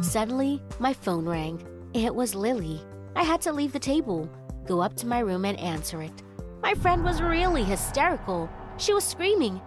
Suddenly, 0.00 0.62
my 0.78 0.92
phone 0.92 1.26
rang. 1.26 1.60
It 1.92 2.14
was 2.14 2.36
Lily. 2.36 2.80
I 3.16 3.24
had 3.24 3.40
to 3.40 3.52
leave 3.52 3.72
the 3.72 3.80
table, 3.80 4.30
go 4.64 4.78
up 4.80 4.94
to 4.98 5.08
my 5.08 5.18
room, 5.18 5.44
and 5.44 5.58
answer 5.58 6.00
it. 6.02 6.22
My 6.62 6.74
friend 6.74 7.02
was 7.02 7.20
really 7.20 7.64
hysterical. 7.64 8.48
She 8.76 8.94
was 8.94 9.02
screaming, 9.02 9.60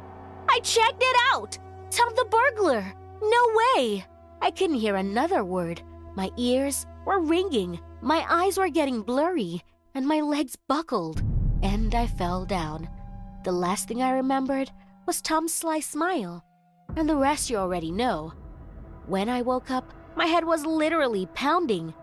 I 0.48 0.62
checked 0.62 1.04
it 1.04 1.18
out! 1.34 1.58
Tom 1.92 2.14
the 2.16 2.26
burglar! 2.32 2.94
No 3.22 3.50
way! 3.76 4.06
I 4.42 4.52
couldn't 4.52 4.80
hear 4.80 4.96
another 4.96 5.44
word. 5.44 5.82
My 6.16 6.30
ears 6.38 6.86
were 7.06 7.20
ringing, 7.20 7.82
my 8.04 8.26
eyes 8.30 8.58
were 8.58 8.70
getting 8.70 9.02
blurry, 9.02 9.64
and 9.96 10.06
my 10.06 10.20
legs 10.20 10.58
buckled, 10.68 11.24
and 11.62 11.96
I 11.96 12.06
fell 12.06 12.46
down. 12.46 12.90
The 13.46 13.54
last 13.54 13.88
thing 13.88 14.04
I 14.04 14.12
remembered 14.12 14.70
was 15.06 15.22
Tom's 15.22 15.54
sly 15.54 15.80
smile, 15.80 16.44
and 16.98 17.08
the 17.08 17.16
rest 17.16 17.50
you 17.50 17.56
already 17.56 17.92
know. 17.92 18.34
When 19.08 19.30
I 19.30 19.42
woke 19.42 19.72
up, 19.72 19.94
my 20.18 20.26
head 20.26 20.44
was 20.44 20.66
literally 20.66 21.28
pounding. 21.34 21.94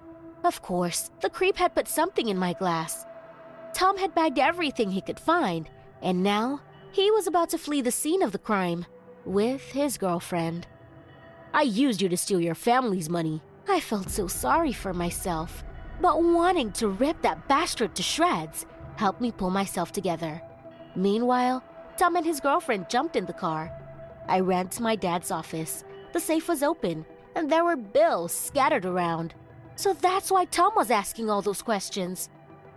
Of 0.42 0.62
course, 0.62 1.10
the 1.20 1.28
creep 1.28 1.58
had 1.58 1.74
put 1.74 1.86
something 1.86 2.28
in 2.28 2.38
my 2.38 2.54
glass. 2.54 3.04
Tom 3.74 3.98
had 3.98 4.14
bagged 4.14 4.38
everything 4.38 4.90
he 4.90 5.02
could 5.02 5.20
find, 5.20 5.68
and 6.00 6.22
now 6.22 6.62
he 6.92 7.10
was 7.10 7.26
about 7.26 7.50
to 7.50 7.58
flee 7.58 7.82
the 7.82 7.92
scene 7.92 8.22
of 8.22 8.32
the 8.32 8.38
crime 8.38 8.86
with 9.26 9.60
his 9.72 9.98
girlfriend. 9.98 10.66
I 11.52 11.62
used 11.62 12.00
you 12.00 12.08
to 12.08 12.16
steal 12.16 12.40
your 12.40 12.54
family's 12.54 13.10
money. 13.10 13.42
I 13.68 13.80
felt 13.80 14.08
so 14.08 14.26
sorry 14.28 14.72
for 14.72 14.94
myself, 14.94 15.62
but 16.00 16.22
wanting 16.22 16.72
to 16.72 16.88
rip 16.88 17.20
that 17.22 17.46
bastard 17.48 17.94
to 17.94 18.03
shreds 18.03 18.66
helped 18.96 19.20
me 19.20 19.32
pull 19.32 19.51
myself 19.51 19.92
together. 19.92 20.42
Meanwhile, 20.96 21.62
Tom 21.96 22.16
and 22.16 22.24
his 22.24 22.40
girlfriend 22.40 22.88
jumped 22.88 23.16
in 23.16 23.26
the 23.26 23.32
car. 23.32 23.70
I 24.28 24.40
ran 24.40 24.68
to 24.68 24.82
my 24.82 24.96
dad's 24.96 25.30
office. 25.30 25.84
The 26.12 26.20
safe 26.20 26.48
was 26.48 26.62
open, 26.62 27.05
and 27.34 27.51
there 27.51 27.64
were 27.64 27.76
bills 27.76 28.32
scattered 28.32 28.84
around. 28.84 29.34
So 29.76 29.92
that's 29.92 30.30
why 30.30 30.46
Tom 30.46 30.72
was 30.74 30.90
asking 30.90 31.30
all 31.30 31.42
those 31.42 31.62
questions. 31.62 32.28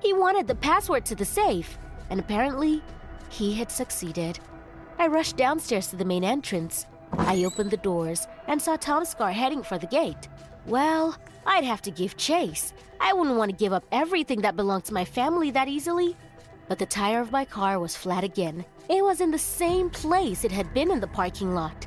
He 0.02 0.14
wanted 0.14 0.48
the 0.48 0.56
password 0.56 1.06
to 1.06 1.16
the 1.16 1.26
safe, 1.26 1.78
and 2.10 2.20
apparently, 2.20 2.82
he 3.30 3.54
had 3.54 3.72
succeeded. 3.72 4.40
I 5.00 5.08
rushed 5.08 5.38
downstairs 5.38 5.88
to 5.88 5.96
the 5.96 6.06
main 6.06 6.24
entrance. 6.24 6.86
I 7.18 7.44
opened 7.44 7.72
the 7.72 7.78
doors 7.78 8.28
and 8.48 8.62
saw 8.62 8.76
Tom's 8.76 9.14
car 9.14 9.32
heading 9.32 9.64
for 9.64 9.78
the 9.78 9.88
gate. 9.88 10.28
Well, 10.66 11.18
I'd 11.46 11.64
have 11.64 11.82
to 11.84 11.92
give 11.92 12.16
chase. 12.16 12.74
I 13.00 13.14
wouldn't 13.14 13.38
want 13.38 13.52
to 13.52 13.58
give 13.58 13.74
up 13.74 13.84
everything 13.92 14.42
that 14.42 14.56
belonged 14.56 14.86
to 14.86 14.94
my 14.94 15.04
family 15.04 15.52
that 15.52 15.68
easily. 15.68 16.16
But 16.70 16.80
the 16.80 16.86
tire 16.86 17.20
of 17.20 17.32
my 17.32 17.44
car 17.44 17.80
was 17.80 17.96
flat 17.96 18.24
again. 18.24 18.64
It 18.90 19.04
was 19.04 19.20
in 19.20 19.32
the 19.32 19.38
same 19.38 19.90
place 19.90 20.44
it 20.44 20.52
had 20.52 20.74
been 20.74 20.92
in 20.92 21.02
the 21.02 21.08
parking 21.08 21.54
lot. 21.54 21.86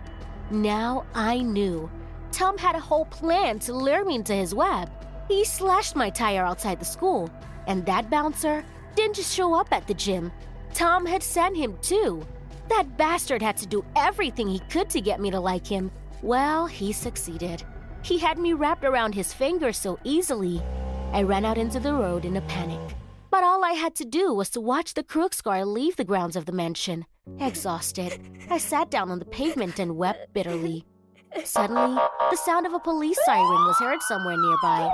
Now 0.51 1.07
I 1.15 1.39
knew. 1.39 1.91
Tom 2.33 2.59
had 2.59 2.77
a 2.77 2.81
whole 2.81 3.07
plan 3.07 3.59
to 3.61 3.73
lure 3.73 4.05
me 4.05 4.17
into 4.17 4.35
his 4.35 4.55
web. 4.55 4.91
He 5.29 5.45
slashed 5.45 5.97
my 5.97 6.11
tire 6.11 6.45
outside 6.45 6.79
the 6.79 6.85
school, 6.85 7.31
and 7.67 7.85
that 7.87 8.11
bouncer 8.11 8.65
didn't 8.95 9.17
just 9.17 9.35
show 9.35 9.55
up 9.55 9.73
at 9.73 9.87
the 9.87 9.95
gym. 9.95 10.31
Tom 10.75 11.07
had 11.07 11.23
sent 11.23 11.57
him 11.57 11.79
too. 11.81 12.25
That 12.69 12.97
bastard 12.99 13.41
had 13.41 13.57
to 13.59 13.67
do 13.67 13.85
everything 13.97 14.49
he 14.49 14.59
could 14.71 14.91
to 14.91 15.01
get 15.01 15.21
me 15.21 15.31
to 15.31 15.41
like 15.41 15.67
him. 15.67 15.91
Well, 16.23 16.67
he 16.67 16.93
succeeded. 16.93 17.65
He 18.07 18.19
had 18.19 18.39
me 18.39 18.53
wrapped 18.53 18.85
around 18.85 19.17
his 19.17 19.33
finger 19.33 19.73
so 19.73 19.99
easily. 20.05 20.63
I 21.13 21.25
ran 21.25 21.45
out 21.45 21.59
into 21.59 21.81
the 21.81 21.93
road 21.93 22.25
in 22.25 22.37
a 22.37 22.41
panic. 22.43 22.95
But 23.33 23.43
all 23.43 23.65
I 23.65 23.73
had 23.73 23.97
to 23.97 24.05
do 24.05 24.33
was 24.33 24.49
to 24.51 24.61
watch 24.61 24.95
the 24.95 25.03
crooks 25.03 25.41
car 25.41 25.65
leave 25.65 25.97
the 25.97 26.05
grounds 26.05 26.37
of 26.37 26.47
the 26.47 26.53
mansion. 26.53 27.05
Exhausted, 27.41 28.21
I 28.49 28.59
sat 28.59 28.93
down 28.93 29.11
on 29.11 29.19
the 29.19 29.25
pavement 29.25 29.81
and 29.81 29.97
wept 29.97 30.33
bitterly. 30.33 30.85
Suddenly, 31.43 32.01
the 32.31 32.37
sound 32.37 32.65
of 32.65 32.75
a 32.75 32.79
police 32.79 33.19
siren 33.25 33.67
was 33.67 33.81
heard 33.81 34.01
somewhere 34.03 34.37
nearby. 34.37 34.89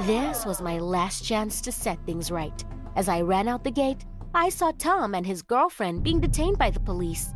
This 0.00 0.44
was 0.44 0.60
my 0.60 0.80
last 0.80 1.24
chance 1.24 1.60
to 1.60 1.70
set 1.70 2.04
things 2.06 2.32
right. 2.32 2.64
As 2.96 3.08
I 3.08 3.20
ran 3.20 3.46
out 3.46 3.62
the 3.62 3.70
gate, 3.70 4.04
I 4.34 4.48
saw 4.48 4.72
Tom 4.72 5.14
and 5.14 5.24
his 5.24 5.42
girlfriend 5.42 6.02
being 6.02 6.20
detained 6.20 6.58
by 6.58 6.70
the 6.70 6.80
police. 6.80 7.32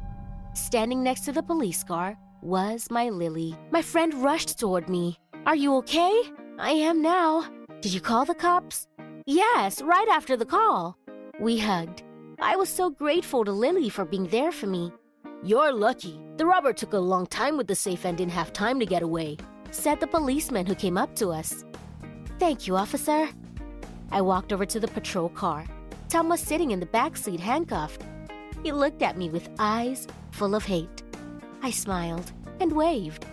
Standing 0.55 1.01
next 1.01 1.21
to 1.27 1.33
the 1.33 1.45
police 1.45 1.85
car 1.85 2.19
was 2.43 2.91
my 2.91 3.09
Lily. 3.09 3.55
My 3.71 3.81
friend 3.81 4.13
rushed 4.15 4.59
toward 4.59 4.89
me. 4.89 5.19
Are 5.47 5.57
you 5.57 5.77
okay? 5.77 6.23
I 6.59 6.73
am 6.73 7.01
now. 7.01 7.45
Did 7.81 7.95
you 7.95 8.01
call 8.01 8.25
the 8.25 8.35
cops? 8.35 8.89
Yes, 9.27 9.81
right 9.81 10.09
after 10.09 10.37
the 10.37 10.45
call. 10.45 10.97
We 11.41 11.59
hugged. 11.59 12.03
I 12.41 12.57
was 12.57 12.69
so 12.69 12.91
grateful 12.91 13.45
to 13.45 13.53
Lily 13.53 13.89
for 13.89 14.05
being 14.05 14.27
there 14.27 14.53
for 14.53 14.67
me. 14.67 14.93
You're 15.45 15.73
lucky. 15.73 16.21
The 16.37 16.47
robber 16.47 16.73
took 16.73 16.93
a 16.93 16.99
long 16.99 17.27
time 17.27 17.57
with 17.57 17.69
the 17.69 17.75
safe 17.75 18.05
and 18.05 18.19
didn't 18.19 18.33
have 18.33 18.53
time 18.53 18.81
to 18.81 18.87
get 18.87 19.03
away, 19.03 19.37
said 19.71 20.01
the 20.01 20.07
policeman 20.07 20.67
who 20.67 20.75
came 20.75 20.99
up 20.99 21.15
to 21.17 21.31
us. 21.31 21.65
Thank 22.39 22.67
you, 22.67 22.77
officer. 22.77 23.29
I 24.11 24.21
walked 24.21 24.53
over 24.53 24.67
to 24.67 24.81
the 24.81 24.89
patrol 24.89 25.29
car. 25.29 25.65
Tom 26.09 26.29
was 26.29 26.41
sitting 26.41 26.73
in 26.73 26.81
the 26.81 26.87
back 26.87 27.17
seat 27.17 27.41
handcuffed. 27.41 28.03
He 28.63 28.73
looked 28.73 29.03
at 29.03 29.17
me 29.17 29.31
with 29.31 29.49
eyes 29.59 30.07
full 30.33 30.55
of 30.55 30.65
hate. 30.65 31.02
I 31.65 31.71
smiled 31.71 32.33
and 32.59 32.73
waved. 32.73 33.25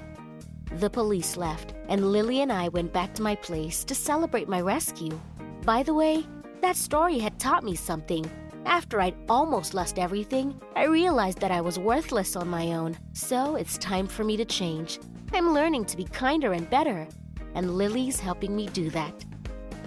The 0.73 0.89
police 0.89 1.35
left, 1.35 1.73
and 1.87 2.11
Lily 2.11 2.41
and 2.41 2.51
I 2.51 2.67
went 2.67 2.93
back 2.93 3.15
to 3.15 3.23
my 3.23 3.33
place 3.33 3.83
to 3.85 3.95
celebrate 3.95 4.47
my 4.47 4.61
rescue. 4.61 5.19
By 5.65 5.81
the 5.81 5.95
way, 5.95 6.23
that 6.61 6.75
story 6.75 7.17
had 7.17 7.39
taught 7.39 7.63
me 7.63 7.73
something. 7.73 8.29
After 8.67 9.01
I'd 9.01 9.15
almost 9.27 9.73
lost 9.73 9.97
everything, 9.97 10.61
I 10.75 10.85
realized 10.85 11.39
that 11.39 11.49
I 11.49 11.59
was 11.59 11.79
worthless 11.79 12.35
on 12.35 12.47
my 12.47 12.73
own. 12.73 12.95
So 13.13 13.55
it's 13.55 13.79
time 13.79 14.05
for 14.05 14.23
me 14.23 14.37
to 14.37 14.45
change. 14.45 14.99
I'm 15.33 15.51
learning 15.51 15.85
to 15.85 15.97
be 15.97 16.03
kinder 16.03 16.53
and 16.53 16.69
better, 16.69 17.07
and 17.55 17.77
Lily's 17.77 18.19
helping 18.19 18.55
me 18.55 18.67
do 18.67 18.91
that. 18.91 19.25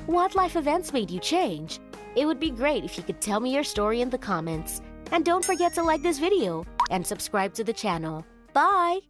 What 0.06 0.34
life 0.34 0.56
events 0.56 0.92
made 0.92 1.12
you 1.12 1.20
change? 1.20 1.78
It 2.16 2.26
would 2.26 2.40
be 2.40 2.50
great 2.50 2.82
if 2.82 2.98
you 2.98 3.04
could 3.04 3.20
tell 3.20 3.38
me 3.38 3.54
your 3.54 3.62
story 3.62 4.00
in 4.00 4.10
the 4.10 4.18
comments. 4.18 4.82
And 5.12 5.24
don't 5.24 5.44
forget 5.44 5.74
to 5.74 5.82
like 5.84 6.02
this 6.02 6.18
video 6.18 6.66
and 6.90 7.06
subscribe 7.06 7.54
to 7.54 7.62
the 7.62 7.72
channel. 7.72 8.24
Bye! 8.52 9.00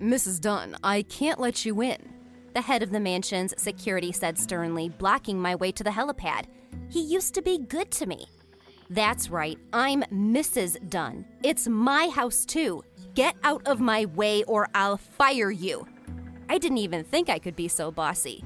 Mrs. 0.00 0.40
Dunn, 0.40 0.76
I 0.84 1.02
can't 1.02 1.40
let 1.40 1.64
you 1.64 1.82
in. 1.82 2.12
The 2.54 2.60
head 2.60 2.82
of 2.82 2.90
the 2.90 3.00
mansion's 3.00 3.54
security 3.60 4.12
said 4.12 4.38
sternly, 4.38 4.88
blocking 4.88 5.40
my 5.40 5.54
way 5.54 5.72
to 5.72 5.84
the 5.84 5.90
helipad. 5.90 6.44
He 6.88 7.00
used 7.00 7.34
to 7.34 7.42
be 7.42 7.58
good 7.58 7.90
to 7.92 8.06
me. 8.06 8.26
That's 8.90 9.30
right, 9.30 9.58
I'm 9.72 10.02
Mrs. 10.12 10.88
Dunn. 10.90 11.24
It's 11.42 11.66
my 11.66 12.08
house, 12.08 12.44
too. 12.44 12.84
Get 13.14 13.34
out 13.42 13.66
of 13.66 13.80
my 13.80 14.04
way 14.04 14.44
or 14.44 14.68
I'll 14.74 14.98
fire 14.98 15.50
you. 15.50 15.86
I 16.48 16.58
didn't 16.58 16.78
even 16.78 17.02
think 17.02 17.28
I 17.28 17.38
could 17.38 17.56
be 17.56 17.68
so 17.68 17.90
bossy. 17.90 18.44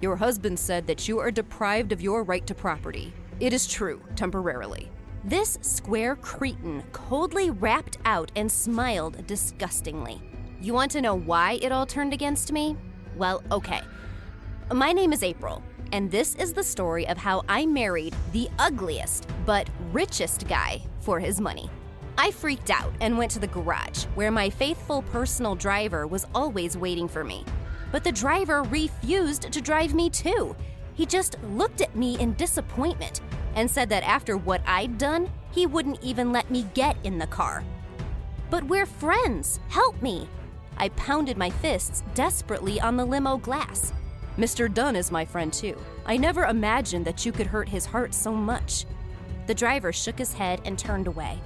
Your 0.00 0.16
husband 0.16 0.58
said 0.58 0.86
that 0.86 1.06
you 1.06 1.18
are 1.18 1.30
deprived 1.30 1.92
of 1.92 2.02
your 2.02 2.24
right 2.24 2.46
to 2.46 2.54
property. 2.54 3.12
It 3.40 3.52
is 3.52 3.66
true, 3.66 4.02
temporarily. 4.16 4.90
This 5.26 5.58
square 5.60 6.14
cretin 6.14 6.84
coldly 6.92 7.50
rapped 7.50 7.98
out 8.04 8.30
and 8.36 8.50
smiled 8.50 9.26
disgustingly. 9.26 10.22
You 10.60 10.72
want 10.72 10.92
to 10.92 11.00
know 11.00 11.16
why 11.16 11.58
it 11.62 11.72
all 11.72 11.84
turned 11.84 12.12
against 12.12 12.52
me? 12.52 12.76
Well, 13.16 13.42
okay. 13.50 13.80
My 14.72 14.92
name 14.92 15.12
is 15.12 15.24
April, 15.24 15.64
and 15.90 16.08
this 16.08 16.36
is 16.36 16.52
the 16.52 16.62
story 16.62 17.08
of 17.08 17.18
how 17.18 17.42
I 17.48 17.66
married 17.66 18.14
the 18.32 18.48
ugliest 18.60 19.26
but 19.44 19.68
richest 19.90 20.46
guy 20.46 20.80
for 21.00 21.18
his 21.18 21.40
money. 21.40 21.68
I 22.16 22.30
freaked 22.30 22.70
out 22.70 22.94
and 23.00 23.18
went 23.18 23.32
to 23.32 23.40
the 23.40 23.48
garage, 23.48 24.04
where 24.14 24.30
my 24.30 24.48
faithful 24.48 25.02
personal 25.02 25.56
driver 25.56 26.06
was 26.06 26.24
always 26.36 26.76
waiting 26.76 27.08
for 27.08 27.24
me. 27.24 27.44
But 27.90 28.04
the 28.04 28.12
driver 28.12 28.62
refused 28.62 29.50
to 29.50 29.60
drive 29.60 29.92
me 29.92 30.08
too. 30.08 30.54
He 30.94 31.04
just 31.04 31.36
looked 31.42 31.80
at 31.80 31.96
me 31.96 32.16
in 32.20 32.34
disappointment 32.34 33.22
and 33.56 33.68
said 33.68 33.88
that 33.88 34.04
after 34.04 34.36
what 34.36 34.60
I'd 34.66 34.98
done, 34.98 35.28
he 35.50 35.66
wouldn't 35.66 36.02
even 36.02 36.30
let 36.30 36.50
me 36.50 36.66
get 36.74 36.96
in 37.02 37.18
the 37.18 37.26
car. 37.26 37.64
But 38.50 38.62
we're 38.64 38.86
friends. 38.86 39.58
Help 39.68 40.00
me. 40.00 40.28
I 40.76 40.90
pounded 40.90 41.36
my 41.36 41.50
fists 41.50 42.04
desperately 42.14 42.80
on 42.80 42.96
the 42.96 43.04
limo 43.04 43.38
glass. 43.38 43.92
Mr. 44.36 44.72
Dunn 44.72 44.94
is 44.94 45.10
my 45.10 45.24
friend 45.24 45.52
too. 45.52 45.76
I 46.04 46.18
never 46.18 46.44
imagined 46.44 47.06
that 47.06 47.24
you 47.24 47.32
could 47.32 47.46
hurt 47.46 47.68
his 47.68 47.86
heart 47.86 48.12
so 48.12 48.32
much. 48.32 48.84
The 49.46 49.54
driver 49.54 49.92
shook 49.92 50.18
his 50.18 50.34
head 50.34 50.60
and 50.64 50.78
turned 50.78 51.06
away. 51.06 51.40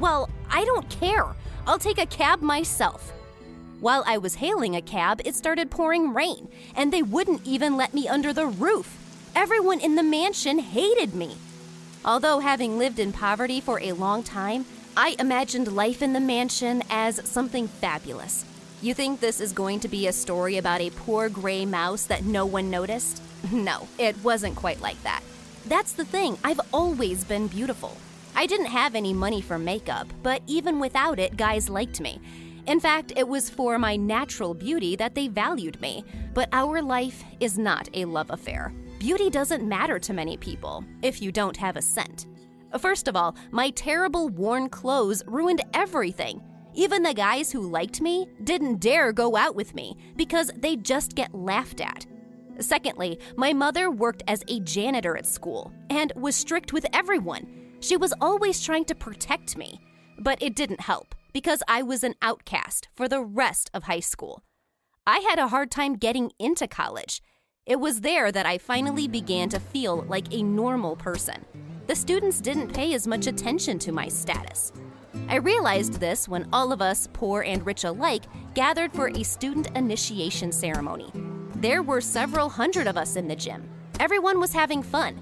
Well, 0.00 0.30
I 0.50 0.64
don't 0.64 0.88
care. 0.88 1.26
I'll 1.66 1.78
take 1.78 1.98
a 1.98 2.06
cab 2.06 2.40
myself. 2.40 3.12
While 3.80 4.02
I 4.06 4.16
was 4.16 4.36
hailing 4.36 4.76
a 4.76 4.82
cab, 4.82 5.20
it 5.24 5.34
started 5.34 5.70
pouring 5.70 6.14
rain, 6.14 6.48
and 6.74 6.90
they 6.90 7.02
wouldn't 7.02 7.42
even 7.44 7.76
let 7.76 7.92
me 7.92 8.08
under 8.08 8.32
the 8.32 8.46
roof. 8.46 9.03
Everyone 9.36 9.80
in 9.80 9.96
the 9.96 10.02
mansion 10.04 10.60
hated 10.60 11.12
me. 11.12 11.36
Although 12.04 12.38
having 12.38 12.78
lived 12.78 13.00
in 13.00 13.12
poverty 13.12 13.60
for 13.60 13.80
a 13.80 13.92
long 13.92 14.22
time, 14.22 14.64
I 14.96 15.16
imagined 15.18 15.72
life 15.72 16.02
in 16.02 16.12
the 16.12 16.20
mansion 16.20 16.84
as 16.88 17.20
something 17.28 17.66
fabulous. 17.66 18.44
You 18.80 18.94
think 18.94 19.18
this 19.18 19.40
is 19.40 19.52
going 19.52 19.80
to 19.80 19.88
be 19.88 20.06
a 20.06 20.12
story 20.12 20.56
about 20.56 20.80
a 20.80 20.90
poor 20.90 21.28
gray 21.28 21.66
mouse 21.66 22.04
that 22.04 22.24
no 22.24 22.46
one 22.46 22.70
noticed? 22.70 23.22
No, 23.52 23.88
it 23.98 24.16
wasn't 24.24 24.56
quite 24.56 24.80
like 24.80 25.02
that. 25.02 25.20
That's 25.66 25.92
the 25.92 26.04
thing, 26.06 26.38
I've 26.42 26.60
always 26.72 27.24
been 27.24 27.46
beautiful. 27.46 27.94
I 28.34 28.46
didn't 28.46 28.66
have 28.66 28.94
any 28.94 29.12
money 29.12 29.42
for 29.42 29.58
makeup, 29.58 30.06
but 30.22 30.40
even 30.46 30.80
without 30.80 31.18
it, 31.18 31.36
guys 31.36 31.68
liked 31.68 32.00
me. 32.00 32.20
In 32.66 32.80
fact, 32.80 33.12
it 33.16 33.28
was 33.28 33.50
for 33.50 33.78
my 33.78 33.96
natural 33.96 34.54
beauty 34.54 34.96
that 34.96 35.14
they 35.14 35.28
valued 35.28 35.78
me. 35.80 36.04
But 36.32 36.48
our 36.52 36.80
life 36.80 37.22
is 37.38 37.58
not 37.58 37.90
a 37.92 38.06
love 38.06 38.30
affair. 38.30 38.72
Beauty 39.04 39.28
doesn't 39.28 39.68
matter 39.68 39.98
to 39.98 40.14
many 40.14 40.38
people 40.38 40.82
if 41.02 41.20
you 41.20 41.30
don't 41.30 41.58
have 41.58 41.76
a 41.76 41.82
cent. 41.82 42.26
First 42.78 43.06
of 43.06 43.14
all, 43.14 43.36
my 43.50 43.68
terrible 43.68 44.30
worn 44.30 44.70
clothes 44.70 45.22
ruined 45.26 45.60
everything. 45.74 46.40
Even 46.72 47.02
the 47.02 47.12
guys 47.12 47.52
who 47.52 47.60
liked 47.60 48.00
me 48.00 48.26
didn't 48.44 48.80
dare 48.80 49.12
go 49.12 49.36
out 49.36 49.54
with 49.54 49.74
me 49.74 49.94
because 50.16 50.50
they'd 50.56 50.86
just 50.86 51.14
get 51.14 51.34
laughed 51.34 51.82
at. 51.82 52.06
Secondly, 52.60 53.18
my 53.36 53.52
mother 53.52 53.90
worked 53.90 54.22
as 54.26 54.42
a 54.48 54.60
janitor 54.60 55.18
at 55.18 55.26
school 55.26 55.70
and 55.90 56.10
was 56.16 56.34
strict 56.34 56.72
with 56.72 56.86
everyone. 56.94 57.74
She 57.80 57.98
was 57.98 58.14
always 58.22 58.64
trying 58.64 58.86
to 58.86 58.94
protect 58.94 59.58
me, 59.58 59.82
but 60.20 60.42
it 60.42 60.56
didn't 60.56 60.80
help 60.80 61.14
because 61.34 61.62
I 61.68 61.82
was 61.82 62.04
an 62.04 62.14
outcast 62.22 62.88
for 62.94 63.06
the 63.06 63.20
rest 63.20 63.70
of 63.74 63.82
high 63.82 64.00
school. 64.00 64.44
I 65.06 65.18
had 65.18 65.38
a 65.38 65.48
hard 65.48 65.70
time 65.70 65.96
getting 65.96 66.32
into 66.38 66.66
college. 66.66 67.20
It 67.66 67.80
was 67.80 68.02
there 68.02 68.30
that 68.30 68.44
I 68.44 68.58
finally 68.58 69.08
began 69.08 69.48
to 69.48 69.58
feel 69.58 70.02
like 70.06 70.34
a 70.34 70.42
normal 70.42 70.96
person. 70.96 71.46
The 71.86 71.96
students 71.96 72.42
didn't 72.42 72.74
pay 72.74 72.92
as 72.92 73.06
much 73.06 73.26
attention 73.26 73.78
to 73.78 73.92
my 73.92 74.06
status. 74.06 74.70
I 75.28 75.36
realized 75.36 75.94
this 75.94 76.28
when 76.28 76.46
all 76.52 76.72
of 76.72 76.82
us, 76.82 77.08
poor 77.14 77.40
and 77.40 77.64
rich 77.64 77.84
alike, 77.84 78.24
gathered 78.52 78.92
for 78.92 79.08
a 79.08 79.22
student 79.22 79.68
initiation 79.74 80.52
ceremony. 80.52 81.10
There 81.54 81.82
were 81.82 82.02
several 82.02 82.50
hundred 82.50 82.86
of 82.86 82.98
us 82.98 83.16
in 83.16 83.28
the 83.28 83.36
gym. 83.36 83.66
Everyone 83.98 84.40
was 84.40 84.52
having 84.52 84.82
fun. 84.82 85.18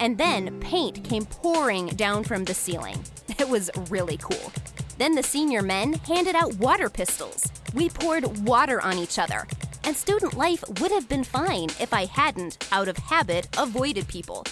And 0.00 0.18
then 0.18 0.58
paint 0.58 1.04
came 1.04 1.26
pouring 1.26 1.86
down 1.90 2.24
from 2.24 2.44
the 2.44 2.54
ceiling. 2.54 3.04
It 3.38 3.48
was 3.48 3.70
really 3.88 4.16
cool. 4.16 4.52
Then 4.98 5.14
the 5.14 5.22
senior 5.22 5.62
men 5.62 5.92
handed 5.92 6.34
out 6.34 6.54
water 6.54 6.88
pistols. 6.90 7.46
We 7.72 7.88
poured 7.88 8.46
water 8.46 8.80
on 8.80 8.98
each 8.98 9.18
other. 9.18 9.46
And 9.84 9.96
student 9.96 10.34
life 10.34 10.64
would 10.80 10.90
have 10.92 11.08
been 11.08 11.24
fine 11.24 11.68
if 11.78 11.92
I 11.92 12.06
hadn't, 12.06 12.66
out 12.72 12.88
of 12.88 12.96
habit, 12.96 13.48
avoided 13.58 14.08
people. 14.08 14.44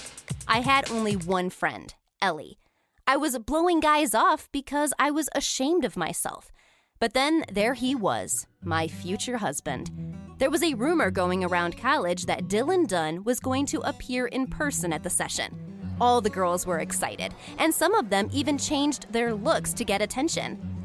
I 0.47 0.61
had 0.61 0.91
only 0.91 1.17
one 1.17 1.49
friend, 1.49 1.95
Ellie. 2.21 2.59
I 3.07 3.17
was 3.17 3.39
blowing 3.39 3.81
guys 3.81 4.15
off 4.15 4.49
because 4.53 4.93
I 4.99 5.11
was 5.11 5.29
ashamed 5.35 5.85
of 5.85 5.97
myself. 5.97 6.53
But 7.01 7.15
then 7.15 7.45
there 7.51 7.75
he 7.75 7.95
was, 7.95 8.47
my 8.63 8.87
future 8.87 9.39
husband. 9.39 9.91
There 10.39 10.51
was 10.51 10.63
a 10.63 10.75
rumor 10.75 11.11
going 11.11 11.45
around 11.45 11.79
college 11.79 12.27
that 12.27 12.49
Dylan 12.49 12.87
Dunn 12.87 13.25
was 13.25 13.41
going 13.41 13.67
to 13.67 13.81
appear 13.81 14.27
in 14.27 14.47
person 14.47 14.93
at 14.93 15.03
the 15.03 15.11
session. 15.11 15.57
All 16.01 16.21
the 16.21 16.31
girls 16.31 16.67
were 16.67 16.81
excited, 16.81 17.35
and 17.59 17.75
some 17.75 17.95
of 17.95 18.11
them 18.11 18.29
even 18.33 18.59
changed 18.59 19.07
their 19.13 19.35
looks 19.35 19.73
to 19.75 19.85
get 19.85 20.03
attention. 20.03 20.82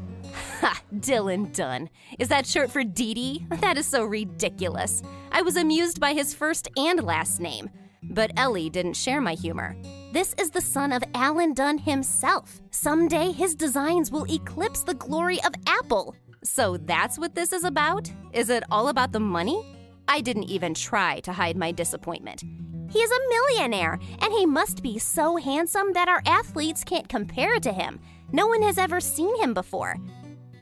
Ha, 0.60 0.82
Dylan 0.94 1.54
Dunn. 1.54 1.90
Is 2.18 2.28
that 2.28 2.46
short 2.46 2.70
for 2.70 2.84
Dee 2.84 3.14
Dee? 3.14 3.46
That 3.60 3.76
is 3.76 3.86
so 3.86 4.04
ridiculous. 4.04 5.02
I 5.32 5.42
was 5.42 5.56
amused 5.56 6.00
by 6.00 6.12
his 6.12 6.34
first 6.34 6.68
and 6.76 7.02
last 7.04 7.40
name. 7.40 7.70
But 8.02 8.32
Ellie 8.36 8.70
didn't 8.70 8.94
share 8.94 9.20
my 9.20 9.34
humor. 9.34 9.76
This 10.12 10.34
is 10.38 10.50
the 10.50 10.60
son 10.60 10.92
of 10.92 11.02
Alan 11.14 11.52
Dunn 11.52 11.78
himself. 11.78 12.60
Someday 12.70 13.32
his 13.32 13.54
designs 13.54 14.10
will 14.10 14.30
eclipse 14.32 14.82
the 14.82 14.94
glory 14.94 15.42
of 15.44 15.52
Apple. 15.66 16.14
So 16.44 16.76
that's 16.76 17.18
what 17.18 17.34
this 17.34 17.52
is 17.52 17.64
about? 17.64 18.10
Is 18.32 18.48
it 18.48 18.62
all 18.70 18.88
about 18.88 19.12
the 19.12 19.20
money? 19.20 19.74
I 20.06 20.20
didn't 20.20 20.44
even 20.44 20.72
try 20.72 21.20
to 21.20 21.32
hide 21.32 21.56
my 21.56 21.72
disappointment. 21.72 22.42
He 22.90 23.00
is 23.00 23.10
a 23.10 23.28
millionaire, 23.28 23.98
and 24.20 24.32
he 24.32 24.46
must 24.46 24.82
be 24.82 24.98
so 24.98 25.36
handsome 25.36 25.92
that 25.92 26.08
our 26.08 26.22
athletes 26.24 26.84
can't 26.84 27.08
compare 27.08 27.58
to 27.60 27.72
him. 27.72 28.00
No 28.32 28.46
one 28.46 28.62
has 28.62 28.78
ever 28.78 29.00
seen 29.00 29.38
him 29.42 29.52
before. 29.52 29.96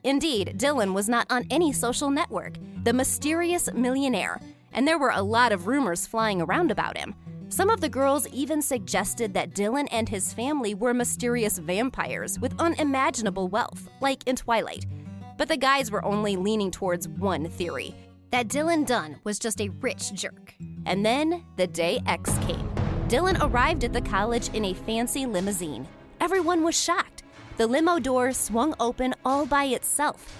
Indeed, 0.06 0.54
Dylan 0.56 0.94
was 0.94 1.08
not 1.08 1.26
on 1.30 1.46
any 1.50 1.72
social 1.72 2.10
network, 2.10 2.58
the 2.84 2.92
mysterious 2.92 3.68
millionaire, 3.72 4.40
and 4.72 4.86
there 4.86 5.00
were 5.00 5.10
a 5.10 5.20
lot 5.20 5.50
of 5.50 5.66
rumors 5.66 6.06
flying 6.06 6.40
around 6.40 6.70
about 6.70 6.96
him. 6.96 7.12
Some 7.48 7.68
of 7.70 7.80
the 7.80 7.88
girls 7.88 8.28
even 8.28 8.62
suggested 8.62 9.34
that 9.34 9.50
Dylan 9.50 9.88
and 9.90 10.08
his 10.08 10.32
family 10.32 10.74
were 10.74 10.94
mysterious 10.94 11.58
vampires 11.58 12.38
with 12.38 12.54
unimaginable 12.60 13.48
wealth, 13.48 13.88
like 14.00 14.22
in 14.28 14.36
Twilight. 14.36 14.86
But 15.38 15.48
the 15.48 15.56
guys 15.56 15.90
were 15.90 16.04
only 16.04 16.36
leaning 16.36 16.70
towards 16.70 17.08
one 17.08 17.48
theory 17.48 17.92
that 18.30 18.46
Dylan 18.46 18.86
Dunn 18.86 19.16
was 19.24 19.40
just 19.40 19.60
a 19.60 19.70
rich 19.80 20.12
jerk. 20.14 20.54
And 20.84 21.04
then 21.04 21.42
the 21.56 21.66
day 21.66 22.00
X 22.06 22.38
came. 22.46 22.68
Dylan 23.08 23.42
arrived 23.42 23.82
at 23.82 23.92
the 23.92 24.02
college 24.02 24.54
in 24.54 24.66
a 24.66 24.74
fancy 24.74 25.26
limousine. 25.26 25.88
Everyone 26.20 26.62
was 26.62 26.80
shocked. 26.80 27.15
The 27.56 27.66
limo 27.66 27.98
door 27.98 28.32
swung 28.32 28.74
open 28.78 29.14
all 29.24 29.46
by 29.46 29.64
itself. 29.64 30.36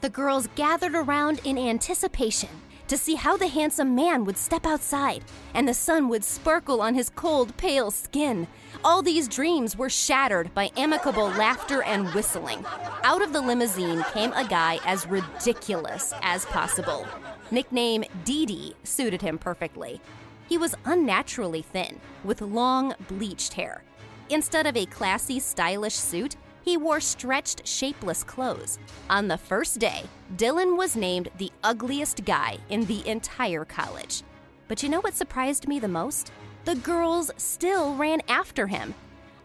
The 0.00 0.10
girls 0.10 0.48
gathered 0.56 0.96
around 0.96 1.40
in 1.44 1.56
anticipation 1.56 2.48
to 2.88 2.98
see 2.98 3.14
how 3.14 3.36
the 3.36 3.46
handsome 3.46 3.94
man 3.94 4.24
would 4.24 4.36
step 4.36 4.66
outside 4.66 5.24
and 5.54 5.68
the 5.68 5.74
sun 5.74 6.08
would 6.08 6.24
sparkle 6.24 6.82
on 6.82 6.94
his 6.94 7.08
cold, 7.10 7.56
pale 7.56 7.92
skin. 7.92 8.48
All 8.84 9.00
these 9.00 9.28
dreams 9.28 9.78
were 9.78 9.88
shattered 9.88 10.52
by 10.54 10.70
amicable 10.76 11.28
laughter 11.28 11.82
and 11.82 12.12
whistling. 12.14 12.64
Out 13.04 13.22
of 13.22 13.32
the 13.32 13.40
limousine 13.40 14.02
came 14.12 14.32
a 14.32 14.46
guy 14.46 14.80
as 14.84 15.06
ridiculous 15.06 16.12
as 16.22 16.46
possible. 16.46 17.06
Nickname 17.52 18.04
Dee 18.24 18.44
Dee 18.44 18.74
suited 18.82 19.22
him 19.22 19.38
perfectly. 19.38 20.00
He 20.48 20.58
was 20.58 20.74
unnaturally 20.84 21.62
thin, 21.62 22.00
with 22.24 22.40
long, 22.40 22.94
bleached 23.06 23.54
hair. 23.54 23.84
Instead 24.30 24.66
of 24.66 24.76
a 24.76 24.86
classy, 24.86 25.38
stylish 25.38 25.94
suit, 25.94 26.34
he 26.66 26.76
wore 26.76 27.00
stretched, 27.00 27.66
shapeless 27.66 28.24
clothes. 28.24 28.80
On 29.08 29.28
the 29.28 29.38
first 29.38 29.78
day, 29.78 30.02
Dylan 30.36 30.76
was 30.76 30.96
named 30.96 31.28
the 31.38 31.52
ugliest 31.62 32.24
guy 32.24 32.58
in 32.68 32.84
the 32.86 33.06
entire 33.08 33.64
college. 33.64 34.24
But 34.66 34.82
you 34.82 34.88
know 34.88 35.00
what 35.00 35.14
surprised 35.14 35.68
me 35.68 35.78
the 35.78 35.86
most? 35.86 36.32
The 36.64 36.74
girls 36.74 37.30
still 37.36 37.94
ran 37.94 38.20
after 38.28 38.66
him. 38.66 38.96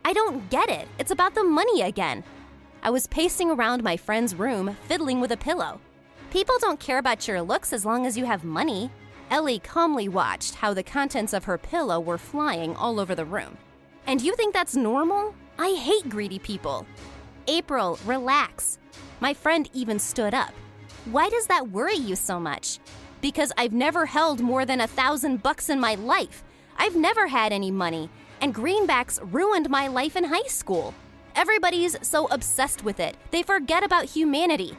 I 0.03 0.13
don't 0.13 0.49
get 0.49 0.67
it. 0.67 0.88
It's 0.97 1.11
about 1.11 1.36
the 1.36 1.43
money 1.43 1.84
again. 1.84 2.24
I 2.82 2.89
was 2.89 3.05
pacing 3.05 3.51
around 3.51 3.84
my 3.84 3.97
friend's 3.97 4.34
room, 4.34 4.76
fiddling 4.88 5.22
with 5.22 5.32
a 5.32 5.38
pillow. 5.38 5.80
People 6.32 6.55
don't 6.59 6.80
care 6.80 6.97
about 6.97 7.28
your 7.28 7.43
looks 7.43 7.72
as 7.72 7.86
long 7.86 8.07
as 8.07 8.17
you 8.17 8.26
have 8.26 8.43
money. 8.43 8.89
Ellie 9.30 9.59
calmly 9.59 10.09
watched 10.09 10.55
how 10.55 10.74
the 10.74 10.82
contents 10.82 11.34
of 11.34 11.43
her 11.43 11.59
pillow 11.59 11.99
were 11.99 12.17
flying 12.17 12.76
all 12.76 12.99
over 12.99 13.13
the 13.13 13.26
room. 13.26 13.59
And 14.07 14.19
you 14.19 14.36
think 14.36 14.55
that's 14.55 14.76
normal? 14.76 15.36
I 15.62 15.76
hate 15.76 16.09
greedy 16.09 16.39
people. 16.39 16.88
April, 17.47 17.99
relax. 18.03 18.80
My 19.20 19.32
friend 19.36 19.70
even 19.74 19.99
stood 19.99 20.34
up. 20.34 20.55
Why 21.12 21.30
does 21.30 21.45
that 21.45 21.70
worry 21.70 21.97
you 21.97 22.16
so 22.16 22.39
much? 22.39 22.80
Because 23.22 23.51
I've 23.59 23.72
never 23.72 24.07
held 24.07 24.41
more 24.41 24.66
than 24.66 24.82
a 24.82 24.88
thousand 24.88 25.43
bucks 25.43 25.70
in 25.70 25.80
my 25.80 25.93
life. 25.93 26.43
I've 26.78 26.95
never 26.95 27.28
had 27.28 27.53
any 27.53 27.70
money, 27.70 28.09
and 28.41 28.55
greenbacks 28.55 29.20
ruined 29.22 29.70
my 29.70 29.88
life 29.88 30.16
in 30.16 30.24
high 30.24 30.47
school. 30.47 30.95
Everybody's 31.36 31.95
so 32.01 32.26
obsessed 32.32 32.84
with 32.84 32.99
it, 32.99 33.16
they 33.30 33.43
forget 33.43 33.84
about 33.84 34.05
humanity. 34.05 34.76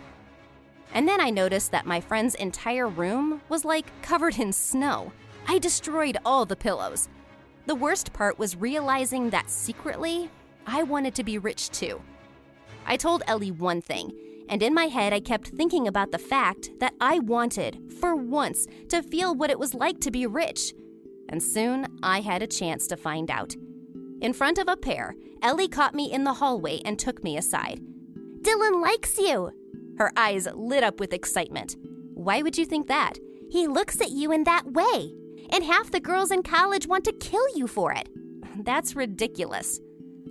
And 0.93 1.07
then 1.07 1.20
I 1.20 1.30
noticed 1.30 1.70
that 1.70 1.87
my 1.87 2.01
friend's 2.01 2.35
entire 2.35 2.89
room 2.89 3.41
was 3.49 3.64
like 3.64 3.87
covered 4.03 4.41
in 4.41 4.53
snow. 4.53 5.12
I 5.47 5.61
destroyed 5.61 6.18
all 6.24 6.45
the 6.45 6.57
pillows. 6.57 7.09
The 7.66 7.76
worst 7.76 8.12
part 8.12 8.37
was 8.37 8.57
realizing 8.57 9.30
that 9.30 9.49
secretly, 9.49 10.28
I 10.66 10.82
wanted 10.82 11.14
to 11.16 11.24
be 11.24 11.38
rich 11.38 11.70
too. 11.70 12.00
I 12.86 12.96
told 12.96 13.22
Ellie 13.26 13.50
one 13.50 13.80
thing, 13.80 14.12
and 14.48 14.62
in 14.62 14.74
my 14.74 14.86
head 14.86 15.12
I 15.12 15.20
kept 15.20 15.48
thinking 15.48 15.88
about 15.88 16.10
the 16.10 16.18
fact 16.18 16.70
that 16.80 16.94
I 17.00 17.18
wanted, 17.20 17.78
for 18.00 18.14
once, 18.14 18.66
to 18.88 19.02
feel 19.02 19.34
what 19.34 19.50
it 19.50 19.58
was 19.58 19.74
like 19.74 20.00
to 20.00 20.10
be 20.10 20.26
rich. 20.26 20.74
And 21.28 21.42
soon 21.42 21.86
I 22.02 22.20
had 22.20 22.42
a 22.42 22.46
chance 22.46 22.86
to 22.88 22.96
find 22.96 23.30
out. 23.30 23.54
In 24.20 24.32
front 24.32 24.58
of 24.58 24.68
a 24.68 24.76
pair, 24.76 25.14
Ellie 25.42 25.68
caught 25.68 25.94
me 25.94 26.12
in 26.12 26.24
the 26.24 26.34
hallway 26.34 26.80
and 26.84 26.98
took 26.98 27.24
me 27.24 27.36
aside. 27.36 27.80
Dylan 28.42 28.80
likes 28.82 29.18
you! 29.18 29.50
Her 29.98 30.12
eyes 30.16 30.48
lit 30.54 30.84
up 30.84 31.00
with 31.00 31.12
excitement. 31.12 31.76
Why 32.14 32.42
would 32.42 32.56
you 32.56 32.64
think 32.64 32.86
that? 32.88 33.18
He 33.50 33.66
looks 33.66 34.00
at 34.00 34.10
you 34.10 34.32
in 34.32 34.44
that 34.44 34.72
way, 34.72 35.12
and 35.50 35.64
half 35.64 35.90
the 35.90 36.00
girls 36.00 36.30
in 36.30 36.42
college 36.42 36.86
want 36.86 37.04
to 37.04 37.12
kill 37.12 37.44
you 37.56 37.66
for 37.66 37.92
it. 37.92 38.08
That's 38.64 38.96
ridiculous. 38.96 39.80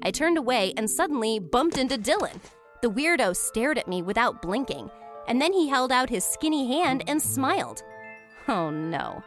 I 0.04 0.12
turned 0.12 0.38
away 0.38 0.74
and 0.78 0.90
suddenly 0.90 1.40
bumped 1.40 1.78
into 1.78 1.98
Dylan. 1.98 2.40
The 2.82 2.90
weirdo 2.90 3.36
stared 3.36 3.78
at 3.78 3.88
me 3.88 4.02
without 4.02 4.42
blinking, 4.42 4.90
and 5.28 5.42
then 5.42 5.54
he 5.54 5.70
held 5.70 5.92
out 5.92 6.10
his 6.10 6.26
skinny 6.26 6.68
hand 6.68 7.04
and 7.08 7.22
smiled. 7.22 7.84
Oh 8.48 8.70
no. 8.70 9.24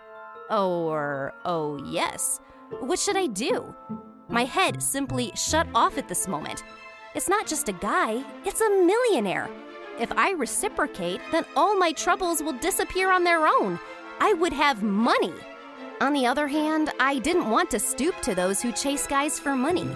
Or, 0.50 1.32
oh 1.44 1.82
yes. 1.84 2.40
What 2.80 2.98
should 2.98 3.16
I 3.16 3.26
do? 3.26 3.74
My 4.28 4.44
head 4.44 4.82
simply 4.82 5.32
shut 5.36 5.66
off 5.74 5.98
at 5.98 6.08
this 6.08 6.26
moment. 6.26 6.64
It's 7.14 7.28
not 7.28 7.46
just 7.46 7.68
a 7.68 7.72
guy, 7.72 8.24
it's 8.44 8.60
a 8.60 8.68
millionaire. 8.68 9.48
If 10.00 10.10
I 10.12 10.32
reciprocate, 10.32 11.20
then 11.30 11.44
all 11.54 11.76
my 11.76 11.92
troubles 11.92 12.42
will 12.42 12.54
disappear 12.54 13.12
on 13.12 13.22
their 13.22 13.46
own. 13.46 13.78
I 14.18 14.32
would 14.32 14.52
have 14.52 14.82
money. 14.82 15.32
On 16.00 16.12
the 16.12 16.26
other 16.26 16.48
hand, 16.48 16.90
I 16.98 17.20
didn't 17.20 17.48
want 17.48 17.70
to 17.70 17.78
stoop 17.78 18.20
to 18.22 18.34
those 18.34 18.60
who 18.60 18.72
chase 18.72 19.06
guys 19.06 19.38
for 19.38 19.54
money. 19.54 19.88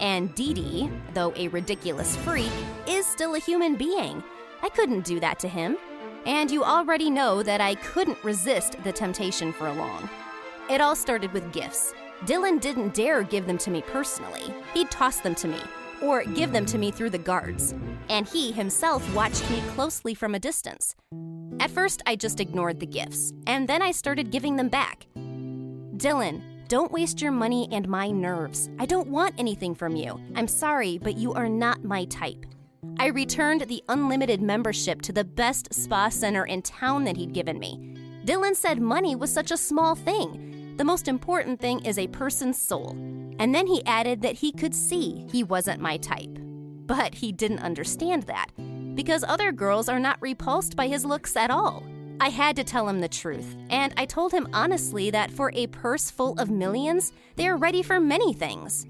And 0.00 0.34
Dee 0.34 0.54
Dee, 0.54 0.90
though 1.14 1.32
a 1.36 1.48
ridiculous 1.48 2.16
freak, 2.16 2.52
is 2.86 3.06
still 3.06 3.34
a 3.34 3.38
human 3.38 3.76
being. 3.76 4.22
I 4.62 4.68
couldn't 4.68 5.04
do 5.04 5.20
that 5.20 5.38
to 5.40 5.48
him. 5.48 5.76
And 6.26 6.50
you 6.50 6.64
already 6.64 7.10
know 7.10 7.42
that 7.42 7.60
I 7.60 7.74
couldn't 7.76 8.22
resist 8.24 8.82
the 8.82 8.92
temptation 8.92 9.52
for 9.52 9.70
long. 9.72 10.08
It 10.70 10.80
all 10.80 10.96
started 10.96 11.32
with 11.32 11.52
gifts. 11.52 11.92
Dylan 12.22 12.60
didn't 12.60 12.94
dare 12.94 13.22
give 13.22 13.46
them 13.46 13.58
to 13.58 13.70
me 13.70 13.82
personally. 13.82 14.54
He'd 14.72 14.90
toss 14.90 15.18
them 15.18 15.34
to 15.34 15.48
me, 15.48 15.58
or 16.00 16.24
give 16.24 16.52
them 16.52 16.64
to 16.66 16.78
me 16.78 16.90
through 16.90 17.10
the 17.10 17.18
guards. 17.18 17.74
And 18.08 18.26
he 18.26 18.52
himself 18.52 19.14
watched 19.14 19.48
me 19.50 19.60
closely 19.74 20.14
from 20.14 20.34
a 20.34 20.38
distance. 20.38 20.94
At 21.60 21.70
first, 21.70 22.02
I 22.06 22.16
just 22.16 22.40
ignored 22.40 22.80
the 22.80 22.86
gifts, 22.86 23.32
and 23.46 23.68
then 23.68 23.82
I 23.82 23.90
started 23.90 24.30
giving 24.30 24.56
them 24.56 24.68
back. 24.68 25.06
Dylan, 25.96 26.42
don't 26.68 26.92
waste 26.92 27.20
your 27.20 27.32
money 27.32 27.68
and 27.70 27.88
my 27.88 28.10
nerves. 28.10 28.70
I 28.78 28.86
don't 28.86 29.08
want 29.08 29.34
anything 29.38 29.74
from 29.74 29.96
you. 29.96 30.20
I'm 30.34 30.48
sorry, 30.48 30.98
but 30.98 31.16
you 31.16 31.32
are 31.34 31.48
not 31.48 31.84
my 31.84 32.04
type. 32.06 32.46
I 32.98 33.06
returned 33.06 33.62
the 33.62 33.82
unlimited 33.88 34.40
membership 34.40 35.02
to 35.02 35.12
the 35.12 35.24
best 35.24 35.74
spa 35.74 36.08
center 36.08 36.44
in 36.44 36.62
town 36.62 37.04
that 37.04 37.16
he'd 37.16 37.32
given 37.32 37.58
me. 37.58 37.96
Dylan 38.24 38.56
said 38.56 38.80
money 38.80 39.14
was 39.14 39.32
such 39.32 39.50
a 39.50 39.56
small 39.56 39.94
thing. 39.94 40.74
The 40.76 40.84
most 40.84 41.08
important 41.08 41.60
thing 41.60 41.84
is 41.84 41.98
a 41.98 42.08
person's 42.08 42.60
soul. 42.60 42.90
And 43.38 43.54
then 43.54 43.66
he 43.66 43.84
added 43.84 44.22
that 44.22 44.36
he 44.36 44.52
could 44.52 44.74
see 44.74 45.26
he 45.30 45.44
wasn't 45.44 45.80
my 45.80 45.98
type. 45.98 46.38
But 46.86 47.14
he 47.14 47.32
didn't 47.32 47.60
understand 47.60 48.24
that, 48.24 48.50
because 48.94 49.24
other 49.24 49.52
girls 49.52 49.88
are 49.88 50.00
not 50.00 50.20
repulsed 50.20 50.76
by 50.76 50.88
his 50.88 51.04
looks 51.04 51.36
at 51.36 51.50
all. 51.50 51.82
I 52.20 52.28
had 52.28 52.56
to 52.56 52.64
tell 52.64 52.88
him 52.88 53.00
the 53.00 53.08
truth, 53.08 53.56
and 53.70 53.92
I 53.96 54.06
told 54.06 54.32
him 54.32 54.48
honestly 54.52 55.10
that 55.10 55.30
for 55.30 55.50
a 55.54 55.66
purse 55.68 56.10
full 56.10 56.38
of 56.38 56.50
millions, 56.50 57.12
they 57.36 57.48
are 57.48 57.56
ready 57.56 57.82
for 57.82 58.00
many 58.00 58.32
things. 58.32 58.86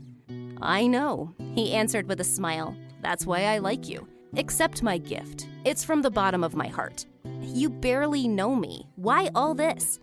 I 0.61 0.87
know, 0.87 1.35
he 1.55 1.73
answered 1.73 2.09
with 2.09 2.21
a 2.21 2.25
smile. 2.25 2.77
That's 3.01 3.27
why 3.27 3.45
I 3.45 3.59
like 3.59 3.89
you. 3.89 4.07
Accept 4.37 4.83
my 4.83 4.99
gift. 4.99 5.49
It's 5.65 5.85
from 5.85 6.03
the 6.03 6.11
bottom 6.11 6.43
of 6.43 6.55
my 6.55 6.69
heart. 6.69 7.07
You 7.41 7.71
barely 7.71 8.29
know 8.29 8.55
me. 8.55 8.89
Why 8.97 9.31
all 9.35 9.55
this? 9.55 10.01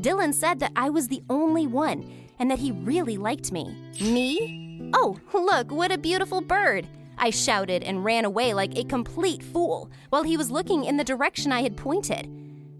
Dylan 0.00 0.34
said 0.34 0.58
that 0.60 0.72
I 0.76 0.90
was 0.90 1.08
the 1.08 1.22
only 1.30 1.66
one 1.66 2.10
and 2.38 2.50
that 2.50 2.58
he 2.58 2.72
really 2.72 3.16
liked 3.16 3.52
me. 3.52 3.76
Me? 4.00 4.90
Oh, 4.94 5.18
look, 5.32 5.70
what 5.70 5.92
a 5.92 5.98
beautiful 5.98 6.40
bird! 6.40 6.86
I 7.18 7.30
shouted 7.30 7.84
and 7.84 8.04
ran 8.04 8.24
away 8.24 8.52
like 8.52 8.76
a 8.76 8.84
complete 8.84 9.42
fool 9.42 9.90
while 10.10 10.24
he 10.24 10.36
was 10.36 10.50
looking 10.50 10.84
in 10.84 10.96
the 10.96 11.04
direction 11.04 11.52
I 11.52 11.62
had 11.62 11.76
pointed. 11.76 12.28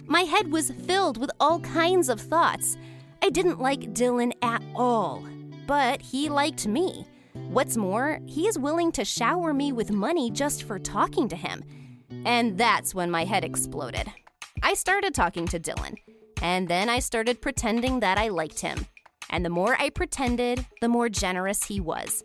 My 0.07 0.23
head 0.23 0.51
was 0.51 0.71
filled 0.71 1.17
with 1.17 1.31
all 1.41 1.61
kinds 1.61 2.09
of 2.09 2.21
thoughts. 2.21 2.77
I 3.23 3.31
didn't 3.31 3.61
like 3.61 3.95
Dylan 3.95 4.33
at 4.43 4.63
all, 4.75 5.25
but 5.67 6.03
he 6.03 6.29
liked 6.29 6.67
me. 6.67 7.07
What's 7.33 7.77
more, 7.77 8.19
he 8.27 8.47
is 8.47 8.59
willing 8.59 8.93
to 8.93 9.05
shower 9.05 9.55
me 9.55 9.73
with 9.73 9.91
money 9.91 10.31
just 10.31 10.65
for 10.65 10.79
talking 10.79 11.29
to 11.29 11.37
him. 11.37 11.63
And 12.25 12.59
that's 12.59 12.95
when 12.95 13.11
my 13.11 13.25
head 13.25 13.45
exploded. 13.45 14.13
I 14.63 14.75
started 14.75 15.15
talking 15.15 15.47
to 15.49 15.61
Dylan, 15.61 15.97
and 16.43 16.69
then 16.69 16.89
I 16.89 16.99
started 16.99 17.41
pretending 17.41 18.01
that 18.01 18.19
I 18.19 18.29
liked 18.29 18.61
him. 18.61 18.87
And 19.31 19.45
the 19.45 19.51
more 19.51 19.77
I 19.79 19.91
pretended, 19.91 20.67
the 20.81 20.89
more 20.89 21.09
generous 21.09 21.65
he 21.65 21.81
was. 21.81 22.23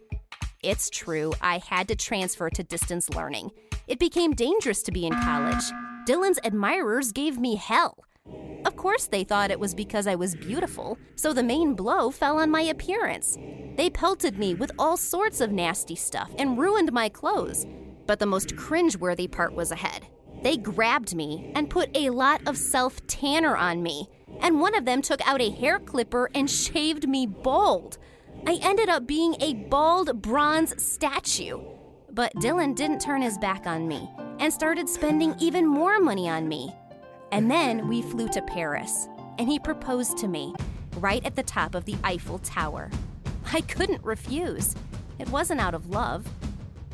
It's 0.64 0.90
true, 0.90 1.34
I 1.42 1.60
had 1.60 1.88
to 1.88 1.96
transfer 1.96 2.50
to 2.50 2.64
distance 2.64 3.10
learning. 3.12 3.52
It 3.88 4.00
became 4.00 4.34
dangerous 4.34 4.82
to 4.84 4.92
be 4.92 5.06
in 5.06 5.14
college. 5.14 5.64
Dylan's 6.08 6.40
admirers 6.46 7.12
gave 7.12 7.38
me 7.38 7.56
hell. 7.56 8.06
Of 8.64 8.78
course, 8.78 9.08
they 9.08 9.26
thought 9.26 9.52
it 9.52 9.60
was 9.60 9.76
because 9.76 10.08
I 10.08 10.16
was 10.16 10.36
beautiful, 10.38 10.98
so 11.16 11.34
the 11.34 11.44
main 11.44 11.74
blow 11.74 12.12
fell 12.12 12.38
on 12.38 12.50
my 12.50 12.62
appearance. 12.62 13.38
They 13.76 13.90
pelted 13.90 14.40
me 14.40 14.54
with 14.54 14.72
all 14.80 14.96
sorts 14.96 15.42
of 15.42 15.52
nasty 15.52 15.96
stuff 15.96 16.32
and 16.40 16.58
ruined 16.58 16.94
my 16.94 17.10
clothes. 17.10 17.66
But 18.06 18.20
the 18.20 18.26
most 18.26 18.56
cringeworthy 18.56 19.30
part 19.30 19.54
was 19.54 19.70
ahead. 19.70 20.08
They 20.44 20.56
grabbed 20.56 21.14
me 21.14 21.52
and 21.54 21.70
put 21.70 21.90
a 21.94 22.10
lot 22.10 22.40
of 22.48 22.56
self 22.56 23.06
tanner 23.08 23.58
on 23.58 23.84
me, 23.84 24.08
and 24.40 24.62
one 24.62 24.76
of 24.76 24.86
them 24.86 25.02
took 25.02 25.20
out 25.28 25.42
a 25.42 25.52
hair 25.52 25.78
clipper 25.78 26.30
and 26.34 26.50
shaved 26.50 27.10
me 27.10 27.26
bald. 27.28 27.98
I 28.46 28.60
ended 28.62 28.88
up 28.88 29.08
being 29.08 29.36
a 29.42 29.56
bald 29.56 30.22
bronze 30.22 30.82
statue. 30.82 31.60
But 32.18 32.34
Dylan 32.38 32.74
didn't 32.74 33.00
turn 33.00 33.22
his 33.22 33.38
back 33.38 33.68
on 33.68 33.88
me 33.88 34.10
and 34.40 34.52
started 34.52 34.90
spending 34.90 35.36
even 35.40 35.68
more 35.68 36.00
money 36.00 36.28
on 36.28 36.48
me. 36.48 36.74
And 37.32 37.50
then 37.52 37.88
we 37.88 38.02
flew 38.02 38.28
to 38.30 38.42
Paris, 38.42 39.08
and 39.38 39.48
he 39.48 39.60
proposed 39.60 40.18
to 40.18 40.28
me 40.28 40.56
right 40.96 41.24
at 41.24 41.36
the 41.36 41.44
top 41.44 41.76
of 41.76 41.86
the 41.86 41.96
Eiffel 42.04 42.40
Tower. 42.40 42.90
I 43.54 43.62
couldn't 43.62 44.04
refuse. 44.04 44.74
It 45.20 45.30
wasn't 45.30 45.62
out 45.62 45.76
of 45.76 45.92
love. 45.92 46.28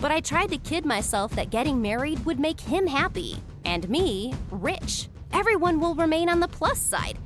But 0.01 0.11
I 0.11 0.19
tried 0.19 0.51
to 0.51 0.57
kid 0.57 0.85
myself 0.85 1.33
that 1.35 1.51
getting 1.51 1.81
married 1.81 2.25
would 2.25 2.37
make 2.41 2.59
him 2.59 2.85
happy, 2.85 3.37
and 3.63 3.87
me 3.87 4.33
rich. 4.51 5.07
Everyone 5.31 5.79
will 5.79 5.95
remain 5.95 6.27
on 6.27 6.41
the 6.41 6.49
plus 6.49 6.79
side. 6.79 7.17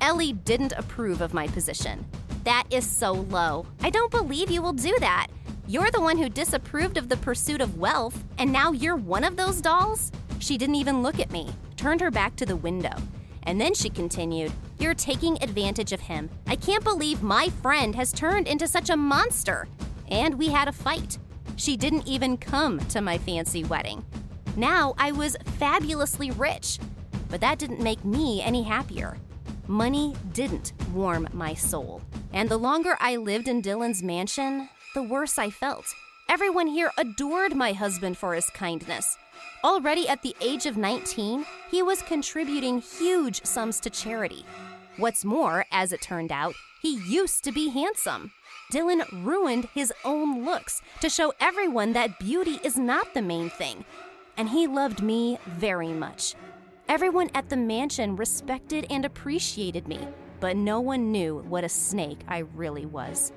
Ellie 0.00 0.32
didn't 0.32 0.72
approve 0.72 1.20
of 1.20 1.34
my 1.34 1.46
position. 1.46 2.04
That 2.42 2.64
is 2.70 2.84
so 2.84 3.12
low. 3.12 3.64
I 3.80 3.90
don't 3.90 4.10
believe 4.10 4.50
you 4.50 4.60
will 4.60 4.72
do 4.72 4.96
that. 4.98 5.28
You're 5.70 5.90
the 5.90 6.00
one 6.00 6.16
who 6.16 6.30
disapproved 6.30 6.96
of 6.96 7.10
the 7.10 7.18
pursuit 7.18 7.60
of 7.60 7.76
wealth, 7.76 8.24
and 8.38 8.50
now 8.50 8.72
you're 8.72 8.96
one 8.96 9.22
of 9.22 9.36
those 9.36 9.60
dolls? 9.60 10.10
She 10.38 10.56
didn't 10.56 10.76
even 10.76 11.02
look 11.02 11.20
at 11.20 11.30
me, 11.30 11.50
turned 11.76 12.00
her 12.00 12.10
back 12.10 12.36
to 12.36 12.46
the 12.46 12.56
window. 12.56 12.94
And 13.42 13.60
then 13.60 13.74
she 13.74 13.90
continued, 13.90 14.50
You're 14.78 14.94
taking 14.94 15.36
advantage 15.42 15.92
of 15.92 16.00
him. 16.00 16.30
I 16.46 16.56
can't 16.56 16.82
believe 16.82 17.22
my 17.22 17.50
friend 17.60 17.94
has 17.96 18.12
turned 18.12 18.48
into 18.48 18.66
such 18.66 18.88
a 18.88 18.96
monster. 18.96 19.68
And 20.10 20.38
we 20.38 20.48
had 20.48 20.68
a 20.68 20.72
fight. 20.72 21.18
She 21.56 21.76
didn't 21.76 22.08
even 22.08 22.38
come 22.38 22.78
to 22.78 23.02
my 23.02 23.18
fancy 23.18 23.62
wedding. 23.62 24.06
Now 24.56 24.94
I 24.96 25.12
was 25.12 25.36
fabulously 25.58 26.30
rich, 26.30 26.78
but 27.28 27.42
that 27.42 27.58
didn't 27.58 27.82
make 27.82 28.06
me 28.06 28.40
any 28.40 28.62
happier. 28.62 29.18
Money 29.66 30.14
didn't 30.32 30.72
warm 30.94 31.28
my 31.34 31.52
soul. 31.52 32.00
And 32.32 32.48
the 32.48 32.56
longer 32.56 32.96
I 33.00 33.16
lived 33.16 33.48
in 33.48 33.60
Dylan's 33.60 34.02
mansion, 34.02 34.70
the 34.98 35.02
worse 35.04 35.38
I 35.38 35.48
felt. 35.48 35.94
Everyone 36.28 36.66
here 36.66 36.90
adored 36.98 37.54
my 37.54 37.72
husband 37.72 38.18
for 38.18 38.34
his 38.34 38.50
kindness. 38.50 39.16
Already 39.62 40.08
at 40.08 40.22
the 40.22 40.34
age 40.40 40.66
of 40.66 40.76
19, 40.76 41.46
he 41.70 41.84
was 41.84 42.02
contributing 42.02 42.80
huge 42.80 43.44
sums 43.44 43.78
to 43.78 43.90
charity. 43.90 44.44
What's 44.96 45.24
more, 45.24 45.66
as 45.70 45.92
it 45.92 46.02
turned 46.02 46.32
out, 46.32 46.56
he 46.82 46.96
used 47.08 47.44
to 47.44 47.52
be 47.52 47.68
handsome. 47.68 48.32
Dylan 48.72 49.24
ruined 49.24 49.68
his 49.72 49.92
own 50.04 50.44
looks 50.44 50.82
to 51.00 51.08
show 51.08 51.32
everyone 51.38 51.92
that 51.92 52.18
beauty 52.18 52.58
is 52.64 52.76
not 52.76 53.14
the 53.14 53.22
main 53.22 53.50
thing. 53.50 53.84
And 54.36 54.48
he 54.48 54.66
loved 54.66 55.00
me 55.00 55.38
very 55.46 55.92
much. 55.92 56.34
Everyone 56.88 57.30
at 57.36 57.50
the 57.50 57.56
mansion 57.56 58.16
respected 58.16 58.84
and 58.90 59.04
appreciated 59.04 59.86
me, 59.86 60.08
but 60.40 60.56
no 60.56 60.80
one 60.80 61.12
knew 61.12 61.44
what 61.46 61.62
a 61.62 61.68
snake 61.68 62.22
I 62.26 62.38
really 62.38 62.84
was. 62.84 63.30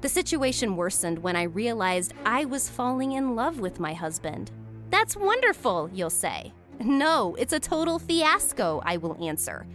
The 0.00 0.08
situation 0.08 0.76
worsened 0.76 1.18
when 1.18 1.36
I 1.36 1.42
realized 1.42 2.14
I 2.24 2.46
was 2.46 2.70
falling 2.70 3.12
in 3.12 3.36
love 3.36 3.60
with 3.60 3.78
my 3.80 3.92
husband. 3.92 4.50
That's 4.88 5.16
wonderful, 5.16 5.90
you'll 5.92 6.08
say. 6.08 6.52
No, 6.82 7.36
it's 7.38 7.52
a 7.52 7.60
total 7.60 7.98
fiasco, 7.98 8.80
I 8.84 8.96
will 8.96 9.22
answer. 9.22 9.66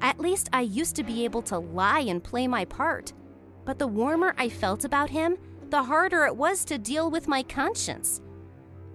At 0.00 0.20
least 0.20 0.48
I 0.52 0.60
used 0.60 0.94
to 0.96 1.02
be 1.02 1.24
able 1.24 1.42
to 1.42 1.58
lie 1.58 2.00
and 2.00 2.22
play 2.22 2.46
my 2.46 2.64
part. 2.64 3.12
But 3.64 3.80
the 3.80 3.88
warmer 3.88 4.34
I 4.38 4.48
felt 4.48 4.84
about 4.84 5.10
him, 5.10 5.36
the 5.70 5.82
harder 5.82 6.24
it 6.26 6.36
was 6.36 6.64
to 6.66 6.78
deal 6.78 7.10
with 7.10 7.26
my 7.26 7.42
conscience. 7.42 8.20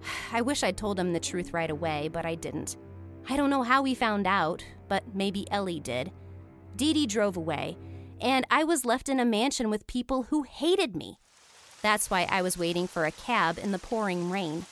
I 0.32 0.40
wish 0.40 0.62
I'd 0.62 0.78
told 0.78 0.98
him 0.98 1.12
the 1.12 1.20
truth 1.20 1.52
right 1.52 1.70
away, 1.70 2.08
but 2.08 2.24
I 2.24 2.34
didn't. 2.34 2.78
I 3.28 3.36
don't 3.36 3.50
know 3.50 3.62
how 3.62 3.84
he 3.84 3.94
found 3.94 4.26
out, 4.26 4.64
but 4.88 5.14
maybe 5.14 5.50
Ellie 5.50 5.80
did. 5.80 6.10
Dee 6.76 6.94
Dee 6.94 7.06
drove 7.06 7.36
away, 7.36 7.76
and 8.22 8.46
I 8.50 8.64
was 8.64 8.84
left 8.84 9.08
in 9.08 9.18
a 9.18 9.24
mansion 9.24 9.68
with 9.68 9.86
people 9.86 10.24
who 10.24 10.44
hated 10.44 10.94
me. 10.94 11.18
That's 11.82 12.08
why 12.08 12.26
I 12.30 12.40
was 12.40 12.56
waiting 12.56 12.86
for 12.86 13.04
a 13.04 13.10
cab 13.10 13.58
in 13.58 13.72
the 13.72 13.78
pouring 13.78 14.30
rain. 14.30 14.66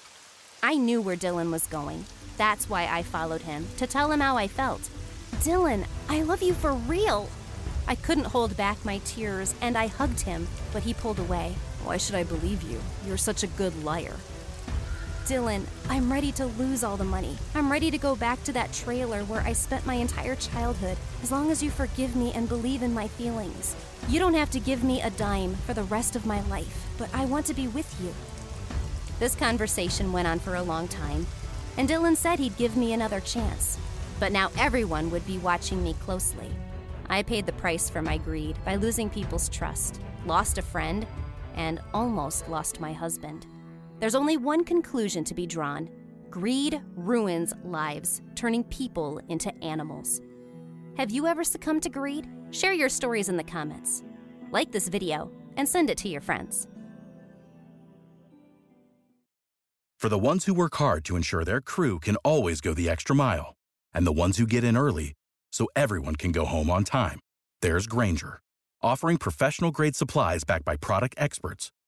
I 0.62 0.76
knew 0.76 1.00
where 1.02 1.16
Dylan 1.16 1.50
was 1.50 1.66
going. 1.66 2.04
That's 2.36 2.70
why 2.70 2.86
I 2.86 3.02
followed 3.02 3.42
him, 3.42 3.66
to 3.78 3.86
tell 3.86 4.12
him 4.12 4.20
how 4.20 4.36
I 4.36 4.46
felt. 4.46 4.88
Dylan, 5.36 5.86
I 6.08 6.22
love 6.22 6.42
you 6.42 6.54
for 6.54 6.72
real. 6.72 7.28
I 7.88 7.96
couldn't 7.96 8.26
hold 8.26 8.56
back 8.56 8.84
my 8.84 8.98
tears, 9.04 9.54
and 9.60 9.76
I 9.76 9.88
hugged 9.88 10.20
him, 10.20 10.46
but 10.72 10.84
he 10.84 10.94
pulled 10.94 11.18
away. 11.18 11.56
Why 11.82 11.96
should 11.96 12.14
I 12.14 12.22
believe 12.22 12.62
you? 12.62 12.80
You're 13.04 13.16
such 13.16 13.42
a 13.42 13.48
good 13.48 13.82
liar. 13.82 14.16
Dylan, 15.30 15.64
I'm 15.88 16.10
ready 16.10 16.32
to 16.32 16.46
lose 16.46 16.82
all 16.82 16.96
the 16.96 17.04
money. 17.04 17.38
I'm 17.54 17.70
ready 17.70 17.88
to 17.92 17.98
go 17.98 18.16
back 18.16 18.42
to 18.42 18.52
that 18.52 18.72
trailer 18.72 19.22
where 19.22 19.42
I 19.42 19.52
spent 19.52 19.86
my 19.86 19.94
entire 19.94 20.34
childhood, 20.34 20.98
as 21.22 21.30
long 21.30 21.52
as 21.52 21.62
you 21.62 21.70
forgive 21.70 22.16
me 22.16 22.32
and 22.32 22.48
believe 22.48 22.82
in 22.82 22.92
my 22.92 23.06
feelings. 23.06 23.76
You 24.08 24.18
don't 24.18 24.34
have 24.34 24.50
to 24.50 24.58
give 24.58 24.82
me 24.82 25.00
a 25.00 25.10
dime 25.10 25.54
for 25.54 25.72
the 25.72 25.84
rest 25.84 26.16
of 26.16 26.26
my 26.26 26.40
life, 26.48 26.84
but 26.98 27.14
I 27.14 27.26
want 27.26 27.46
to 27.46 27.54
be 27.54 27.68
with 27.68 27.94
you. 28.02 28.12
This 29.20 29.36
conversation 29.36 30.12
went 30.12 30.26
on 30.26 30.40
for 30.40 30.56
a 30.56 30.64
long 30.64 30.88
time, 30.88 31.28
and 31.76 31.88
Dylan 31.88 32.16
said 32.16 32.40
he'd 32.40 32.56
give 32.56 32.76
me 32.76 32.92
another 32.92 33.20
chance. 33.20 33.78
But 34.18 34.32
now 34.32 34.50
everyone 34.58 35.12
would 35.12 35.28
be 35.28 35.38
watching 35.38 35.80
me 35.80 35.94
closely. 36.00 36.50
I 37.08 37.22
paid 37.22 37.46
the 37.46 37.52
price 37.52 37.88
for 37.88 38.02
my 38.02 38.18
greed 38.18 38.56
by 38.64 38.74
losing 38.74 39.08
people's 39.08 39.48
trust, 39.48 40.00
lost 40.26 40.58
a 40.58 40.62
friend, 40.62 41.06
and 41.54 41.78
almost 41.94 42.48
lost 42.48 42.80
my 42.80 42.92
husband. 42.92 43.46
There's 44.00 44.14
only 44.14 44.38
one 44.38 44.64
conclusion 44.64 45.24
to 45.24 45.34
be 45.34 45.46
drawn 45.46 45.90
greed 46.30 46.80
ruins 46.94 47.52
lives, 47.64 48.22
turning 48.34 48.64
people 48.64 49.20
into 49.28 49.52
animals. 49.62 50.22
Have 50.96 51.10
you 51.10 51.26
ever 51.26 51.44
succumbed 51.44 51.82
to 51.82 51.90
greed? 51.90 52.28
Share 52.50 52.72
your 52.72 52.88
stories 52.88 53.28
in 53.28 53.36
the 53.36 53.44
comments. 53.44 54.04
Like 54.52 54.72
this 54.72 54.88
video 54.88 55.30
and 55.56 55.68
send 55.68 55.90
it 55.90 55.98
to 55.98 56.08
your 56.08 56.20
friends. 56.20 56.66
For 59.98 60.08
the 60.08 60.18
ones 60.18 60.46
who 60.46 60.54
work 60.54 60.76
hard 60.76 61.04
to 61.06 61.16
ensure 61.16 61.44
their 61.44 61.60
crew 61.60 61.98
can 61.98 62.16
always 62.16 62.62
go 62.62 62.72
the 62.72 62.88
extra 62.88 63.14
mile, 63.14 63.54
and 63.92 64.06
the 64.06 64.12
ones 64.12 64.38
who 64.38 64.46
get 64.46 64.64
in 64.64 64.76
early 64.76 65.12
so 65.52 65.68
everyone 65.76 66.16
can 66.16 66.32
go 66.32 66.46
home 66.46 66.70
on 66.70 66.84
time, 66.84 67.20
there's 67.60 67.86
Grainger, 67.86 68.40
offering 68.80 69.18
professional 69.18 69.72
grade 69.72 69.96
supplies 69.96 70.44
backed 70.44 70.64
by 70.64 70.76
product 70.76 71.16
experts 71.18 71.70